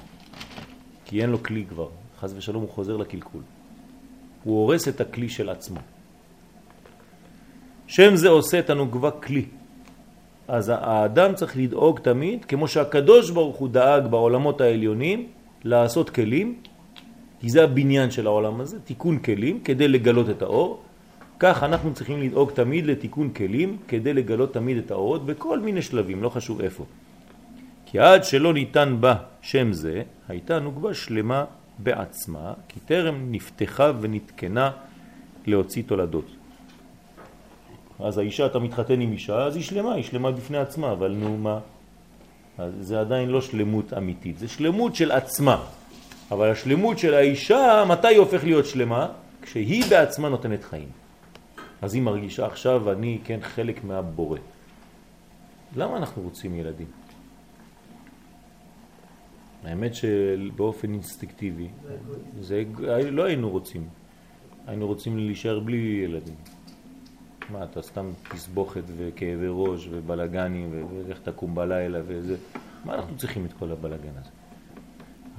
כי 1.05 1.21
אין 1.21 1.29
לו 1.29 1.43
כלי 1.43 1.65
כבר. 1.69 1.89
חז 2.19 2.33
ושלום 2.37 2.61
הוא 2.61 2.69
חוזר 2.69 2.97
לקלקול. 2.97 3.41
הוא 4.43 4.59
הורס 4.59 4.87
את 4.87 5.01
הכלי 5.01 5.29
של 5.29 5.49
עצמו. 5.49 5.79
שם 7.87 8.15
זה 8.15 8.29
עושה 8.29 8.59
את 8.59 8.69
הנוגבה 8.69 9.11
כלי. 9.11 9.45
אז 10.47 10.71
האדם 10.75 11.35
צריך 11.35 11.57
לדאוג 11.57 11.99
תמיד, 11.99 12.45
כמו 12.45 12.67
שהקדוש 12.67 13.29
ברוך 13.29 13.57
הוא 13.57 13.69
דאג 13.69 14.07
בעולמות 14.07 14.61
העליונים, 14.61 15.27
לעשות 15.63 16.09
כלים, 16.09 16.59
כי 17.41 17.49
זה 17.49 17.63
הבניין 17.63 18.11
של 18.11 18.27
העולם 18.27 18.61
הזה, 18.61 18.79
תיקון 18.79 19.19
כלים, 19.19 19.59
כדי 19.59 19.87
לגלות 19.87 20.29
את 20.29 20.41
האור. 20.41 20.82
כך 21.43 21.63
אנחנו 21.63 21.93
צריכים 21.93 22.21
לדאוג 22.21 22.51
תמיד 22.51 22.85
לתיקון 22.85 23.29
כלים, 23.29 23.77
כדי 23.87 24.13
לגלות 24.13 24.53
תמיד 24.53 24.77
את 24.77 24.91
האורות 24.91 25.25
בכל 25.25 25.59
מיני 25.59 25.81
שלבים, 25.81 26.23
לא 26.23 26.29
חשוב 26.29 26.61
איפה. 26.61 26.85
כי 27.85 27.99
עד 27.99 28.23
שלא 28.23 28.53
ניתן 28.53 28.97
בה 28.99 29.15
שם 29.41 29.73
זה, 29.73 30.01
הייתה 30.27 30.59
נוגבה 30.59 30.93
שלמה 30.93 31.45
בעצמה, 31.79 32.53
כי 32.67 32.79
טרם 32.79 33.31
נפתחה 33.31 33.91
ונתקנה 34.01 34.71
להוציא 35.45 35.83
תולדות. 35.85 36.25
אז 37.99 38.17
האישה, 38.17 38.45
אתה 38.45 38.59
מתחתן 38.59 39.01
עם 39.01 39.11
אישה, 39.11 39.43
אז 39.43 39.55
היא 39.55 39.63
שלמה, 39.63 39.93
היא 39.93 40.03
שלמה 40.03 40.31
בפני 40.31 40.57
עצמה, 40.57 40.91
אבל 40.91 41.11
נו 41.11 41.37
מה? 41.37 41.59
זה 42.79 42.99
עדיין 42.99 43.29
לא 43.29 43.41
שלמות 43.41 43.93
אמיתית, 43.93 44.39
זה 44.39 44.47
שלמות 44.47 44.95
של 44.95 45.11
עצמה. 45.11 45.63
אבל 46.31 46.51
השלמות 46.51 46.99
של 46.99 47.13
האישה, 47.13 47.83
מתי 47.87 48.07
היא 48.07 48.17
הופך 48.17 48.43
להיות 48.43 48.65
שלמה? 48.65 49.07
כשהיא 49.41 49.83
בעצמה 49.89 50.29
נותנת 50.29 50.63
חיים. 50.63 51.02
אז 51.83 51.93
היא 51.93 52.01
מרגישה 52.01 52.45
עכשיו, 52.45 52.91
אני 52.91 53.19
כן 53.23 53.39
חלק 53.41 53.83
מהבורא. 53.83 54.39
למה 55.75 55.97
אנחנו 55.97 56.21
רוצים 56.21 56.55
ילדים? 56.55 56.87
האמת 59.63 59.95
שבאופן 59.95 60.93
אינסטינקטיבי, 60.93 61.67
זה, 62.39 62.63
לא 63.11 63.23
היינו 63.23 63.49
רוצים. 63.49 63.87
היינו 64.67 64.87
רוצים 64.87 65.17
להישאר 65.17 65.59
בלי 65.59 66.01
ילדים. 66.05 66.35
מה, 67.49 67.63
אתה 67.63 67.81
סתם 67.81 68.11
תסבוכת 68.31 68.83
וכאבי 68.97 69.47
ראש 69.49 69.87
ובלגנים 69.91 70.83
ואיך 71.05 71.19
תקום 71.19 71.55
בלילה 71.55 71.99
וזה. 72.07 72.35
מה 72.85 72.95
אנחנו 72.95 73.17
צריכים 73.17 73.45
את 73.45 73.53
כל 73.53 73.71
הבלגן 73.71 74.13
הזה? 74.21 74.29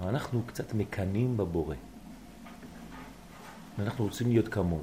אנחנו 0.09 0.43
קצת 0.47 0.75
מקנים 0.75 1.37
בבורא. 1.37 1.75
אנחנו 3.79 4.05
רוצים 4.05 4.29
להיות 4.29 4.49
כמוהו. 4.49 4.83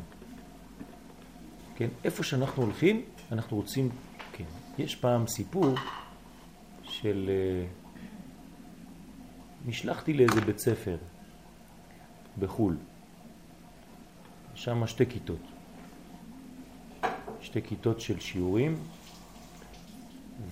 כן? 1.82 1.89
איפה 2.03 2.23
שאנחנו 2.23 2.63
הולכים, 2.63 3.01
אנחנו 3.32 3.57
רוצים, 3.57 3.89
כן. 4.34 4.43
יש 4.77 4.95
פעם 4.95 5.27
סיפור 5.27 5.75
של... 6.84 7.29
אה, 7.29 7.67
נשלחתי 9.65 10.13
לאיזה 10.13 10.41
בית 10.41 10.59
ספר 10.59 10.97
בחול. 12.39 12.77
שם 14.55 14.88
שתי 14.88 15.05
כיתות. 15.05 15.39
שתי 17.41 17.61
כיתות 17.61 18.01
של 18.01 18.19
שיעורים, 18.19 18.75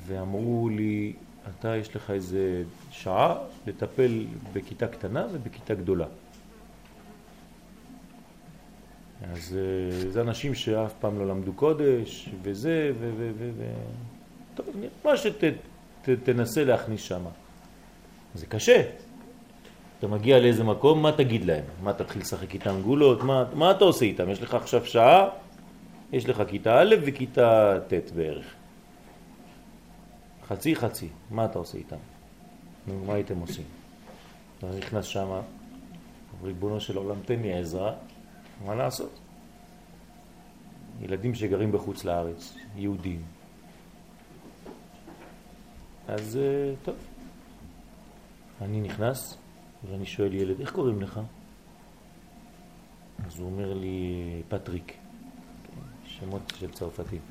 ואמרו 0.06 0.70
לי, 0.70 1.14
אתה 1.50 1.78
יש 1.78 1.96
לך 1.96 2.12
איזה 2.12 2.64
שעה 2.92 3.36
לטפל 3.68 4.26
בכיתה 4.54 4.88
קטנה 4.88 5.28
ובכיתה 5.32 5.74
גדולה. 5.74 6.08
אז 9.24 9.58
אה, 9.58 10.12
זה 10.12 10.22
אנשים 10.22 10.56
שאף 10.56 10.94
פעם 11.00 11.20
לא 11.20 11.28
למדו 11.28 11.54
קודש, 11.54 12.30
וזה, 12.42 12.92
ו... 13.00 13.12
ו, 13.18 13.32
ו, 13.38 13.52
ו... 13.58 13.64
טוב, 14.56 14.66
מה 15.06 15.12
שתנסה 15.18 16.64
להכניס 16.64 17.02
שם. 17.02 17.24
זה 18.36 18.46
קשה. 18.46 18.82
אתה 20.00 20.08
מגיע 20.08 20.40
לאיזה 20.40 20.64
מקום, 20.64 21.02
מה 21.02 21.12
תגיד 21.12 21.46
להם? 21.46 21.64
מה, 21.84 21.94
תתחיל 21.94 22.22
לשחק 22.22 22.54
איתם 22.54 22.82
גולות? 22.82 23.24
מה, 23.24 23.44
מה 23.54 23.72
אתה 23.72 23.84
עושה 23.84 24.06
איתם? 24.06 24.30
יש 24.30 24.42
לך 24.42 24.54
עכשיו 24.54 24.86
שעה, 24.86 25.30
יש 26.12 26.30
לך 26.30 26.44
כיתה 26.48 26.82
א' 26.82 26.96
וכיתה 27.06 27.78
ט' 27.88 28.12
בערך. 28.16 28.46
חצי 30.48 30.76
חצי, 30.76 31.08
מה 31.32 31.46
אתה 31.46 31.60
עושה 31.60 31.78
איתם? 31.78 31.96
נו, 32.88 33.06
מה 33.06 33.14
הייתם 33.14 33.40
עושים? 33.40 33.66
אתה 34.58 34.68
נכנס 34.78 35.06
שם, 35.06 35.28
ריבונו 36.44 36.82
של 36.82 36.98
עולם, 36.98 37.16
תן 37.26 37.42
לי 37.42 37.54
עזרה, 37.54 37.94
מה 38.66 38.76
לעשות? 38.76 39.20
ילדים 41.02 41.36
שגרים 41.36 41.72
בחוץ 41.72 42.04
לארץ, 42.04 42.56
יהודים. 42.76 43.24
אז 46.08 46.38
אה, 46.38 46.74
טוב, 46.84 46.96
אני 48.62 48.82
נכנס 48.82 49.38
ואני 49.90 50.06
שואל 50.06 50.34
ילד, 50.34 50.60
איך 50.60 50.72
קוראים 50.72 51.02
לך? 51.02 51.20
אז 53.26 53.40
הוא 53.40 53.46
אומר 53.46 53.74
לי, 53.74 54.42
פטריק, 54.50 54.98
שמות 56.06 56.54
של 56.60 56.72
צרפתים. 56.72 57.22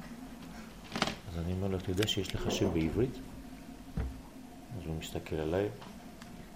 אז 1.31 1.39
אני 1.39 1.53
אומר 1.53 1.68
לו, 1.68 1.76
אתה 1.76 1.91
יודע 1.91 2.07
שיש 2.07 2.35
לך 2.35 2.51
שם 2.51 2.74
בעברית? 2.74 3.18
אז 4.79 4.87
הוא 4.87 4.97
מסתכל 4.97 5.37
עליי, 5.37 5.68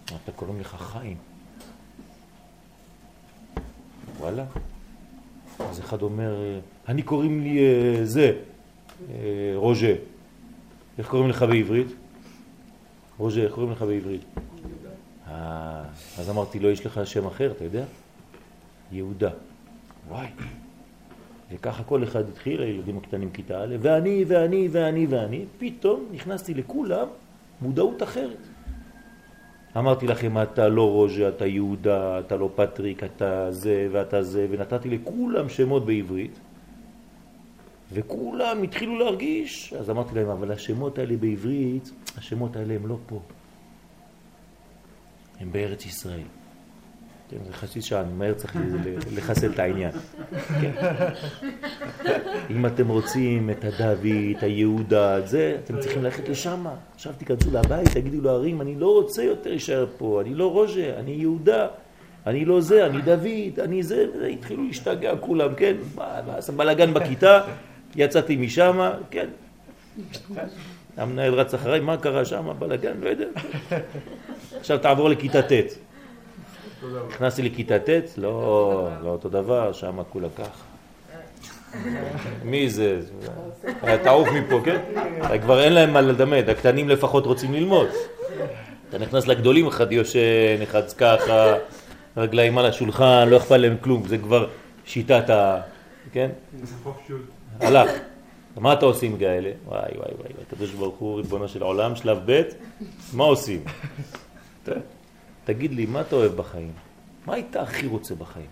אתה 0.05 0.33
קוראים 0.33 0.61
לך 0.61 0.75
חיים. 0.75 1.32
וואלה. 4.23 4.45
אז 5.59 5.81
אחד 5.81 6.03
אומר, 6.03 6.61
אני 6.89 7.03
קוראים 7.03 7.41
לי 7.41 7.59
אה, 7.59 8.05
זה, 8.05 8.33
אה, 9.11 9.53
רוז'ה. 9.55 9.95
איך 10.99 11.09
קוראים 11.09 11.31
לך 11.31 11.43
בעברית? 11.43 11.87
רוז'ה, 13.18 13.41
איך 13.41 13.53
קוראים 13.53 13.73
לך 13.73 13.83
בעברית? 13.83 14.23
אה, 15.29 15.83
אז 16.18 16.31
אמרתי 16.31 16.59
לו, 16.59 16.70
יש 16.70 16.87
לך 16.87 17.01
שם 17.05 17.27
אחר, 17.27 17.51
אתה 17.51 17.64
יודע? 17.64 17.85
יהודה. 18.93 19.31
וואי. 20.09 20.27
וככה 21.53 21.85
כל 21.85 22.05
אחד 22.05 22.29
התחיל, 22.29 22.62
הילדים 22.62 22.99
הקטנים 22.99 23.31
כיתה 23.31 23.64
א', 23.64 23.77
ואני, 23.81 24.25
ואני, 24.29 24.68
ואני, 24.73 25.07
ואני, 25.07 25.45
פתאום 25.59 26.07
נכנסתי 26.12 26.55
לכולם 26.55 27.07
מודעות 27.61 28.03
אחרת. 28.03 28.52
אמרתי 29.77 30.07
לכם, 30.07 30.43
אתה 30.43 30.68
לא 30.68 30.91
רוז'ה, 30.91 31.29
אתה 31.29 31.47
יהודה, 31.47 32.18
אתה 32.18 32.37
לא 32.37 32.51
פטריק, 32.55 33.05
אתה 33.05 33.51
זה 33.51 33.89
ואתה 33.93 34.23
זה, 34.23 34.47
ונתתי 34.51 34.89
לכולם 34.89 35.49
שמות 35.49 35.87
בעברית, 35.87 36.39
וכולם 37.93 38.62
התחילו 38.62 38.99
להרגיש, 38.99 39.73
אז 39.73 39.91
אמרתי 39.91 40.14
להם, 40.14 40.29
אבל 40.29 40.53
השמות 40.53 40.99
האלה 40.99 41.16
בעברית, 41.16 41.91
השמות 42.18 42.57
האלה 42.57 42.75
הם 42.75 42.87
לא 42.87 42.97
פה, 43.07 43.20
הם 45.41 45.53
בארץ 45.53 45.87
ישראל. 45.87 46.41
כן, 47.33 47.45
זה 47.47 47.53
חצי 47.53 47.83
שעה, 47.83 48.01
אני 48.01 48.12
מהר 48.12 48.35
צריך 48.35 48.57
לחסל 49.16 49.53
את 49.53 49.59
העניין. 49.59 49.91
כן. 50.61 50.72
אם 52.51 52.66
אתם 52.66 52.89
רוצים 52.89 53.51
את 53.51 53.64
הדוד, 53.64 54.07
את 54.39 54.43
היהודה, 54.43 55.18
את 55.18 55.28
זה, 55.28 55.57
אתם 55.64 55.80
צריכים 55.80 56.03
ללכת 56.05 56.28
לשם. 56.28 56.66
עכשיו 56.95 57.12
תיכנסו 57.18 57.51
לבית, 57.53 57.89
תגידו 57.89 58.20
להרים, 58.20 58.61
אני 58.61 58.74
לא 58.74 58.93
רוצה 58.93 59.22
יותר 59.22 59.51
להישאר 59.51 59.87
פה, 59.99 60.20
אני 60.20 60.35
לא 60.35 60.53
רוז'ה, 60.53 60.91
אני 60.99 61.11
יהודה, 61.11 61.66
אני 62.26 62.45
לא 62.45 62.61
זה, 62.61 62.87
אני 62.87 63.03
דוד, 63.03 63.61
אני 63.61 63.83
זה, 63.83 64.07
התחילו 64.33 64.64
להשתגע 64.64 65.12
כולם, 65.20 65.55
כן? 65.55 65.74
עשה 66.28 66.53
בלגן 66.53 66.95
בכיתה, 66.95 67.41
יצאתי 67.97 68.37
משם, 68.37 68.91
כן. 69.11 69.28
המנהל 70.97 71.35
רץ 71.35 71.55
אחריי, 71.55 71.80
מה 71.80 71.97
קרה 71.97 72.24
שם, 72.24 72.53
בלגן, 72.59 72.93
לא 73.01 73.09
יודע. 73.09 73.26
עכשיו 74.61 74.78
תעבור 74.78 75.09
לכיתה 75.09 75.43
ט'. 75.43 75.91
נכנסתי 77.09 77.43
לכיתה 77.43 77.78
ט', 77.78 77.89
לא, 78.16 78.89
לא 79.03 79.09
אותו 79.09 79.28
דבר, 79.28 79.72
שם 79.72 79.99
כולה 80.11 80.28
ככה. 80.39 80.64
מי 82.45 82.70
זה? 82.70 83.01
תעוף 84.03 84.28
מפה, 84.28 84.61
כן? 84.64 84.80
כבר 85.43 85.61
אין 85.62 85.72
להם 85.72 85.93
מה 85.93 86.01
ללמד, 86.01 86.49
הקטנים 86.49 86.89
לפחות 86.89 87.26
רוצים 87.26 87.53
ללמוד. 87.55 87.89
אתה 88.89 88.99
נכנס 88.99 89.26
לגדולים, 89.26 89.66
אחד 89.66 89.93
יושן, 89.93 90.62
אחד 90.62 90.83
ככה, 90.99 91.55
רגליים 92.16 92.59
על 92.59 92.66
השולחן, 92.66 93.28
לא 93.28 93.37
אכפת 93.37 93.57
להם 93.57 93.76
כלום, 93.80 94.09
זה 94.09 94.18
כבר 94.18 94.49
שיטת 94.85 95.30
ה... 95.30 95.61
כן? 96.12 96.30
הלך. 97.61 97.91
מה 98.57 98.72
אתה 98.72 98.87
עושים 98.87 99.18
כאלה? 99.18 99.51
וואי 99.66 99.80
וואי 99.80 100.14
וואי, 100.18 100.33
הקדוש 100.47 100.70
ברוך 100.70 100.99
הוא, 100.99 101.16
ריבונו 101.16 101.49
של 101.49 101.62
עולם, 101.62 101.97
שלב 101.97 102.18
ב', 102.26 102.43
מה 103.12 103.24
עושים? 103.24 103.64
תגיד 105.45 105.72
לי, 105.72 105.86
מה 105.86 106.01
אתה 106.01 106.16
אוהב 106.16 106.32
בחיים? 106.32 106.72
מה 107.26 107.34
היית 107.34 107.57
הכי 107.57 107.86
רוצה 107.86 108.14
בחיים? 108.14 108.47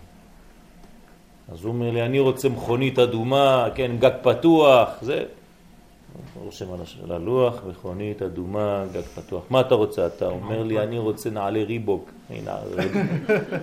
אז 1.51 1.63
הוא 1.63 1.73
אומר 1.73 1.91
לי, 1.91 2.01
אני 2.01 2.19
רוצה 2.19 2.49
מכונית 2.49 2.99
אדומה, 2.99 3.67
כן, 3.75 3.91
גג 3.99 4.11
פתוח, 4.21 4.89
זה. 5.01 5.23
רושם 6.35 6.65
על 7.03 7.11
הלוח, 7.11 7.55
מכונית 7.69 8.21
אדומה, 8.21 8.85
גג 8.93 9.01
פתוח. 9.01 9.43
מה 9.49 9.61
אתה 9.61 9.75
רוצה? 9.75 10.07
אתה 10.07 10.25
אומר 10.25 10.63
לי, 10.63 10.79
אני 10.83 10.97
רוצה 10.97 11.29
נעלי 11.29 11.63
ריבוק. 11.63 12.09
הנה, 12.29 12.57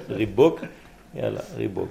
ריבוק, 0.08 0.60
יאללה, 1.14 1.40
ריבוק. 1.56 1.88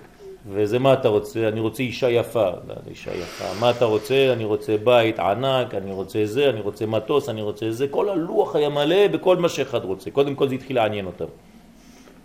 וזה 0.49 0.79
מה 0.79 0.93
אתה 0.93 1.07
רוצה? 1.07 1.47
אני 1.47 1.59
רוצה 1.59 1.83
אישה 1.83 2.09
יפה. 2.09 2.49
לא, 2.67 2.73
אישה 2.89 3.15
יפה. 3.15 3.45
מה 3.59 3.69
אתה 3.69 3.85
רוצה? 3.85 4.33
אני 4.33 4.45
רוצה 4.45 4.77
בית 4.83 5.19
ענק, 5.19 5.75
אני 5.75 5.91
רוצה 5.91 6.25
זה, 6.25 6.49
אני 6.49 6.59
רוצה 6.59 6.85
מטוס, 6.85 7.29
אני 7.29 7.41
רוצה 7.41 7.71
זה. 7.71 7.87
כל 7.87 8.09
הלוח 8.09 8.55
היה 8.55 8.69
מלא 8.69 9.07
בכל 9.07 9.37
מה 9.37 9.49
שאחד 9.49 9.83
רוצה. 9.85 10.11
קודם 10.11 10.35
כל 10.35 10.49
זה 10.49 10.55
התחיל 10.55 10.75
לעניין 10.75 11.05
אותם. 11.05 11.25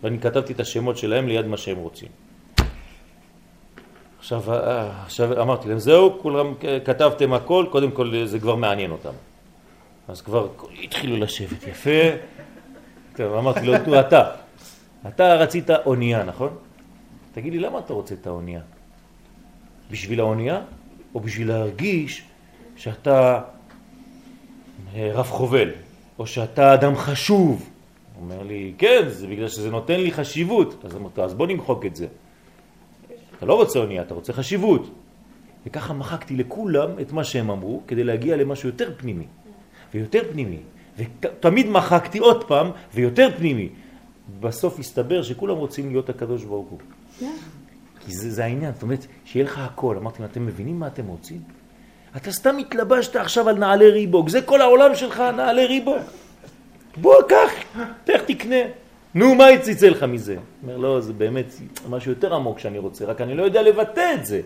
ואני 0.03 0.18
כתבתי 0.18 0.53
את 0.53 0.61
השמות 0.61 0.97
שלהם 0.99 1.29
ליד 1.29 1.47
מה 1.47 1.57
שהם 1.57 1.77
רוצים. 1.77 2.09
עכשיו, 4.18 4.53
אה, 4.53 4.91
עכשיו 5.05 5.43
אמרתי 5.43 5.68
להם, 5.68 5.79
זהו, 5.79 6.18
כולם 6.23 6.55
כתבתם 6.85 7.33
הכל, 7.33 7.66
קודם 7.70 7.91
כל 7.91 8.25
זה 8.25 8.39
כבר 8.39 8.55
מעניין 8.55 8.91
אותם. 8.91 9.12
אז 10.09 10.23
כבר 10.23 10.49
התחילו 10.83 11.16
לשבת 11.16 11.66
יפה. 11.66 12.01
טוב, 13.16 13.35
אמרתי 13.35 13.66
לו, 13.66 14.01
אתה, 14.01 14.31
אתה 15.09 15.35
רצית 15.35 15.70
אונייה, 15.70 16.25
נכון? 16.25 16.57
תגיד 17.33 17.53
לי, 17.53 17.59
למה 17.59 17.78
אתה 17.78 17.93
רוצה 17.93 18.14
את 18.14 18.26
האונייה? 18.26 18.61
בשביל 19.91 20.20
האונייה 20.20 20.61
או 21.14 21.20
בשביל 21.20 21.49
להרגיש 21.49 22.22
שאתה 22.76 23.41
אה, 24.95 25.11
רב 25.14 25.26
חובל, 25.26 25.70
או 26.18 26.26
שאתה 26.26 26.74
אדם 26.74 26.97
חשוב? 26.97 27.68
הוא 28.14 28.24
אומר 28.24 28.43
לי, 28.43 28.72
כן, 28.78 29.03
זה 29.09 29.26
בגלל 29.26 29.49
שזה 29.49 29.70
נותן 29.70 30.01
לי 30.01 30.12
חשיבות. 30.12 30.85
אז 30.85 30.97
אמרתי, 30.97 31.20
אז 31.20 31.35
בוא 31.35 31.47
נמחוק 31.47 31.87
את 31.87 31.97
זה. 31.97 32.07
אתה 33.37 33.47
לא 33.47 33.55
רוצה 33.55 33.78
אונייה, 33.78 34.03
אתה 34.03 34.14
רוצה 34.14 34.33
חשיבות. 34.33 34.91
וככה 35.66 35.93
מחקתי 35.93 36.37
לכולם 36.37 36.91
את 37.01 37.12
מה 37.12 37.24
שהם 37.24 37.51
אמרו, 37.51 37.83
כדי 37.87 38.05
להגיע 38.05 38.37
למשהו 38.37 38.68
יותר 38.68 38.91
פנימי, 38.97 39.26
ויותר 39.95 40.22
פנימי. 40.33 40.59
ותמיד 40.97 41.68
מחקתי 41.68 42.18
עוד 42.18 42.45
פעם, 42.45 42.70
ויותר 42.95 43.28
פנימי. 43.37 43.68
בסוף 44.41 44.78
הסתבר 44.78 45.22
שכולם 45.22 45.57
רוצים 45.57 45.91
להיות 45.91 46.09
הקדוש 46.09 46.45
ברוך 46.45 46.68
הוא. 46.68 46.78
כי 48.00 48.12
זה, 48.12 48.30
זה 48.30 48.44
העניין, 48.44 48.72
זאת 48.74 48.82
אומרת, 48.82 49.06
שיהיה 49.24 49.44
לך 49.44 49.58
הכל. 49.58 49.96
אמרתי, 49.96 50.24
אתם 50.24 50.46
מבינים 50.46 50.80
מה 50.80 50.86
אתם 50.86 51.06
רוצים? 51.06 51.40
אתה 52.16 52.32
סתם 52.32 52.58
התלבשת 52.58 53.16
עכשיו 53.16 53.48
על 53.48 53.58
נעלי 53.58 53.90
ריבוק, 53.90 54.28
זה 54.28 54.42
כל 54.42 54.60
העולם 54.60 54.94
שלך, 54.94 55.20
נעלי 55.36 55.66
ריבוק. 55.66 56.02
בוא, 56.96 57.14
קח, 57.28 57.80
תכף 58.04 58.24
תקנה. 58.26 58.56
נו, 59.14 59.34
מה 59.34 59.50
יציצה 59.50 59.88
לך 59.88 60.02
מזה? 60.02 60.36
אומר, 60.62 60.76
לא, 60.76 61.00
זה 61.00 61.12
באמת 61.12 61.46
משהו 61.88 62.10
יותר 62.10 62.34
עמוק 62.34 62.58
שאני 62.58 62.78
רוצה, 62.78 63.04
רק 63.04 63.20
אני 63.20 63.34
לא 63.34 63.42
יודע 63.42 63.62
לבטא 63.62 64.14
את 64.14 64.26
זה. 64.26 64.40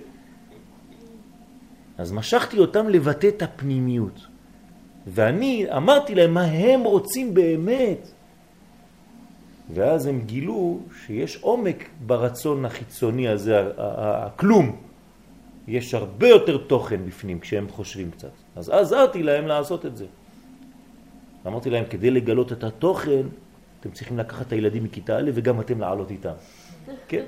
אז 1.98 2.12
משכתי 2.12 2.58
אותם 2.58 2.88
לבטא 2.88 3.28
את 3.28 3.42
הפנימיות. 3.42 4.26
ואני 5.06 5.66
אמרתי 5.76 6.14
להם 6.14 6.34
מה 6.34 6.42
הם 6.42 6.80
רוצים 6.80 7.34
באמת. 7.34 8.10
ואז 9.74 10.06
הם 10.06 10.20
גילו 10.20 10.80
שיש 11.06 11.36
עומק 11.36 11.88
ברצון 12.06 12.64
החיצוני 12.64 13.28
הזה, 13.28 13.62
הכלום. 13.76 14.76
יש 15.68 15.94
הרבה 15.94 16.28
יותר 16.28 16.56
תוכן 16.56 17.06
בפנים 17.06 17.40
כשהם 17.40 17.68
חושבים 17.68 18.10
קצת. 18.10 18.30
אז 18.56 18.70
עזרתי 18.70 19.22
להם 19.22 19.46
לעשות 19.46 19.86
את 19.86 19.96
זה. 19.96 20.06
אמרתי 21.46 21.70
להם, 21.70 21.84
כדי 21.90 22.10
לגלות 22.10 22.52
את 22.52 22.64
התוכן, 22.64 23.22
אתם 23.80 23.90
צריכים 23.90 24.18
לקחת 24.18 24.46
את 24.46 24.52
הילדים 24.52 24.84
מכיתה 24.84 25.18
א' 25.18 25.30
וגם 25.34 25.60
אתם 25.60 25.80
לעלות 25.80 26.10
איתם. 26.10 26.32
כן? 27.08 27.24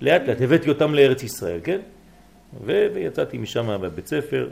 לאט 0.00 0.22
לאט 0.28 0.40
הבאתי 0.40 0.68
אותם 0.68 0.94
לארץ 0.94 1.22
ישראל, 1.22 1.60
כן? 1.64 1.80
ו- 2.64 2.86
ויצאתי 2.94 3.38
משם 3.38 3.78
בבית 3.82 4.06
ספר, 4.06 4.48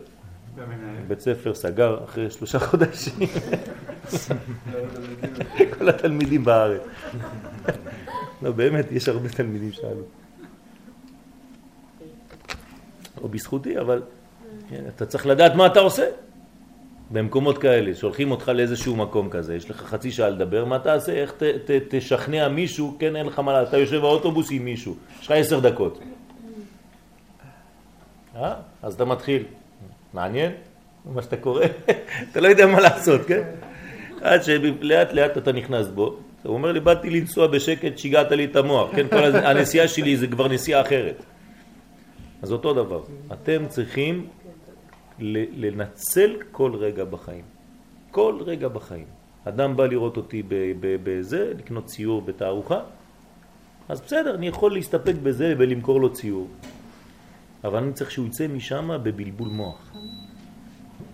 בית 1.08 1.20
ספר 1.20 1.54
סגר 1.54 2.04
אחרי 2.04 2.30
שלושה 2.30 2.58
חודשים. 2.58 3.14
כל 5.78 5.88
התלמידים 5.88 6.44
בארץ. 6.44 6.82
לא, 8.42 8.52
באמת, 8.52 8.92
יש 8.92 9.08
הרבה 9.08 9.28
תלמידים 9.28 9.72
שעלו. 9.72 10.02
או 13.22 13.28
בזכותי, 13.28 13.78
אבל 13.78 14.02
כן, 14.70 14.84
אתה 14.88 15.06
צריך 15.06 15.26
לדעת 15.26 15.54
מה 15.54 15.66
אתה 15.66 15.80
עושה. 15.80 16.04
במקומות 17.10 17.58
כאלה, 17.58 17.94
שולחים 17.94 18.30
אותך 18.30 18.48
לאיזשהו 18.48 18.96
מקום 18.96 19.30
כזה, 19.30 19.54
יש 19.54 19.70
לך 19.70 19.76
חצי 19.76 20.10
שעה 20.10 20.28
לדבר, 20.28 20.64
מה 20.64 20.78
תעשה? 20.78 21.12
איך 21.12 21.32
ת, 21.32 21.42
ת, 21.42 21.70
תשכנע 21.88 22.48
מישהו, 22.48 22.96
כן, 22.98 23.16
אין 23.16 23.26
לך 23.26 23.38
מה, 23.38 23.62
אתה 23.62 23.78
יושב 23.78 24.00
באוטובוס 24.00 24.48
עם 24.50 24.64
מישהו, 24.64 24.96
יש 25.20 25.26
לך 25.26 25.30
עשר 25.30 25.60
דקות. 25.60 25.98
אה? 28.36 28.54
אז 28.82 28.94
אתה 28.94 29.04
מתחיל. 29.04 29.44
מעניין? 30.14 30.52
מה 31.04 31.22
שאתה 31.22 31.36
קורא? 31.36 31.64
אתה 32.30 32.40
לא 32.40 32.48
יודע 32.48 32.66
מה 32.66 32.80
לעשות, 32.80 33.20
כן? 33.26 33.42
עד 34.20 34.42
שלאט 34.44 35.12
לאט 35.12 35.38
אתה 35.38 35.52
נכנס 35.52 35.88
בו. 35.88 36.16
הוא 36.42 36.54
אומר 36.54 36.72
לי, 36.72 36.80
באתי 36.80 37.10
לנסוע 37.10 37.46
בשקט, 37.46 37.98
שיגעת 37.98 38.32
לי 38.32 38.44
את 38.44 38.56
המוח, 38.56 38.90
כן? 38.96 39.08
כל 39.08 39.36
הנסיעה 39.36 39.88
שלי 39.88 40.16
זה 40.16 40.26
כבר 40.26 40.48
נסיעה 40.48 40.80
אחרת. 40.80 41.22
אז 42.42 42.52
אותו 42.52 42.74
דבר, 42.74 43.02
אתם 43.32 43.66
צריכים 43.68 44.26
לנצל 45.56 46.36
כל 46.50 46.72
רגע 46.74 47.04
בחיים. 47.04 47.44
כל 48.10 48.38
רגע 48.46 48.68
בחיים. 48.68 49.06
אדם 49.44 49.76
בא 49.76 49.86
לראות 49.86 50.16
אותי 50.16 50.42
בזה, 50.80 51.52
לקנות 51.58 51.84
ציור 51.84 52.22
בתערוכה, 52.22 52.80
אז 53.88 54.00
בסדר, 54.00 54.34
אני 54.34 54.48
יכול 54.48 54.72
להסתפק 54.72 55.14
בזה 55.22 55.54
ולמכור 55.58 56.00
לו 56.00 56.12
ציור. 56.12 56.48
אבל 57.64 57.78
אני 57.78 57.92
צריך 57.92 58.10
שהוא 58.10 58.26
יצא 58.26 58.46
משם 58.48 58.90
בבלבול 59.02 59.48
מוח. 59.48 59.92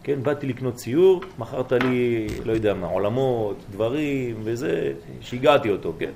כן, 0.06 0.22
באתי 0.22 0.46
לקנות 0.46 0.74
ציור, 0.74 1.22
מכרת 1.38 1.72
לי, 1.72 2.26
לא 2.44 2.52
יודע 2.52 2.74
מה, 2.74 2.86
עולמות, 2.86 3.64
דברים 3.70 4.40
וזה, 4.44 4.92
שיגעתי 5.20 5.70
אותו, 5.70 5.92
כן? 5.98 6.10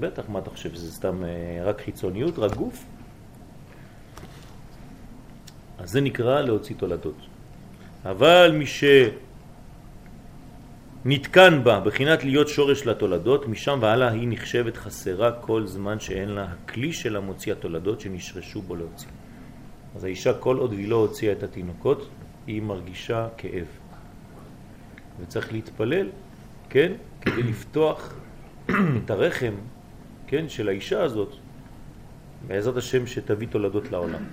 בטח, 0.00 0.22
מה 0.28 0.38
אתה 0.38 0.50
חושב, 0.50 0.74
זה 0.74 0.92
סתם 0.92 1.24
אה, 1.24 1.64
רק 1.64 1.80
חיצוניות, 1.80 2.38
רק 2.38 2.54
גוף? 2.54 2.84
אז 5.78 5.90
זה 5.90 6.00
נקרא 6.00 6.40
להוציא 6.40 6.76
תולדות. 6.76 7.16
אבל 8.04 8.52
מי 8.54 8.64
נתקן 11.04 11.64
בה, 11.64 11.80
בחינת 11.80 12.24
להיות 12.24 12.48
שורש 12.48 12.86
לתולדות, 12.86 13.48
משם 13.48 13.78
והלאה 13.82 14.10
היא 14.10 14.28
נחשבת 14.28 14.76
חסרה 14.76 15.32
כל 15.32 15.66
זמן 15.66 16.00
שאין 16.00 16.28
לה 16.28 16.44
הכלי 16.44 16.92
של 16.92 17.16
המוציא 17.16 17.52
התולדות 17.52 18.00
שנשרשו 18.00 18.62
בו 18.62 18.76
להוציא. 18.76 19.08
אז 19.96 20.04
האישה 20.04 20.34
כל 20.34 20.56
עוד 20.56 20.72
היא 20.72 20.88
לא 20.88 20.96
הוציאה 20.96 21.32
את 21.32 21.42
התינוקות, 21.42 22.08
היא 22.46 22.62
מרגישה 22.62 23.28
כאב. 23.36 23.66
וצריך 25.20 25.52
להתפלל, 25.52 26.08
כן, 26.68 26.92
כדי 27.20 27.42
לפתוח 27.42 28.14
את 29.04 29.10
הרחם, 29.10 29.54
כן, 30.26 30.48
של 30.48 30.68
האישה 30.68 31.02
הזאת, 31.02 31.32
בעזרת 32.46 32.76
השם 32.76 33.06
שתביא 33.06 33.48
תולדות 33.48 33.90
לעולם. 33.90 34.24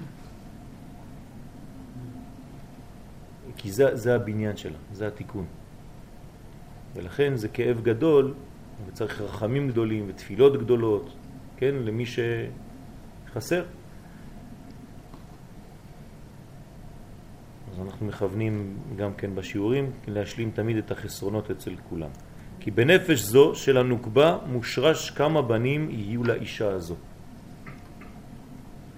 כי 3.58 3.72
זה, 3.72 3.96
זה 3.96 4.16
הבניין 4.16 4.58
שלה, 4.58 4.78
זה 4.94 5.08
התיקון. 5.08 5.46
ולכן 6.96 7.36
זה 7.36 7.48
כאב 7.48 7.82
גדול, 7.82 8.34
וצריך 8.88 9.22
רחמים 9.22 9.68
גדולים 9.68 10.06
ותפילות 10.08 10.58
גדולות, 10.58 11.10
כן, 11.58 11.76
למי 11.76 12.06
שחסר. 12.06 13.64
אנחנו 17.86 18.06
מכוונים 18.06 18.78
גם 18.96 19.14
כן 19.14 19.36
בשיעורים 19.36 19.92
להשלים 20.08 20.52
תמיד 20.52 20.78
את 20.78 20.92
החסרונות 20.92 21.52
אצל 21.52 21.76
כולם. 21.90 22.10
כי 22.60 22.72
בנפש 22.72 23.20
זו 23.20 23.56
של 23.56 23.78
הנוקבה 23.78 24.38
מושרש 24.46 25.10
כמה 25.10 25.42
בנים 25.42 25.90
יהיו 25.90 26.24
לאישה 26.24 26.72
הזו. 26.72 26.96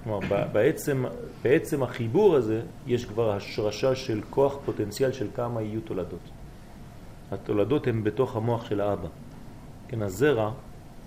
כלומר, 0.04 0.20
בעצם, 0.52 1.06
בעצם 1.44 1.84
החיבור 1.84 2.36
הזה 2.36 2.62
יש 2.88 3.06
כבר 3.06 3.32
השרשה 3.32 3.96
של 3.96 4.22
כוח 4.30 4.58
פוטנציאל 4.66 5.12
של 5.12 5.28
כמה 5.36 5.62
יהיו 5.62 5.82
תולדות. 5.82 6.30
התולדות 7.32 7.88
הן 7.88 8.04
בתוך 8.04 8.36
המוח 8.36 8.66
של 8.70 8.82
האבא. 8.82 9.08
כן, 9.88 10.02
הזרע 10.02 10.52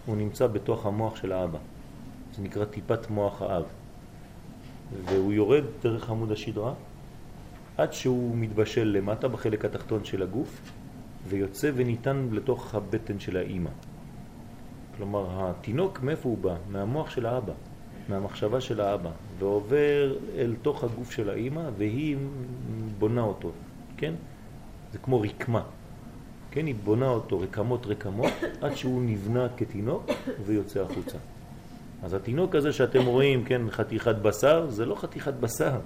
הוא 0.07 0.17
נמצא 0.17 0.47
בתוך 0.47 0.87
המוח 0.87 1.17
של 1.17 1.33
האבא. 1.33 1.59
זה 2.37 2.43
נקרא 2.43 2.65
טיפת 2.65 3.11
מוח 3.11 3.43
האב. 3.43 3.65
והוא 5.05 5.33
יורד 5.33 5.65
דרך 5.83 6.11
עמוד 6.11 6.33
השדרה 6.33 6.73
עד 7.77 7.93
שהוא 7.93 8.37
מתבשל 8.37 8.85
למטה 8.85 9.29
בחלק 9.29 9.65
התחתון 9.65 10.05
של 10.05 10.23
הגוף 10.23 10.61
ויוצא 11.29 11.71
וניתן 11.75 12.29
לתוך 12.33 12.75
הבטן 12.75 13.21
של 13.21 13.37
האימא. 13.37 13.71
כלומר, 14.97 15.51
התינוק 15.51 16.03
מאיפה 16.03 16.29
הוא 16.29 16.39
בא? 16.39 16.57
מהמוח 16.71 17.11
של 17.11 17.27
האבא. 17.27 17.53
מהמחשבה 18.09 18.61
של 18.61 18.81
האבא, 18.81 19.11
ועובר 19.39 20.17
אל 20.37 20.55
תוך 20.63 20.85
הגוף 20.85 21.11
של 21.11 21.31
האימא, 21.31 21.63
והיא 21.79 22.17
בונה 22.99 23.21
אותו, 23.21 23.51
כן? 23.97 24.15
זה 24.93 24.99
כמו 24.99 25.21
רקמה, 25.21 25.63
כן? 26.51 26.67
היא 26.67 26.75
בונה 26.85 27.09
אותו 27.09 27.41
רקמות 27.41 27.87
רקמות, 27.87 28.33
עד 28.61 28.77
שהוא 28.77 29.03
נבנה 29.03 29.47
כתינוק 29.57 30.11
ויוצא 30.45 30.81
החוצה. 30.81 31.19
אז 32.03 32.15
התינוק 32.15 32.55
הזה 32.55 32.73
שאתם 32.73 33.07
רואים, 33.07 33.45
כן, 33.45 33.71
חתיכת 33.71 34.17
בשר, 34.17 34.71
זה 34.71 34.87
לא 34.87 34.95
חתיכת 34.95 35.35
בשר, 35.35 35.79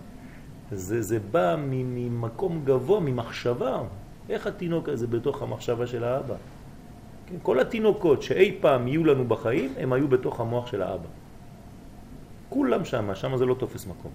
זה, 0.73 1.03
זה 1.03 1.19
בא 1.31 1.57
ממקום 1.59 2.63
גבוה, 2.65 3.01
ממחשבה. 3.01 3.83
איך 4.29 4.47
התינוק 4.47 4.89
הזה 4.89 5.07
בתוך 5.07 5.43
המחשבה 5.43 5.87
של 5.87 6.05
האבא? 6.05 6.35
כן, 7.27 7.37
כל 7.43 7.61
התינוקות 7.61 8.23
שאי 8.23 8.59
פעם 8.61 8.89
יהיו 8.89 9.05
לנו 9.05 9.29
בחיים, 9.29 9.73
הם 9.79 9.93
היו 9.93 10.09
בתוך 10.09 10.41
המוח 10.41 10.67
של 10.67 10.83
האבא. 10.83 11.09
כולם 12.49 12.85
שם, 12.85 13.15
שם 13.15 13.37
זה 13.37 13.47
לא 13.47 13.55
תופס 13.55 13.87
מקום. 13.87 14.13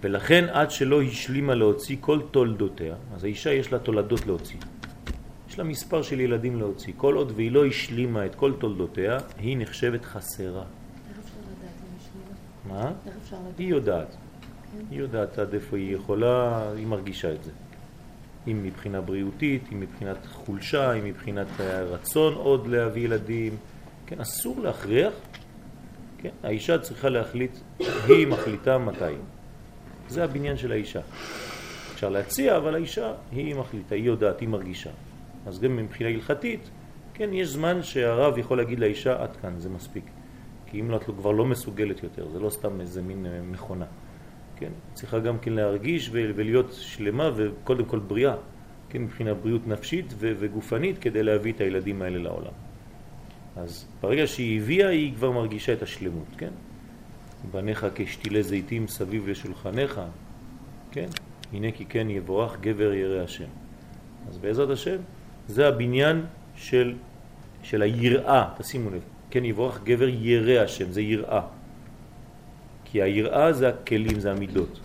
ולכן 0.00 0.44
עד 0.52 0.70
שלא 0.70 1.02
השלימה 1.02 1.54
להוציא 1.54 1.96
כל 2.00 2.20
תולדותיה, 2.30 2.94
אז 3.14 3.24
האישה 3.24 3.52
יש 3.52 3.72
לה 3.72 3.78
תולדות 3.78 4.26
להוציא. 4.26 4.58
יש 5.48 5.58
לה 5.58 5.64
מספר 5.64 6.02
של 6.02 6.20
ילדים 6.20 6.58
להוציא. 6.58 6.92
כל 6.96 7.14
עוד 7.14 7.32
והיא 7.36 7.52
לא 7.52 7.66
השלימה 7.66 8.26
את 8.26 8.34
כל 8.34 8.52
תולדותיה, 8.58 9.18
היא 9.38 9.56
נחשבת 9.58 10.04
חסרה. 10.04 10.62
איך 10.62 11.18
אפשר 11.18 11.38
לדעת 11.42 11.74
אם 11.82 11.96
השלימה? 11.98 12.34
מה? 12.68 12.92
איך 13.06 13.14
אפשר 13.22 13.36
לדעת? 13.36 13.58
היא 13.58 13.68
יודעת. 13.68 14.16
כן. 14.72 14.84
היא 14.90 14.98
יודעת 14.98 15.38
עד 15.38 15.54
איפה 15.54 15.76
היא 15.76 15.94
יכולה, 15.94 16.62
היא 16.76 16.86
מרגישה 16.86 17.32
את 17.32 17.44
זה. 17.44 17.50
אם 18.48 18.62
מבחינה 18.62 19.00
בריאותית, 19.00 19.62
אם 19.72 19.80
מבחינת 19.80 20.26
חולשה, 20.26 20.92
אם 20.92 21.04
מבחינת 21.04 21.46
רצון 21.60 22.34
עוד 22.34 22.66
להביא 22.66 23.04
ילדים, 23.04 23.56
כן, 24.06 24.20
אסור 24.20 24.60
להכריח, 24.60 25.12
כן, 26.18 26.30
האישה 26.42 26.78
צריכה 26.78 27.08
להחליט, 27.08 27.50
היא 28.08 28.26
מחליטה 28.26 28.78
מתי. 28.78 29.14
זה 30.08 30.24
הבניין 30.24 30.56
של 30.56 30.72
האישה. 30.72 31.00
אפשר 31.94 32.08
להציע, 32.08 32.56
אבל 32.56 32.74
האישה 32.74 33.12
היא 33.32 33.54
מחליטה, 33.54 33.94
היא 33.94 34.04
יודעת, 34.04 34.40
היא 34.40 34.48
מרגישה. 34.48 34.90
אז 35.46 35.60
גם 35.60 35.76
מבחינה 35.76 36.10
הלכתית, 36.10 36.70
כן, 37.14 37.32
יש 37.32 37.48
זמן 37.48 37.82
שהרב 37.82 38.38
יכול 38.38 38.58
להגיד 38.58 38.78
לאישה, 38.80 39.22
עד 39.22 39.36
כאן, 39.36 39.54
זה 39.58 39.68
מספיק. 39.68 40.04
כי 40.70 40.80
אם 40.80 40.90
לא, 40.90 40.96
את 40.96 41.04
כבר 41.04 41.30
לא 41.30 41.44
מסוגלת 41.44 42.02
יותר, 42.02 42.28
זה 42.28 42.38
לא 42.38 42.50
סתם 42.50 42.80
איזה 42.80 43.02
מין 43.02 43.26
אה, 43.26 43.40
מכונה. 43.42 43.86
כן, 44.56 44.70
צריכה 44.94 45.18
גם 45.18 45.38
כן 45.38 45.52
להרגיש 45.52 46.10
ולהיות 46.12 46.72
שלמה 46.72 47.30
וקודם 47.36 47.84
כל 47.84 47.98
בריאה, 47.98 48.34
כן, 48.88 49.02
מבחינה 49.02 49.34
בריאות 49.34 49.66
נפשית 49.66 50.14
וגופנית 50.18 50.98
כדי 50.98 51.22
להביא 51.22 51.52
את 51.52 51.60
הילדים 51.60 52.02
האלה 52.02 52.18
לעולם. 52.18 52.52
אז 53.56 53.86
ברגע 54.00 54.26
שהיא 54.26 54.60
הביאה, 54.60 54.88
היא 54.88 55.14
כבר 55.14 55.30
מרגישה 55.30 55.72
את 55.72 55.82
השלמות, 55.82 56.28
כן? 56.38 56.50
בניך 57.50 57.86
כשתילי 57.94 58.42
זיתים 58.42 58.88
סביב 58.88 59.28
לשולחניך, 59.28 60.00
כן? 60.90 61.08
הנה 61.52 61.70
כי 61.70 61.84
כן 61.84 62.10
יבורך 62.10 62.60
גבר 62.60 62.92
ירא 62.92 63.22
השם. 63.24 63.48
אז 64.28 64.38
בעזרת 64.38 64.70
השם, 64.70 64.96
זה 65.48 65.68
הבניין 65.68 66.24
של, 66.56 66.94
של 67.62 67.82
היראה, 67.82 68.48
תשימו 68.58 68.90
לב, 68.90 69.02
כן 69.30 69.44
יבורך 69.44 69.84
גבר 69.84 70.08
ירא 70.08 70.64
השם, 70.64 70.92
זה 70.92 71.00
יראה. 71.00 71.40
כי 72.84 73.02
היראה 73.02 73.52
זה 73.52 73.68
הכלים, 73.68 74.20
זה 74.20 74.30
המידות. 74.30 74.80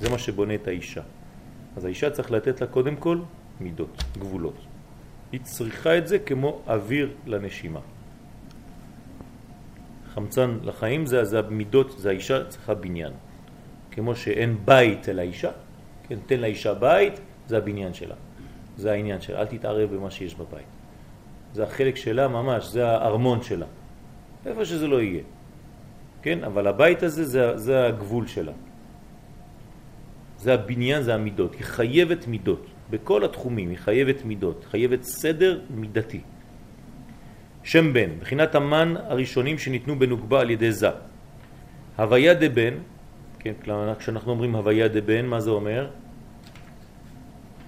זה 0.00 0.10
מה 0.10 0.18
שבונה 0.18 0.54
את 0.54 0.68
האישה. 0.68 1.02
אז 1.76 1.84
האישה 1.84 2.10
צריך 2.10 2.30
לתת 2.30 2.60
לה 2.60 2.66
קודם 2.66 2.96
כל 2.96 3.18
מידות, 3.60 4.04
גבולות. 4.18 4.56
היא 5.32 5.40
צריכה 5.40 5.98
את 5.98 6.08
זה 6.08 6.18
כמו 6.18 6.60
אוויר 6.66 7.10
לנשימה. 7.26 7.80
חמצן 10.14 10.58
לחיים 10.62 11.06
זה, 11.06 11.24
זה 11.24 11.38
המידות, 11.38 11.94
זה 11.98 12.08
האישה 12.08 12.44
צריכה 12.44 12.74
בניין. 12.74 13.12
כמו 13.90 14.16
שאין 14.16 14.58
בית 14.64 15.08
אל 15.08 15.18
האישה, 15.18 15.50
כן, 16.08 16.18
תן 16.26 16.40
לאישה 16.40 16.74
בית, 16.74 17.20
זה 17.46 17.56
הבניין 17.56 17.94
שלה. 17.94 18.14
זה 18.76 18.92
העניין 18.92 19.20
שלה, 19.20 19.40
אל 19.40 19.46
תתערב 19.46 19.94
במה 19.94 20.10
שיש 20.10 20.34
בבית. 20.34 20.66
זה 21.52 21.62
החלק 21.62 21.96
שלה 21.96 22.28
ממש, 22.28 22.66
זה 22.66 22.86
הארמון 22.88 23.42
שלה. 23.42 23.66
איפה 24.46 24.64
שזה 24.64 24.88
לא 24.88 25.02
יהיה. 25.02 25.22
כן, 26.22 26.44
אבל 26.44 26.66
הבית 26.66 27.02
הזה 27.02 27.24
זה, 27.24 27.56
זה 27.56 27.86
הגבול 27.86 28.26
שלה. 28.26 28.52
זה 30.38 30.54
הבניין, 30.54 31.02
זה 31.02 31.14
המידות. 31.14 31.54
היא 31.54 31.64
חייבת 31.64 32.26
מידות. 32.26 32.66
בכל 32.90 33.24
התחומים 33.24 33.70
היא 33.70 33.78
חייבת 33.78 34.24
מידות, 34.24 34.64
חייבת 34.70 35.02
סדר 35.02 35.60
מידתי. 35.70 36.20
שם 37.62 37.92
בן, 37.92 38.10
בחינת 38.20 38.54
המן 38.54 38.94
הראשונים 38.96 39.58
שניתנו 39.58 39.98
בנוגבה 39.98 40.40
על 40.40 40.50
ידי 40.50 40.72
זה. 40.72 40.90
הוויה 41.96 42.34
דבן, 42.34 42.74
כן, 43.38 43.52
כלומר, 43.64 43.94
כשאנחנו 43.94 44.30
אומרים 44.32 44.56
הוויה 44.56 44.88
דבן, 44.88 45.26
מה 45.26 45.40
זה 45.40 45.50
אומר? 45.50 45.90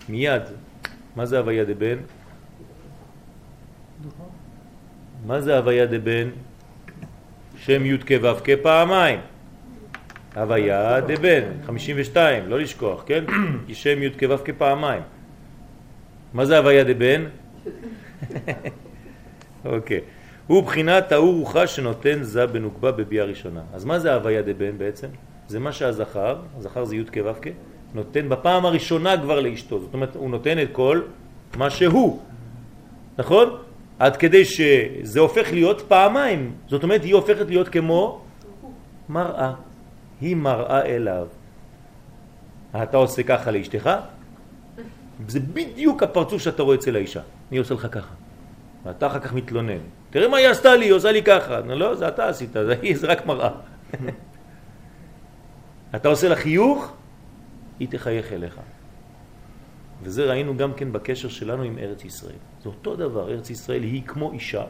מיד. 0.08 0.42
מה 1.16 1.26
זה 1.26 1.38
הוויה 1.38 1.64
דבן? 1.64 1.98
מה 5.26 5.40
זה 5.40 5.56
הוויה 5.56 5.86
דבן? 5.86 6.28
שם 7.64 7.86
י' 7.86 7.98
כ' 7.98 8.12
ו' 8.22 8.44
כ' 8.44 8.50
פעמיים. 8.62 9.20
הוויה 10.36 11.00
דבן, 11.00 11.42
52, 11.66 12.48
לא 12.48 12.58
לשכוח, 12.58 13.02
כן? 13.06 13.24
כי 13.66 13.74
שם 13.74 14.02
י' 14.02 14.10
כ' 14.10 14.22
ו' 14.30 14.44
כ' 14.44 14.50
פעמיים. 14.58 15.02
מה 16.34 16.44
זה 16.44 16.58
הוויה 16.58 16.84
דבן? 16.84 17.24
אוקיי. 19.64 20.00
הוא 20.46 20.62
בחינת 20.62 21.12
האור 21.12 21.34
רוחה 21.34 21.66
שנותן 21.66 22.22
זה 22.22 22.46
בנוקבה 22.46 22.92
בביאה 22.92 23.24
ראשונה. 23.24 23.60
אז 23.74 23.84
מה 23.84 23.98
זה 23.98 24.14
הוויה 24.14 24.42
דבן 24.42 24.78
בעצם? 24.78 25.08
זה 25.48 25.58
מה 25.58 25.72
שהזכר, 25.72 26.36
הזכר 26.56 26.84
זה 26.84 26.96
י' 26.96 27.04
כ' 27.12 27.16
ו' 27.24 27.40
כ', 27.42 27.48
נותן 27.94 28.28
בפעם 28.28 28.66
הראשונה 28.66 29.22
כבר 29.22 29.40
לאשתו. 29.40 29.80
זאת 29.80 29.94
אומרת, 29.94 30.16
הוא 30.16 30.30
נותן 30.30 30.62
את 30.62 30.68
כל 30.72 31.00
מה 31.56 31.70
שהוא. 31.70 32.22
נכון? 33.18 33.56
עד 33.98 34.16
כדי 34.16 34.44
שזה 34.44 35.20
הופך 35.20 35.52
להיות 35.52 35.82
פעמיים. 35.88 36.52
זאת 36.68 36.82
אומרת, 36.82 37.02
היא 37.02 37.14
הופכת 37.14 37.46
להיות 37.46 37.68
כמו 37.68 38.20
מראה. 39.08 39.52
היא 40.20 40.36
מראה 40.36 40.82
אליו. 40.82 41.26
אתה 42.82 42.96
עושה 42.96 43.22
ככה 43.22 43.50
לאשתך? 43.50 43.90
זה 45.28 45.40
בדיוק 45.40 46.02
הפרצוף 46.02 46.42
שאתה 46.42 46.62
רואה 46.62 46.76
אצל 46.76 46.96
האישה. 46.96 47.20
אני 47.50 47.58
עושה 47.58 47.74
לך 47.74 47.86
ככה. 47.90 48.14
ואתה 48.84 49.06
אחר 49.06 49.18
כך 49.18 49.32
מתלונן. 49.32 49.78
תראה 50.10 50.28
מה 50.28 50.36
היא 50.36 50.48
עשתה 50.48 50.76
לי, 50.76 50.84
היא 50.84 50.92
עושה 50.92 51.12
לי 51.12 51.22
ככה. 51.22 51.60
לא, 51.60 51.94
זה 51.94 52.08
אתה 52.08 52.28
עשית, 52.28 52.52
זה, 52.52 52.74
זה 52.94 53.06
רק 53.06 53.26
מראה. 53.26 53.50
אתה 55.96 56.08
עושה 56.08 56.28
לה 56.28 56.36
חיוך, 56.36 56.92
היא 57.80 57.88
תחייך 57.90 58.32
אליך. 58.32 58.60
וזה 60.02 60.24
ראינו 60.24 60.56
גם 60.56 60.74
כן 60.74 60.92
בקשר 60.92 61.28
שלנו 61.28 61.62
עם 61.62 61.78
ארץ 61.78 62.04
ישראל. 62.04 62.38
זה 62.62 62.68
אותו 62.68 62.96
דבר, 62.96 63.30
ארץ 63.30 63.50
ישראל 63.50 63.82
היא 63.82 64.02
כמו 64.02 64.32
אישה, 64.32 64.64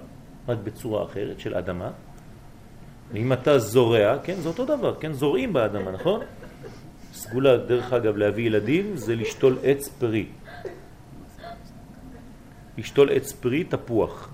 רק 0.48 0.58
בצורה 0.64 1.04
אחרת, 1.04 1.40
של 1.40 1.54
אדמה. 1.54 1.90
ואם 3.12 3.32
אתה 3.32 3.58
זורע, 3.58 4.18
כן, 4.18 4.40
זה 4.40 4.48
אותו 4.48 4.64
דבר, 4.64 4.94
כן, 5.00 5.12
זורעים 5.12 5.52
באדמה, 5.52 5.90
נכון? 5.90 6.20
סגולה, 7.12 7.56
דרך 7.56 7.92
אגב, 7.92 8.16
להביא 8.16 8.46
ילדים 8.46 8.96
זה 8.96 9.16
לשתול 9.16 9.58
עץ 9.62 9.88
פרי. 9.88 10.26
לשתול 12.78 13.12
עץ 13.12 13.32
פרי 13.32 13.64
תפוח. 13.64 14.30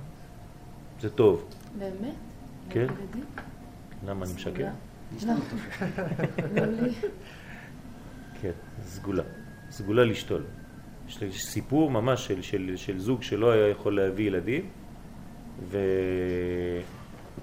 זה 1.01 1.11
טוב. 1.11 1.49
באמת? 1.79 2.15
כן. 2.71 2.87
למה 4.07 4.25
אני 4.27 4.35
משקר? 4.35 4.69
לא. 5.27 5.35
לא 6.55 6.65
לי. 6.67 6.93
כן, 8.43 8.53
סגולה. 8.83 9.23
סגולה 9.71 10.05
לשתול. 10.05 10.45
יש 11.09 11.45
סיפור 11.45 11.91
ממש 11.91 12.27
של, 12.27 12.43
של, 12.43 12.73
של 12.77 12.99
זוג 12.99 13.23
שלא 13.23 13.51
היה 13.51 13.69
יכול 13.69 13.97
להביא 13.97 14.27
ילדים, 14.27 14.69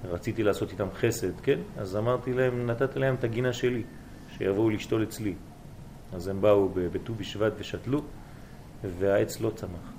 ורציתי 0.04 0.42
לעשות 0.42 0.72
איתם 0.72 0.88
חסד, 0.94 1.40
כן? 1.40 1.58
אז 1.76 1.96
אמרתי 1.96 2.32
להם, 2.32 2.70
נתתי 2.70 2.98
להם 2.98 3.14
את 3.14 3.24
הגינה 3.24 3.52
שלי, 3.52 3.82
שיבואו 4.36 4.70
לשתול 4.70 5.02
אצלי. 5.02 5.34
אז 6.12 6.28
הם 6.28 6.40
באו 6.40 6.68
בט"ו 6.68 7.14
בשבט 7.14 7.52
ושתלו, 7.58 8.02
והעץ 8.98 9.40
לא 9.40 9.50
צמח, 9.50 9.92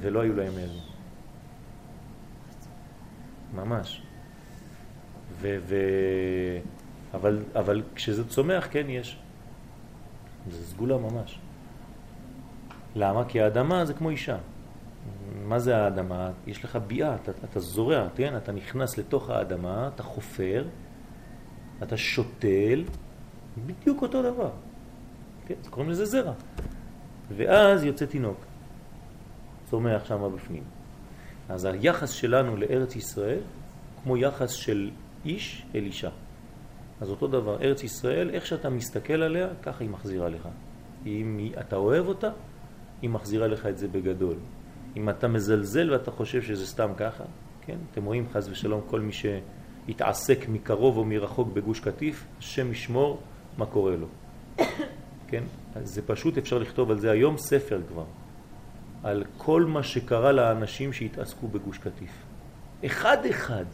ולא 0.00 0.20
היו 0.20 0.36
להם 0.36 0.52
ילדים. 0.52 0.82
ממש. 3.54 4.02
ו, 5.40 5.58
ו... 5.66 5.76
אבל, 7.14 7.42
אבל 7.54 7.82
כשזה 7.94 8.28
צומח, 8.28 8.68
כן 8.70 8.90
יש. 8.90 9.18
זה 10.50 10.66
סגולה 10.66 10.96
ממש. 10.96 11.38
למה? 12.94 13.24
כי 13.24 13.40
האדמה 13.40 13.84
זה 13.84 13.94
כמו 13.94 14.10
אישה. 14.10 14.36
מה 15.44 15.58
זה 15.58 15.76
האדמה? 15.76 16.30
יש 16.46 16.64
לך 16.64 16.78
ביאה, 16.86 17.14
אתה, 17.14 17.32
אתה 17.44 17.60
זורע, 17.60 18.08
כן? 18.16 18.36
אתה 18.36 18.52
נכנס 18.52 18.98
לתוך 18.98 19.30
האדמה, 19.30 19.90
אתה 19.94 20.02
חופר, 20.02 20.64
אתה 21.82 21.96
שותל, 21.96 22.84
בדיוק 23.66 24.02
אותו 24.02 24.22
דבר. 24.22 24.50
כן? 25.46 25.54
קוראים 25.70 25.90
לזה 25.90 26.04
זרע. 26.04 26.32
ואז 27.36 27.84
יוצא 27.84 28.06
תינוק, 28.06 28.36
צומח 29.70 30.04
שם 30.04 30.30
בפנים. 30.34 30.62
אז 31.48 31.64
היחס 31.64 32.10
שלנו 32.10 32.56
לארץ 32.56 32.96
ישראל 32.96 33.40
כמו 34.02 34.16
יחס 34.16 34.50
של 34.50 34.90
איש 35.24 35.66
אל 35.74 35.84
אישה. 35.84 36.10
אז 37.00 37.10
אותו 37.10 37.26
דבר, 37.26 37.62
ארץ 37.62 37.82
ישראל, 37.82 38.30
איך 38.30 38.46
שאתה 38.46 38.70
מסתכל 38.70 39.22
עליה, 39.22 39.48
ככה 39.62 39.84
היא 39.84 39.90
מחזירה 39.90 40.28
לך. 40.28 40.48
אם 41.06 41.50
אתה 41.60 41.76
אוהב 41.76 42.06
אותה, 42.06 42.30
היא 43.02 43.10
מחזירה 43.10 43.46
לך 43.46 43.66
את 43.66 43.78
זה 43.78 43.88
בגדול. 43.88 44.36
אם 44.96 45.10
אתה 45.10 45.28
מזלזל 45.28 45.92
ואתה 45.92 46.10
חושב 46.10 46.42
שזה 46.42 46.66
סתם 46.66 46.90
ככה, 46.96 47.24
כן? 47.60 47.76
אתם 47.90 48.04
רואים 48.04 48.26
חז 48.32 48.48
ושלום 48.48 48.80
כל 48.86 49.00
מי 49.00 49.12
שהתעסק 49.12 50.48
מקרוב 50.48 50.96
או 50.96 51.04
מרחוק 51.04 51.48
בגוש 51.52 51.80
קטיף, 51.80 52.24
השם 52.38 52.72
ישמור 52.72 53.20
מה 53.58 53.66
קורה 53.66 53.96
לו. 53.96 54.06
כן? 55.28 55.42
אז 55.74 55.88
זה 55.88 56.02
פשוט, 56.02 56.38
אפשר 56.38 56.58
לכתוב 56.58 56.90
על 56.90 56.98
זה 56.98 57.10
היום 57.10 57.38
ספר 57.38 57.80
כבר, 57.88 58.04
על 59.02 59.24
כל 59.38 59.64
מה 59.64 59.82
שקרה 59.82 60.32
לאנשים 60.32 60.92
שהתעסקו 60.92 61.48
בגוש 61.48 61.78
קטיף. 61.78 62.12
אחד 62.86 63.26
אחד. 63.30 63.64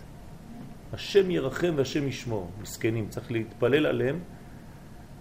השם 0.93 1.31
ירחם 1.31 1.73
והשם 1.77 2.09
ישמור. 2.09 2.51
מסכנים, 2.63 3.09
צריך 3.09 3.33
להתפלל 3.33 3.87
עליהם. 3.87 4.19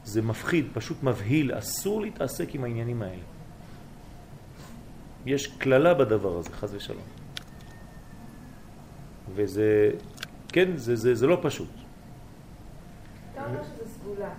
זה 0.04 0.22
מפחיד, 0.22 0.66
פשוט 0.74 1.04
מבהיל, 1.04 1.58
אסור 1.58 2.02
להתעסק 2.02 2.56
עם 2.56 2.64
העניינים 2.64 3.02
האלה. 3.02 3.35
יש 5.26 5.48
כללה 5.48 5.94
בדבר 5.94 6.38
הזה, 6.38 6.50
חז 6.50 6.76
ושלום. 6.76 7.02
וזה, 9.36 9.92
כן, 10.48 10.78
זה, 10.78 10.96
זה, 10.96 11.16
זה 11.16 11.28
לא 11.28 11.38
פשוט. 11.42 11.70
אתה 13.34 13.46
אומר 13.46 13.64
שזה 13.64 13.90
סגולה 13.90 14.30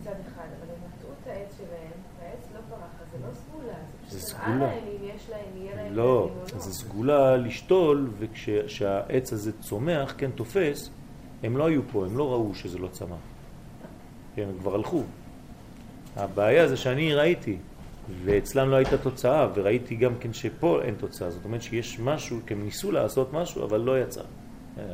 מצד 0.00 0.10
אחד, 0.10 0.44
אבל 0.58 0.70
הם 0.70 0.90
נטעו 0.98 1.10
את 1.22 1.26
העץ 1.26 1.56
שלהם, 1.56 1.92
והעץ 2.20 2.48
לא 2.54 2.60
פרח, 2.68 3.10
זה 3.12 3.26
לא 3.26 3.34
סגולה, 3.34 3.74
זה 4.08 4.18
פשוט. 4.18 4.38
נראה 4.40 4.58
להם 4.58 4.84
אם 4.88 5.08
יש 5.16 5.30
להם, 5.30 5.56
יהיה 5.56 5.76
להם 5.76 5.96
לא, 5.96 6.30
לא. 6.52 6.58
זה 6.58 6.72
סגולה 6.72 7.36
לשתול, 7.36 8.10
וכשהעץ 8.18 9.32
הזה 9.32 9.52
צומח, 9.60 10.14
כן, 10.18 10.30
תופס, 10.30 10.90
הם 11.42 11.56
לא 11.56 11.66
היו 11.66 11.82
פה, 11.92 12.06
הם 12.06 12.18
לא 12.18 12.32
ראו 12.32 12.54
שזה 12.54 12.78
לא 12.78 12.88
צמח. 12.88 13.18
כן, 14.34 14.46
הם 14.48 14.58
כבר 14.60 14.74
הלכו. 14.74 15.02
הבעיה 16.16 16.68
זה 16.68 16.76
שאני 16.76 17.14
ראיתי, 17.14 17.58
ואצלם 18.24 18.70
לא 18.70 18.76
הייתה 18.76 18.98
תוצאה, 18.98 19.48
וראיתי 19.54 19.94
גם 19.96 20.12
כן 20.20 20.32
שפה 20.32 20.80
אין 20.82 20.94
תוצאה. 20.94 21.30
זאת 21.30 21.44
אומרת 21.44 21.62
שיש 21.62 22.00
משהו, 22.00 22.38
כי 22.46 22.54
הם 22.54 22.64
ניסו 22.64 22.92
לעשות 22.92 23.32
משהו, 23.32 23.64
אבל 23.64 23.80
לא 23.80 24.00
יצא. 24.00 24.22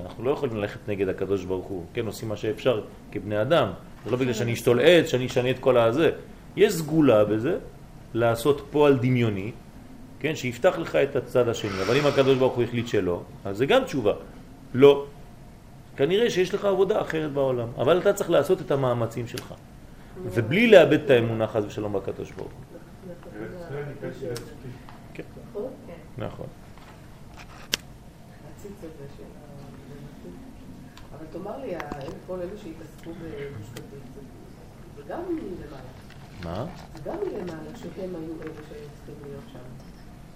אנחנו 0.03 0.25
לא 0.25 0.31
יכולים 0.31 0.57
ללכת 0.57 0.89
נגד 0.89 1.09
הקדוש 1.09 1.45
ברוך 1.45 1.67
הוא, 1.67 1.85
כן, 1.95 2.07
עושים 2.07 2.29
מה 2.29 2.37
שאפשר 2.37 2.83
כבני 3.13 3.43
אדם. 3.43 3.69
זה 4.05 4.11
לא 4.11 4.17
בגלל 4.17 4.33
שאני 4.33 4.53
אשתול 4.53 4.81
עץ, 4.83 5.07
שאני 5.07 5.27
אשנה 5.27 5.51
את 5.51 5.59
כל 5.59 5.79
הזה. 5.79 6.11
יש 6.57 6.73
סגולה 6.73 7.25
בזה, 7.25 7.59
לעשות 8.15 8.67
פועל 8.71 8.99
דמיוני, 8.99 9.53
כן, 10.21 10.37
שיפתח 10.37 10.79
לך 10.79 10.97
את 10.97 11.17
הצד 11.17 11.49
השני. 11.49 11.83
אבל 11.87 11.97
אם 11.97 12.07
הקדוש 12.07 12.39
ברוך 12.39 12.55
הוא 12.55 12.65
החליט 12.65 12.87
שלא, 12.87 13.23
אז 13.45 13.57
זה 13.57 13.67
גם 13.67 13.85
תשובה. 13.85 14.13
לא. 14.75 15.07
כנראה 15.97 16.31
שיש 16.31 16.55
לך 16.55 16.65
עבודה 16.65 17.01
אחרת 17.01 17.33
בעולם, 17.33 17.69
אבל 17.79 17.99
אתה 17.99 18.13
צריך 18.13 18.31
לעשות 18.31 18.61
את 18.61 18.71
המאמצים 18.71 19.27
שלך. 19.27 19.55
ובלי 20.25 20.67
לאבד 20.71 21.01
את 21.05 21.11
האמונה 21.11 21.47
חס 21.47 21.65
ושלום 21.67 21.93
בקדוש 21.93 22.31
ברוך 22.31 22.53
הוא. 22.53 22.76
נכון. 26.19 26.47
אבל 31.13 31.27
תאמר 31.33 31.59
לי, 31.59 31.75
כל 32.27 32.35
אלה 32.41 32.57
שהתעסקו 32.57 33.11
קטיף, 33.11 33.75
זה- 34.97 35.03
גם 35.09 35.21
מלמעלה. 35.29 35.83
מה? 36.45 36.67
זה 36.95 37.03
גם 37.05 37.17
מלמעלה, 37.17 37.77
שהם 37.77 37.91
היו 38.17 38.43
אלה 38.43 38.53
שהיו 38.69 38.89
צריכים 38.97 39.15
להיות 39.25 39.43
שם. 39.53 39.59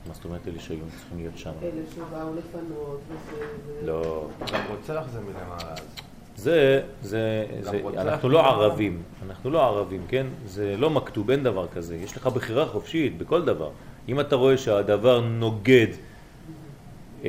מה 0.06 0.14
זאת 0.14 0.24
אומרת 0.24 0.48
אלה 0.48 0.60
שהיו 0.60 0.84
צריכים 0.98 1.18
להיות 1.18 1.38
שם? 1.38 1.52
אלה 1.62 1.82
שבאו 1.94 2.34
לפנות, 2.34 3.00
וזה... 3.08 3.44
זה- 3.66 3.86
לא. 3.86 4.28
גם 4.52 4.60
רוצח 4.70 5.04
זה 5.12 5.20
מלמעלה. 5.20 5.72
אז. 5.72 6.09
זה, 6.40 6.82
זה, 7.02 7.46
זה, 7.60 7.80
אנחנו 7.96 8.28
לא 8.28 8.42
מלמעלה. 8.42 8.64
ערבים, 8.64 9.02
אנחנו 9.26 9.50
לא 9.50 9.66
ערבים, 9.66 10.02
כן? 10.08 10.26
זה 10.46 10.76
לא 10.76 10.90
מכתוב, 10.90 11.30
אין 11.30 11.42
דבר 11.42 11.66
כזה. 11.68 11.96
יש 11.96 12.16
לך 12.16 12.26
בחירה 12.26 12.66
חופשית 12.66 13.18
בכל 13.18 13.44
דבר. 13.44 13.70
אם 14.08 14.20
אתה 14.20 14.36
רואה 14.36 14.58
שהדבר 14.58 15.20
נוגד 15.20 15.86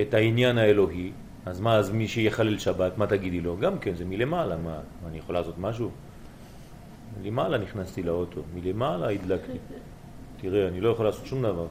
את 0.02 0.14
העניין 0.14 0.58
האלוהי, 0.58 1.12
אז 1.46 1.60
מה, 1.60 1.76
אז 1.76 1.92
מי 1.92 2.08
שיחלל 2.08 2.58
שבת, 2.58 2.98
מה 2.98 3.08
תגידי 3.08 3.42
לו? 3.42 3.58
גם 3.58 3.80
כן, 3.80 3.96
זה 3.96 4.06
מלמעלה, 4.06 4.58
מה, 4.58 4.80
מה, 5.04 5.10
אני 5.10 5.18
יכול 5.18 5.36
לעשות 5.36 5.56
משהו? 5.58 5.90
מלמעלה 7.22 7.58
נכנסתי 7.58 8.04
לאוטו, 8.04 8.42
מלמעלה 8.56 9.10
הדלקתי. 9.10 9.58
תראה, 10.42 10.68
אני 10.68 10.82
לא 10.82 10.90
יכול 10.90 11.06
לעשות 11.06 11.26
שום 11.26 11.42
דבר. 11.42 11.68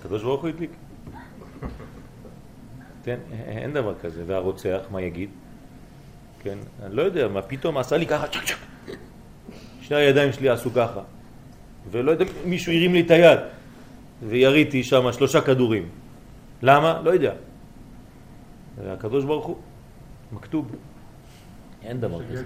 הקדוש 0.00 0.22
ברוך 0.22 0.42
הוא 0.42 0.48
הדליק. 0.48 0.70
כן, 3.04 3.18
אין 3.46 3.72
דבר 3.72 3.94
כזה. 4.02 4.22
והרוצח, 4.26 4.80
מה 4.90 5.02
יגיד? 5.02 5.30
כן, 6.46 6.58
אני 6.82 6.96
לא 6.96 7.02
יודע, 7.02 7.28
מה 7.28 7.42
פתאום 7.42 7.78
עשה 7.78 7.96
לי 7.96 8.06
ככה, 8.06 8.26
צ'ק. 8.26 8.56
שני 9.80 9.96
הידיים 9.96 10.32
שלי 10.32 10.48
עשו 10.48 10.70
ככה. 10.70 11.00
ולא 11.90 12.10
יודע, 12.10 12.24
מישהו 12.44 12.72
הרים 12.72 12.92
לי 12.92 13.00
את 13.00 13.10
היד. 13.10 13.38
ויריתי 14.22 14.84
שם 14.84 15.12
שלושה 15.12 15.40
כדורים. 15.40 15.88
למה? 16.62 17.00
לא 17.04 17.10
יודע. 17.10 17.34
הקדוש 18.86 19.24
ברוך 19.24 19.46
הוא, 19.46 19.56
מכתוב. 20.32 20.76
אין 21.82 22.00
דבר 22.00 22.22
כזה. 22.30 22.44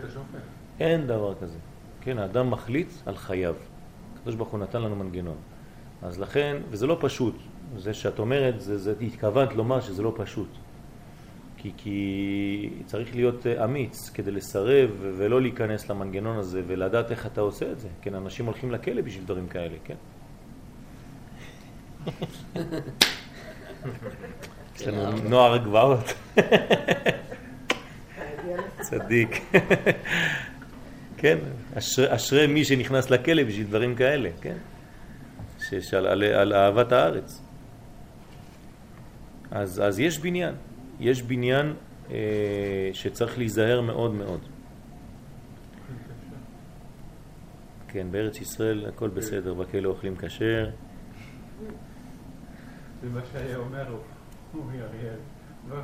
אין 0.80 1.06
דבר 1.06 1.34
כזה. 1.34 1.58
כן, 2.00 2.18
האדם 2.18 2.50
מחליט 2.50 2.88
על 3.06 3.16
חייו. 3.16 3.54
הקדוש 4.16 4.34
ברוך 4.34 4.48
הוא 4.48 4.60
נתן 4.60 4.82
לנו 4.82 4.96
מנגנון. 4.96 5.36
אז 6.02 6.20
לכן, 6.20 6.56
וזה 6.70 6.86
לא 6.86 6.96
פשוט. 7.00 7.36
זה 7.76 7.94
שאת 7.94 8.18
אומרת, 8.18 8.60
זה, 8.60 8.78
זה 8.78 8.94
התכוונת 9.00 9.52
לומר 9.52 9.80
שזה 9.80 10.02
לא 10.02 10.12
פשוט. 10.16 10.48
כי, 11.62 11.72
כי 11.76 12.70
צריך 12.86 13.14
להיות 13.14 13.46
אה, 13.46 13.64
אמיץ 13.64 14.10
כדי 14.10 14.30
לסרב 14.30 14.90
ולא 15.00 15.42
להיכנס 15.42 15.90
למנגנון 15.90 16.38
הזה 16.38 16.62
ולדעת 16.66 17.10
איך 17.10 17.26
אתה 17.26 17.40
עושה 17.40 17.72
את 17.72 17.80
זה. 17.80 17.88
כן, 18.02 18.14
אנשים 18.14 18.46
הולכים 18.46 18.70
לכלא 18.70 19.02
בשביל 19.02 19.24
דברים 19.24 19.48
כאלה, 19.48 19.76
כן? 19.84 19.94
יש 24.76 24.88
לנו 24.88 25.28
נוער 25.28 25.56
גבעות. 25.56 26.14
צדיק. 28.80 29.40
כן, 31.16 31.38
אשרי, 31.74 32.14
אשרי 32.14 32.46
מי 32.46 32.64
שנכנס 32.64 33.10
לכלא 33.10 33.44
בשביל 33.44 33.66
דברים 33.66 33.94
כאלה, 33.94 34.30
כן? 34.40 34.56
שיש 35.68 35.94
על, 35.94 36.06
על, 36.06 36.22
על 36.22 36.52
אהבת 36.52 36.92
הארץ. 36.92 37.42
אז, 39.50 39.82
אז 39.84 40.00
יש 40.00 40.18
בניין, 40.18 40.54
יש 41.00 41.22
בניין 41.22 41.74
אה, 42.10 42.16
שצריך 42.92 43.38
להיזהר 43.38 43.80
מאוד 43.80 44.14
מאוד. 44.14 44.40
כן, 47.88 48.06
בארץ 48.10 48.40
ישראל 48.40 48.86
הכל 48.88 49.08
בסדר, 49.08 49.54
בכלא 49.54 49.88
אוכלים 49.88 50.16
כשר, 50.16 50.70
זה 53.02 53.08
מה 53.14 53.20
שהיה 53.32 53.56
אומר 53.56 53.84
אורי 54.54 54.76
אריאל. 54.82 55.14
לא. 55.70 55.76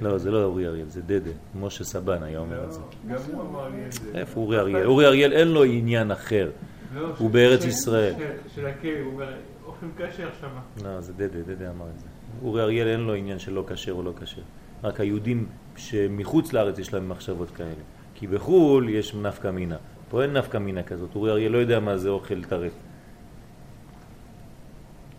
לא, 0.00 0.18
זה 0.18 0.30
לא 0.30 0.44
אורי 0.44 0.66
אריאל, 0.66 0.88
זה 0.88 1.02
דדה. 1.02 1.30
משה 1.60 1.84
סבן 1.84 2.22
היה 2.22 2.38
אומר 2.38 2.64
את 2.64 2.72
זה. 2.72 2.80
לא, 2.80 3.14
גם 3.14 3.22
הוא 3.32 3.42
אמר 3.42 3.68
לי 3.68 3.86
את 3.86 3.92
זה. 3.92 4.10
איפה 4.14 4.40
אורי 4.40 4.58
אריאל? 4.58 4.86
אורי 4.86 5.06
אריאל 5.06 5.32
אין 5.32 5.48
לו 5.48 5.64
עניין 5.64 6.10
אחר. 6.10 6.50
לא, 6.94 7.08
הוא 7.18 7.30
בארץ 7.30 7.64
ישראל. 7.64 8.14
של- 8.54 8.66
הכלא, 8.66 8.90
הוא 9.04 9.12
אומר, 9.12 9.34
אוכלים 9.64 9.92
כשר 9.98 10.28
שמה. 10.40 10.60
לא, 10.84 11.00
זה 11.00 11.12
דדה, 11.12 11.42
דדה 11.54 11.70
אמר 11.70 11.86
את 11.94 11.98
זה. 12.00 12.06
אורי 12.42 12.62
אריאל 12.62 12.88
אין 12.88 13.00
לו 13.00 13.14
עניין 13.14 13.38
של 13.38 13.52
לא 13.52 13.64
כשר 13.68 13.92
או 13.92 14.02
לא 14.02 14.12
כשר. 14.20 14.42
רק 14.84 15.00
היהודים 15.00 15.46
שמחוץ 15.76 16.52
לארץ 16.52 16.78
יש 16.78 16.94
להם 16.94 17.08
מחשבות 17.08 17.50
כאלה. 17.50 17.82
כי 18.14 18.26
בחו"ל 18.26 18.88
יש 18.88 19.14
נפקא 19.14 19.50
מינה. 19.50 19.76
פה 20.10 20.22
אין 20.22 20.32
נפקא 20.32 20.58
מינה 20.58 20.82
כזאת. 20.82 21.14
אורי 21.14 21.30
אריאל 21.30 21.52
לא 21.52 21.58
יודע 21.58 21.80
מה 21.80 21.96
זה 21.96 22.08
אוכל 22.08 22.44
טרף. 22.44 22.72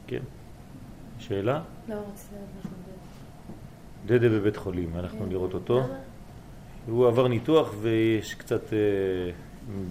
כן. 0.07 0.21
שאלה? 1.19 1.61
לא, 1.89 1.95
רציתי 1.95 2.35
לדעת. 2.35 2.73
דדה 4.05 4.29
בבית 4.29 4.57
חולים, 4.57 4.95
הלכנו 4.95 5.25
לראות 5.29 5.53
אותו. 5.53 5.79
למה? 5.79 5.87
הוא 6.87 7.07
עבר 7.07 7.27
ניתוח 7.27 7.73
ויש 7.81 8.33
קצת, 8.33 8.73
אה, 8.73 8.77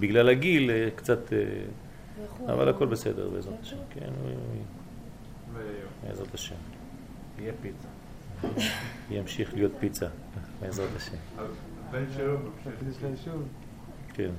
בגלל 0.00 0.28
הגיל, 0.28 0.70
אה, 0.70 0.88
קצת, 0.96 1.32
אה, 1.32 2.52
אבל? 2.52 2.68
הכל 2.68 2.86
בסדר 2.86 3.30
בעזרת? 3.30 3.54
השם. 3.62 3.76
כן, 3.90 4.10
ו- 4.22 5.62
בעזרת 6.06 6.34
השם. 6.34 6.54
יהיה 7.38 7.52
פיצה. 7.62 7.88
ימשיך 9.10 9.54
להיות 9.54 9.72
פיצה, 9.80 10.06
בעזרת 10.60 10.88
השם. 10.96 11.16
הבן 11.88 12.04
שלו. 12.16 12.36
כן. 14.14 14.30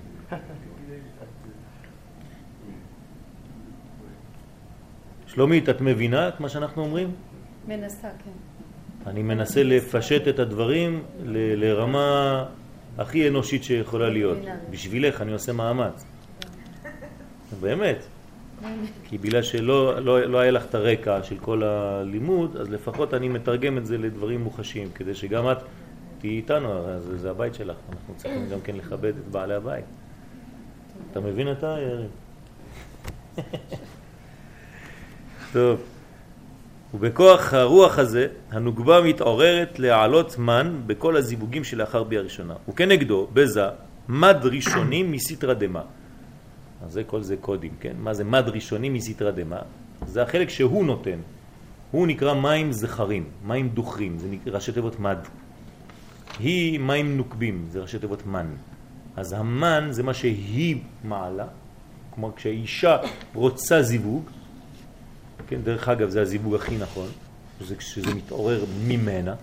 שלומית, 5.28 5.70
את 5.70 5.82
מבינה 5.82 6.28
את 6.28 6.40
מה 6.40 6.50
שאנחנו 6.50 6.84
אומרים? 6.84 7.12
מנסה, 7.68 8.10
כן. 8.24 8.32
אני 9.10 9.24
מנסה 9.24 9.64
לפשט 9.64 10.28
את 10.28 10.40
הדברים 10.40 11.04
ל- 11.24 11.66
לרמה 11.66 12.46
הכי 12.98 13.28
אנושית 13.28 13.64
שיכולה 13.64 14.10
להיות. 14.10 14.38
בשבילך 14.70 15.22
אני 15.22 15.32
עושה 15.34 15.54
מאמץ. 15.54 16.06
באמת. 17.62 17.98
כי 19.04 19.18
בגלל 19.18 19.42
שלא 19.42 20.00
לא, 20.00 20.26
לא 20.26 20.38
היה 20.38 20.52
לך 20.52 20.66
את 20.66 20.76
הרקע 20.76 21.24
של 21.24 21.38
כל 21.38 21.64
הלימוד, 21.64 22.58
אז 22.58 22.70
לפחות 22.70 23.14
אני 23.14 23.28
מתרגם 23.28 23.78
את 23.78 23.86
זה 23.86 23.98
לדברים 23.98 24.42
מוחשיים, 24.42 24.88
כדי 24.96 25.14
שגם 25.16 25.52
את 25.52 25.58
תהיי 26.20 26.36
איתנו, 26.36 26.84
זה, 27.00 27.18
זה 27.18 27.32
הבית 27.32 27.54
שלך, 27.56 27.78
אנחנו 27.90 28.14
צריכים 28.18 28.50
גם 28.50 28.62
כן 28.64 28.76
לכבד 28.76 29.18
את 29.18 29.28
בעלי 29.32 29.54
הבית. 29.54 29.86
אתה 31.12 31.20
מבין 31.20 31.52
אתה, 31.52 31.76
יריב? 31.80 32.10
טוב. 35.54 35.80
ובכוח 36.94 37.54
הרוח 37.54 38.00
הזה, 38.00 38.28
הנוגבה 38.52 39.02
מתעוררת 39.02 39.80
להעלות 39.80 40.38
מן 40.38 40.82
בכל 40.88 41.18
הזיווגים 41.18 41.64
שלאחר 41.64 42.04
בי 42.04 42.18
הראשונה. 42.18 42.54
וכנגדו, 42.70 43.28
בזה, 43.34 43.66
מד 44.10 44.38
ראשונים 44.44 45.12
מסתרא 45.12 45.54
דמה. 45.54 45.82
אז 46.86 46.94
זה 46.94 47.04
כל 47.04 47.22
זה 47.22 47.36
קודים, 47.38 47.72
כן? 47.80 47.94
מה 48.00 48.14
זה 48.14 48.24
מד 48.24 48.50
ראשוני 48.50 48.90
מסתרא 48.90 49.32
דמה? 49.32 49.60
זה 50.06 50.24
החלק 50.24 50.50
שהוא 50.50 50.86
נותן. 50.86 51.20
הוא 51.92 52.08
נקרא 52.08 52.34
מים 52.34 52.72
זכרים, 52.72 53.24
מים 53.46 53.70
דוחרים, 53.70 54.18
זה 54.18 54.28
נקרא 54.30 54.54
ראשי 54.54 54.72
תיבות 54.72 55.00
מד. 55.00 55.18
היא 56.40 56.80
מים 56.80 57.18
נוקבים, 57.18 57.66
זה 57.70 57.80
ראשי 57.80 58.00
תיבות 58.00 58.26
מן. 58.26 58.48
אז 59.16 59.34
המן 59.34 59.88
זה 59.92 60.04
מה 60.04 60.14
שהיא 60.14 60.82
מעלה, 61.04 61.46
כלומר 62.10 62.32
כשהאישה 62.36 62.98
רוצה 63.34 63.82
זיווג, 63.82 64.30
כן, 65.48 65.62
דרך 65.62 65.90
אגב 65.90 66.10
זה 66.10 66.22
הזיווג 66.22 66.56
הכי 66.56 66.78
נכון, 66.78 67.08
זה 67.62 67.76
כשזה 67.76 68.16
מתעורר 68.16 68.66
ממנה, 68.88 69.36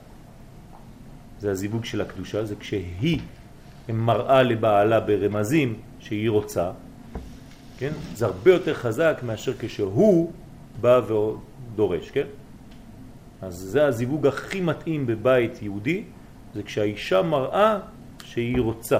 זה 1.40 1.50
הזיווג 1.50 1.84
של 1.84 2.00
הקדושה, 2.00 2.44
זה 2.44 2.56
כשהיא 2.56 3.20
מראה 3.88 4.42
לבעלה 4.42 5.00
ברמזים 5.00 5.74
שהיא 6.00 6.30
רוצה, 6.30 6.70
כן? 7.80 7.92
זה 8.14 8.26
הרבה 8.26 8.52
יותר 8.52 8.74
חזק 8.74 9.20
מאשר 9.26 9.52
כשהוא 9.58 10.32
בא 10.80 11.00
ודורש, 11.08 12.10
כן? 12.10 12.26
אז 13.42 13.54
זה 13.54 13.86
הזיווג 13.86 14.26
הכי 14.26 14.60
מתאים 14.60 15.06
בבית 15.06 15.62
יהודי, 15.62 16.04
זה 16.54 16.62
כשהאישה 16.62 17.22
מראה 17.22 17.78
שהיא 18.24 18.60
רוצה 18.60 18.98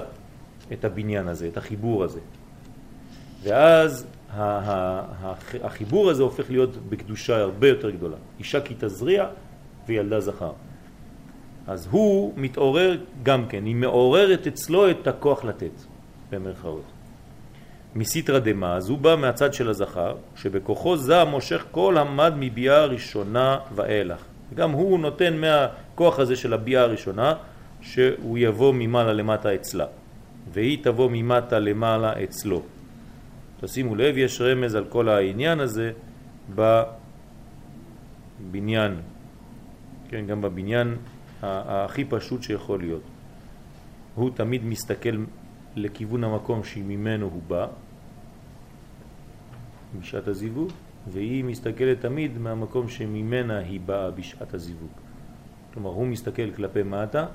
את 0.72 0.85
הבניין 0.85 1.28
הזה, 1.28 1.49
את 1.49 1.57
החיבור 1.57 2.05
הזה. 2.05 2.20
ואז 3.43 4.07
החיבור 5.62 6.11
הזה 6.11 6.22
הופך 6.22 6.51
להיות 6.51 6.76
בקדושה 6.89 7.37
הרבה 7.37 7.68
יותר 7.68 7.91
גדולה. 7.91 8.16
אישה 8.39 8.61
כי 8.61 8.74
תזריע 8.78 9.26
וילדה 9.87 10.20
זכר. 10.20 10.53
אז 11.66 11.89
הוא 11.91 12.33
מתעורר 12.37 12.99
גם 13.22 13.47
כן, 13.49 13.64
היא 13.64 13.76
מעוררת 13.76 14.47
אצלו 14.47 14.91
את 14.91 15.07
הכוח 15.07 15.45
לתת, 15.45 15.72
במרכאות. 16.31 16.99
מסיתרא 17.95 18.38
דמה, 18.38 18.76
אז 18.76 18.88
הוא 18.88 18.99
בא 18.99 19.16
מהצד 19.16 19.55
של 19.55 19.68
הזכר, 19.68 20.14
שבכוחו 20.36 20.97
זה 20.97 21.24
מושך 21.24 21.64
כל 21.70 21.99
המד 21.99 22.32
מביאה 22.38 22.76
הראשונה 22.76 23.59
ואילך. 23.74 24.24
גם 24.55 24.70
הוא 24.70 24.99
נותן 24.99 25.36
מהכוח 25.36 26.18
הזה 26.18 26.36
של 26.36 26.53
הביאה 26.53 26.82
הראשונה, 26.82 27.34
שהוא 27.80 28.38
יבוא 28.38 28.72
ממעלה 28.74 29.12
למטה 29.12 29.55
אצלה, 29.55 29.86
והיא 30.53 30.78
תבוא 30.84 31.09
ממטה 31.12 31.59
למעלה 31.59 32.22
אצלו. 32.24 32.62
תשימו 33.61 33.95
לב, 33.95 34.18
יש 34.18 34.41
רמז 34.41 34.74
על 34.74 34.84
כל 34.84 35.09
העניין 35.09 35.61
הזה 35.61 35.93
בבניין, 38.41 38.97
כן, 40.09 40.26
גם 40.26 40.41
בבניין 40.43 40.97
הכי 41.43 42.05
פשוט 42.05 42.43
שיכול 42.43 42.80
להיות. 42.80 43.03
הוא 44.14 44.30
תמיד 44.34 44.64
מסתכל 44.64 45.16
לכיוון 45.77 46.25
המקום 46.25 46.64
שממנו 46.64 47.27
הוא 47.27 47.43
בא, 47.49 47.66
בשעת 50.01 50.29
הזיווג, 50.29 50.71
והיא 51.12 51.45
מסתכלת 51.45 52.01
תמיד 52.01 52.39
מהמקום 52.39 52.89
שממנה 52.89 53.59
היא 53.59 53.81
באה 53.81 54.11
בשעת 54.11 54.55
הזיווג. 54.55 54.91
כלומר, 55.75 55.91
הוא 55.91 56.07
מסתכל 56.07 56.51
כלפי 56.51 56.83
מטה, 56.83 57.27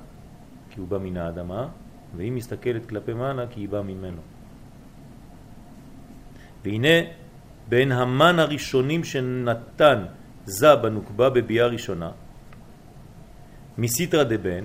כי 0.69 0.79
הוא 0.79 0.87
בא 0.87 0.97
מן 0.97 1.17
האדמה, 1.17 1.67
והיא 2.15 2.31
מסתכלת 2.31 2.85
כלפי 2.85 3.13
מעלה, 3.13 3.47
כי 3.47 3.59
היא 3.59 3.69
באה 3.69 3.81
ממנו. 3.81 4.21
והנה, 6.63 6.97
בין 7.69 7.91
המן 7.91 8.39
הראשונים 8.39 9.03
שנתן 9.03 10.05
זה 10.45 10.75
בנוקבה 10.75 11.29
בביאה 11.29 11.67
ראשונה, 11.67 12.11
מסיתרא 13.77 14.23
דבן, 14.23 14.63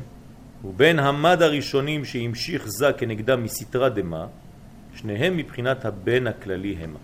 ובין 0.64 0.98
המד 0.98 1.42
הראשונים 1.42 2.04
שהמשיך 2.04 2.64
זה 2.66 2.92
כנגדה 2.92 3.36
מסתרא 3.36 3.88
דמה, 3.88 4.26
שניהם 4.96 5.36
מבחינת 5.36 5.84
הבן 5.84 6.26
הכללי 6.26 6.76
המה. 6.80 6.98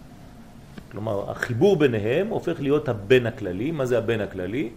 כלומר, 0.91 1.31
החיבור 1.31 1.77
ביניהם 1.77 2.29
הופך 2.29 2.61
להיות 2.61 2.89
הבן 2.89 3.27
הכללי. 3.27 3.71
מה 3.71 3.87
זה 3.87 3.99
הבן 3.99 4.21
הכללי? 4.21 4.69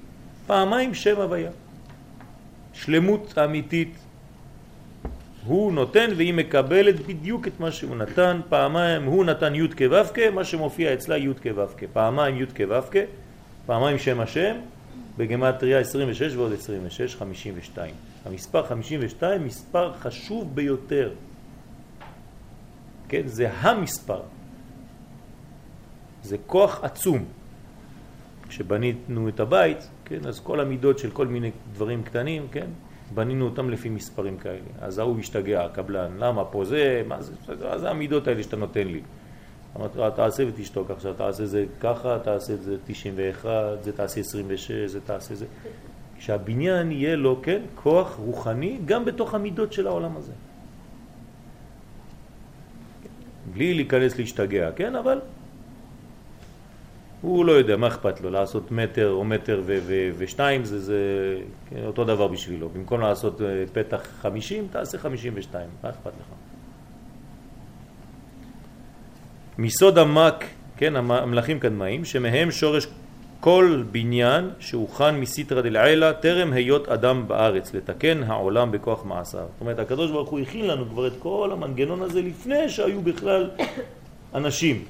פעמיים 0.48 0.94
שם 0.94 1.22
הוויה. 1.22 1.52
שלמות 2.74 3.38
אמיתית. 3.38 3.96
הוא 5.46 5.74
נותן 5.74 6.10
והיא 6.18 6.34
מקבלת 6.34 7.08
בדיוק 7.08 7.48
את 7.48 7.60
מה 7.60 7.72
שהוא 7.72 7.96
נתן. 7.96 8.42
פעמיים 8.50 9.04
הוא 9.04 9.26
נתן 9.26 9.56
י' 9.56 9.68
כו' 9.68 10.32
מה 10.34 10.44
שמופיע 10.44 10.94
אצלה 10.94 11.18
י' 11.18 11.34
כו' 11.44 11.88
פעמיים 11.94 12.42
י' 12.42 12.46
כו' 12.46 13.00
פעמיים 13.66 13.98
שם 13.98 14.20
השם, 14.20 14.56
בגמטריה 15.18 15.80
26 15.80 16.36
ועוד 16.36 16.54
26, 16.54 17.16
52. 17.16 18.09
המספר 18.26 18.66
52 18.66 19.46
מספר 19.46 19.94
חשוב 19.94 20.56
ביותר. 20.56 21.14
כן, 23.10 23.28
זה 23.28 23.52
המספר. 23.52 24.22
זה 26.24 26.38
כוח 26.48 26.84
עצום. 26.84 27.26
כשבנינו 28.48 29.30
את 29.30 29.40
הבית, 29.40 29.90
כן, 30.06 30.26
אז 30.28 30.40
כל 30.40 30.60
המידות 30.60 31.00
של 31.00 31.12
כל 31.12 31.28
מיני 31.28 31.52
דברים 31.74 32.04
קטנים, 32.04 32.48
כן, 32.52 32.68
בנינו 33.14 33.46
אותם 33.46 33.70
לפי 33.70 33.90
מספרים 33.90 34.38
כאלה. 34.38 34.70
אז 34.82 35.00
ההוא 35.00 35.20
השתגע, 35.20 35.66
הקבלן, 35.66 36.18
למה 36.18 36.46
פה 36.46 36.66
זה, 36.66 37.04
מה 37.08 37.22
זה, 37.22 37.34
אז 37.70 37.84
המידות 37.84 38.28
האלה 38.28 38.44
שאתה 38.44 38.56
נותן 38.56 38.88
לי. 38.88 39.02
אמרתי 39.78 39.98
לו, 39.98 40.10
תעשה 40.10 40.44
ותשתוק 40.48 40.92
עכשיו, 40.92 41.14
תעשה 41.14 41.46
זה 41.46 41.66
ככה, 41.80 42.20
תעשה 42.24 42.56
זה 42.56 42.78
91, 42.86 43.52
זה 43.82 43.92
תעשה 43.92 44.20
26, 44.22 44.72
זה 44.72 45.02
תעשה 45.02 45.36
זה. 45.36 45.46
שהבניין 46.20 46.92
יהיה 46.92 47.16
לו, 47.16 47.40
כן, 47.44 47.62
כוח 47.76 48.16
רוחני 48.16 48.78
גם 48.86 49.06
בתוך 49.06 49.34
המידות 49.34 49.74
של 49.74 49.88
העולם 49.88 50.18
הזה. 50.18 50.32
בלי 53.54 53.74
להיכנס 53.74 54.18
להשתגע, 54.18 54.72
כן, 54.76 54.96
אבל 54.96 55.20
הוא 57.22 57.46
לא 57.46 57.52
יודע, 57.52 57.78
מה 57.78 57.88
אכפת 57.88 58.22
לו, 58.22 58.30
לעשות 58.30 58.72
מטר 58.72 59.12
או 59.12 59.24
מטר 59.24 59.64
ושתיים 60.18 60.66
זה, 60.66 60.80
זה 60.80 61.02
כן, 61.70 61.86
אותו 61.86 62.04
דבר 62.04 62.28
בשבילו. 62.28 62.70
במקום 62.70 63.02
לעשות 63.02 63.42
אה, 63.42 63.64
פתח 63.74 64.02
50, 64.22 64.68
תעשה 64.72 64.98
52, 64.98 65.70
מה 65.84 65.90
אכפת 65.90 66.12
לך? 66.20 66.34
מסוד 69.58 69.98
המק, 69.98 70.46
כן, 70.78 70.96
המלאכים 70.96 71.60
קדמאים, 71.60 72.06
שמהם 72.06 72.52
שורש 72.52 72.88
כל 73.40 73.84
בניין 73.92 74.50
שהוכן 74.60 75.20
מסיטרא 75.20 75.62
דלעילא 75.62 76.12
טרם 76.12 76.54
היות 76.54 76.88
אדם 76.88 77.28
בארץ, 77.28 77.74
לתקן 77.74 78.24
העולם 78.24 78.72
בכוח 78.72 79.06
מעשיו. 79.06 79.40
זאת 79.40 79.62
אומרת, 79.62 79.80
הקדוש 79.80 80.12
ברוך 80.12 80.30
הוא 80.30 80.40
הכין 80.40 80.68
לנו 80.68 80.86
כבר 80.90 81.08
את 81.08 81.14
כל 81.20 81.50
המנגנון 81.54 82.02
הזה 82.02 82.22
לפני 82.22 82.70
שהיו 82.70 83.02
בכלל 83.02 83.50
אנשים 84.34 84.86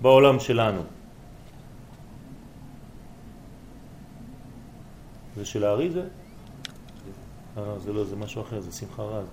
בעולם 0.00 0.40
שלנו. 0.40 0.82
זה 5.36 5.44
של 5.44 5.64
הארי 5.64 5.90
זה? 5.90 6.02
אה, 7.58 7.78
זה 7.78 7.92
לא, 7.92 8.04
זה 8.04 8.16
משהו 8.16 8.42
אחר, 8.42 8.60
זה 8.60 8.72
שמחה 8.72 9.02
רז. 9.02 9.26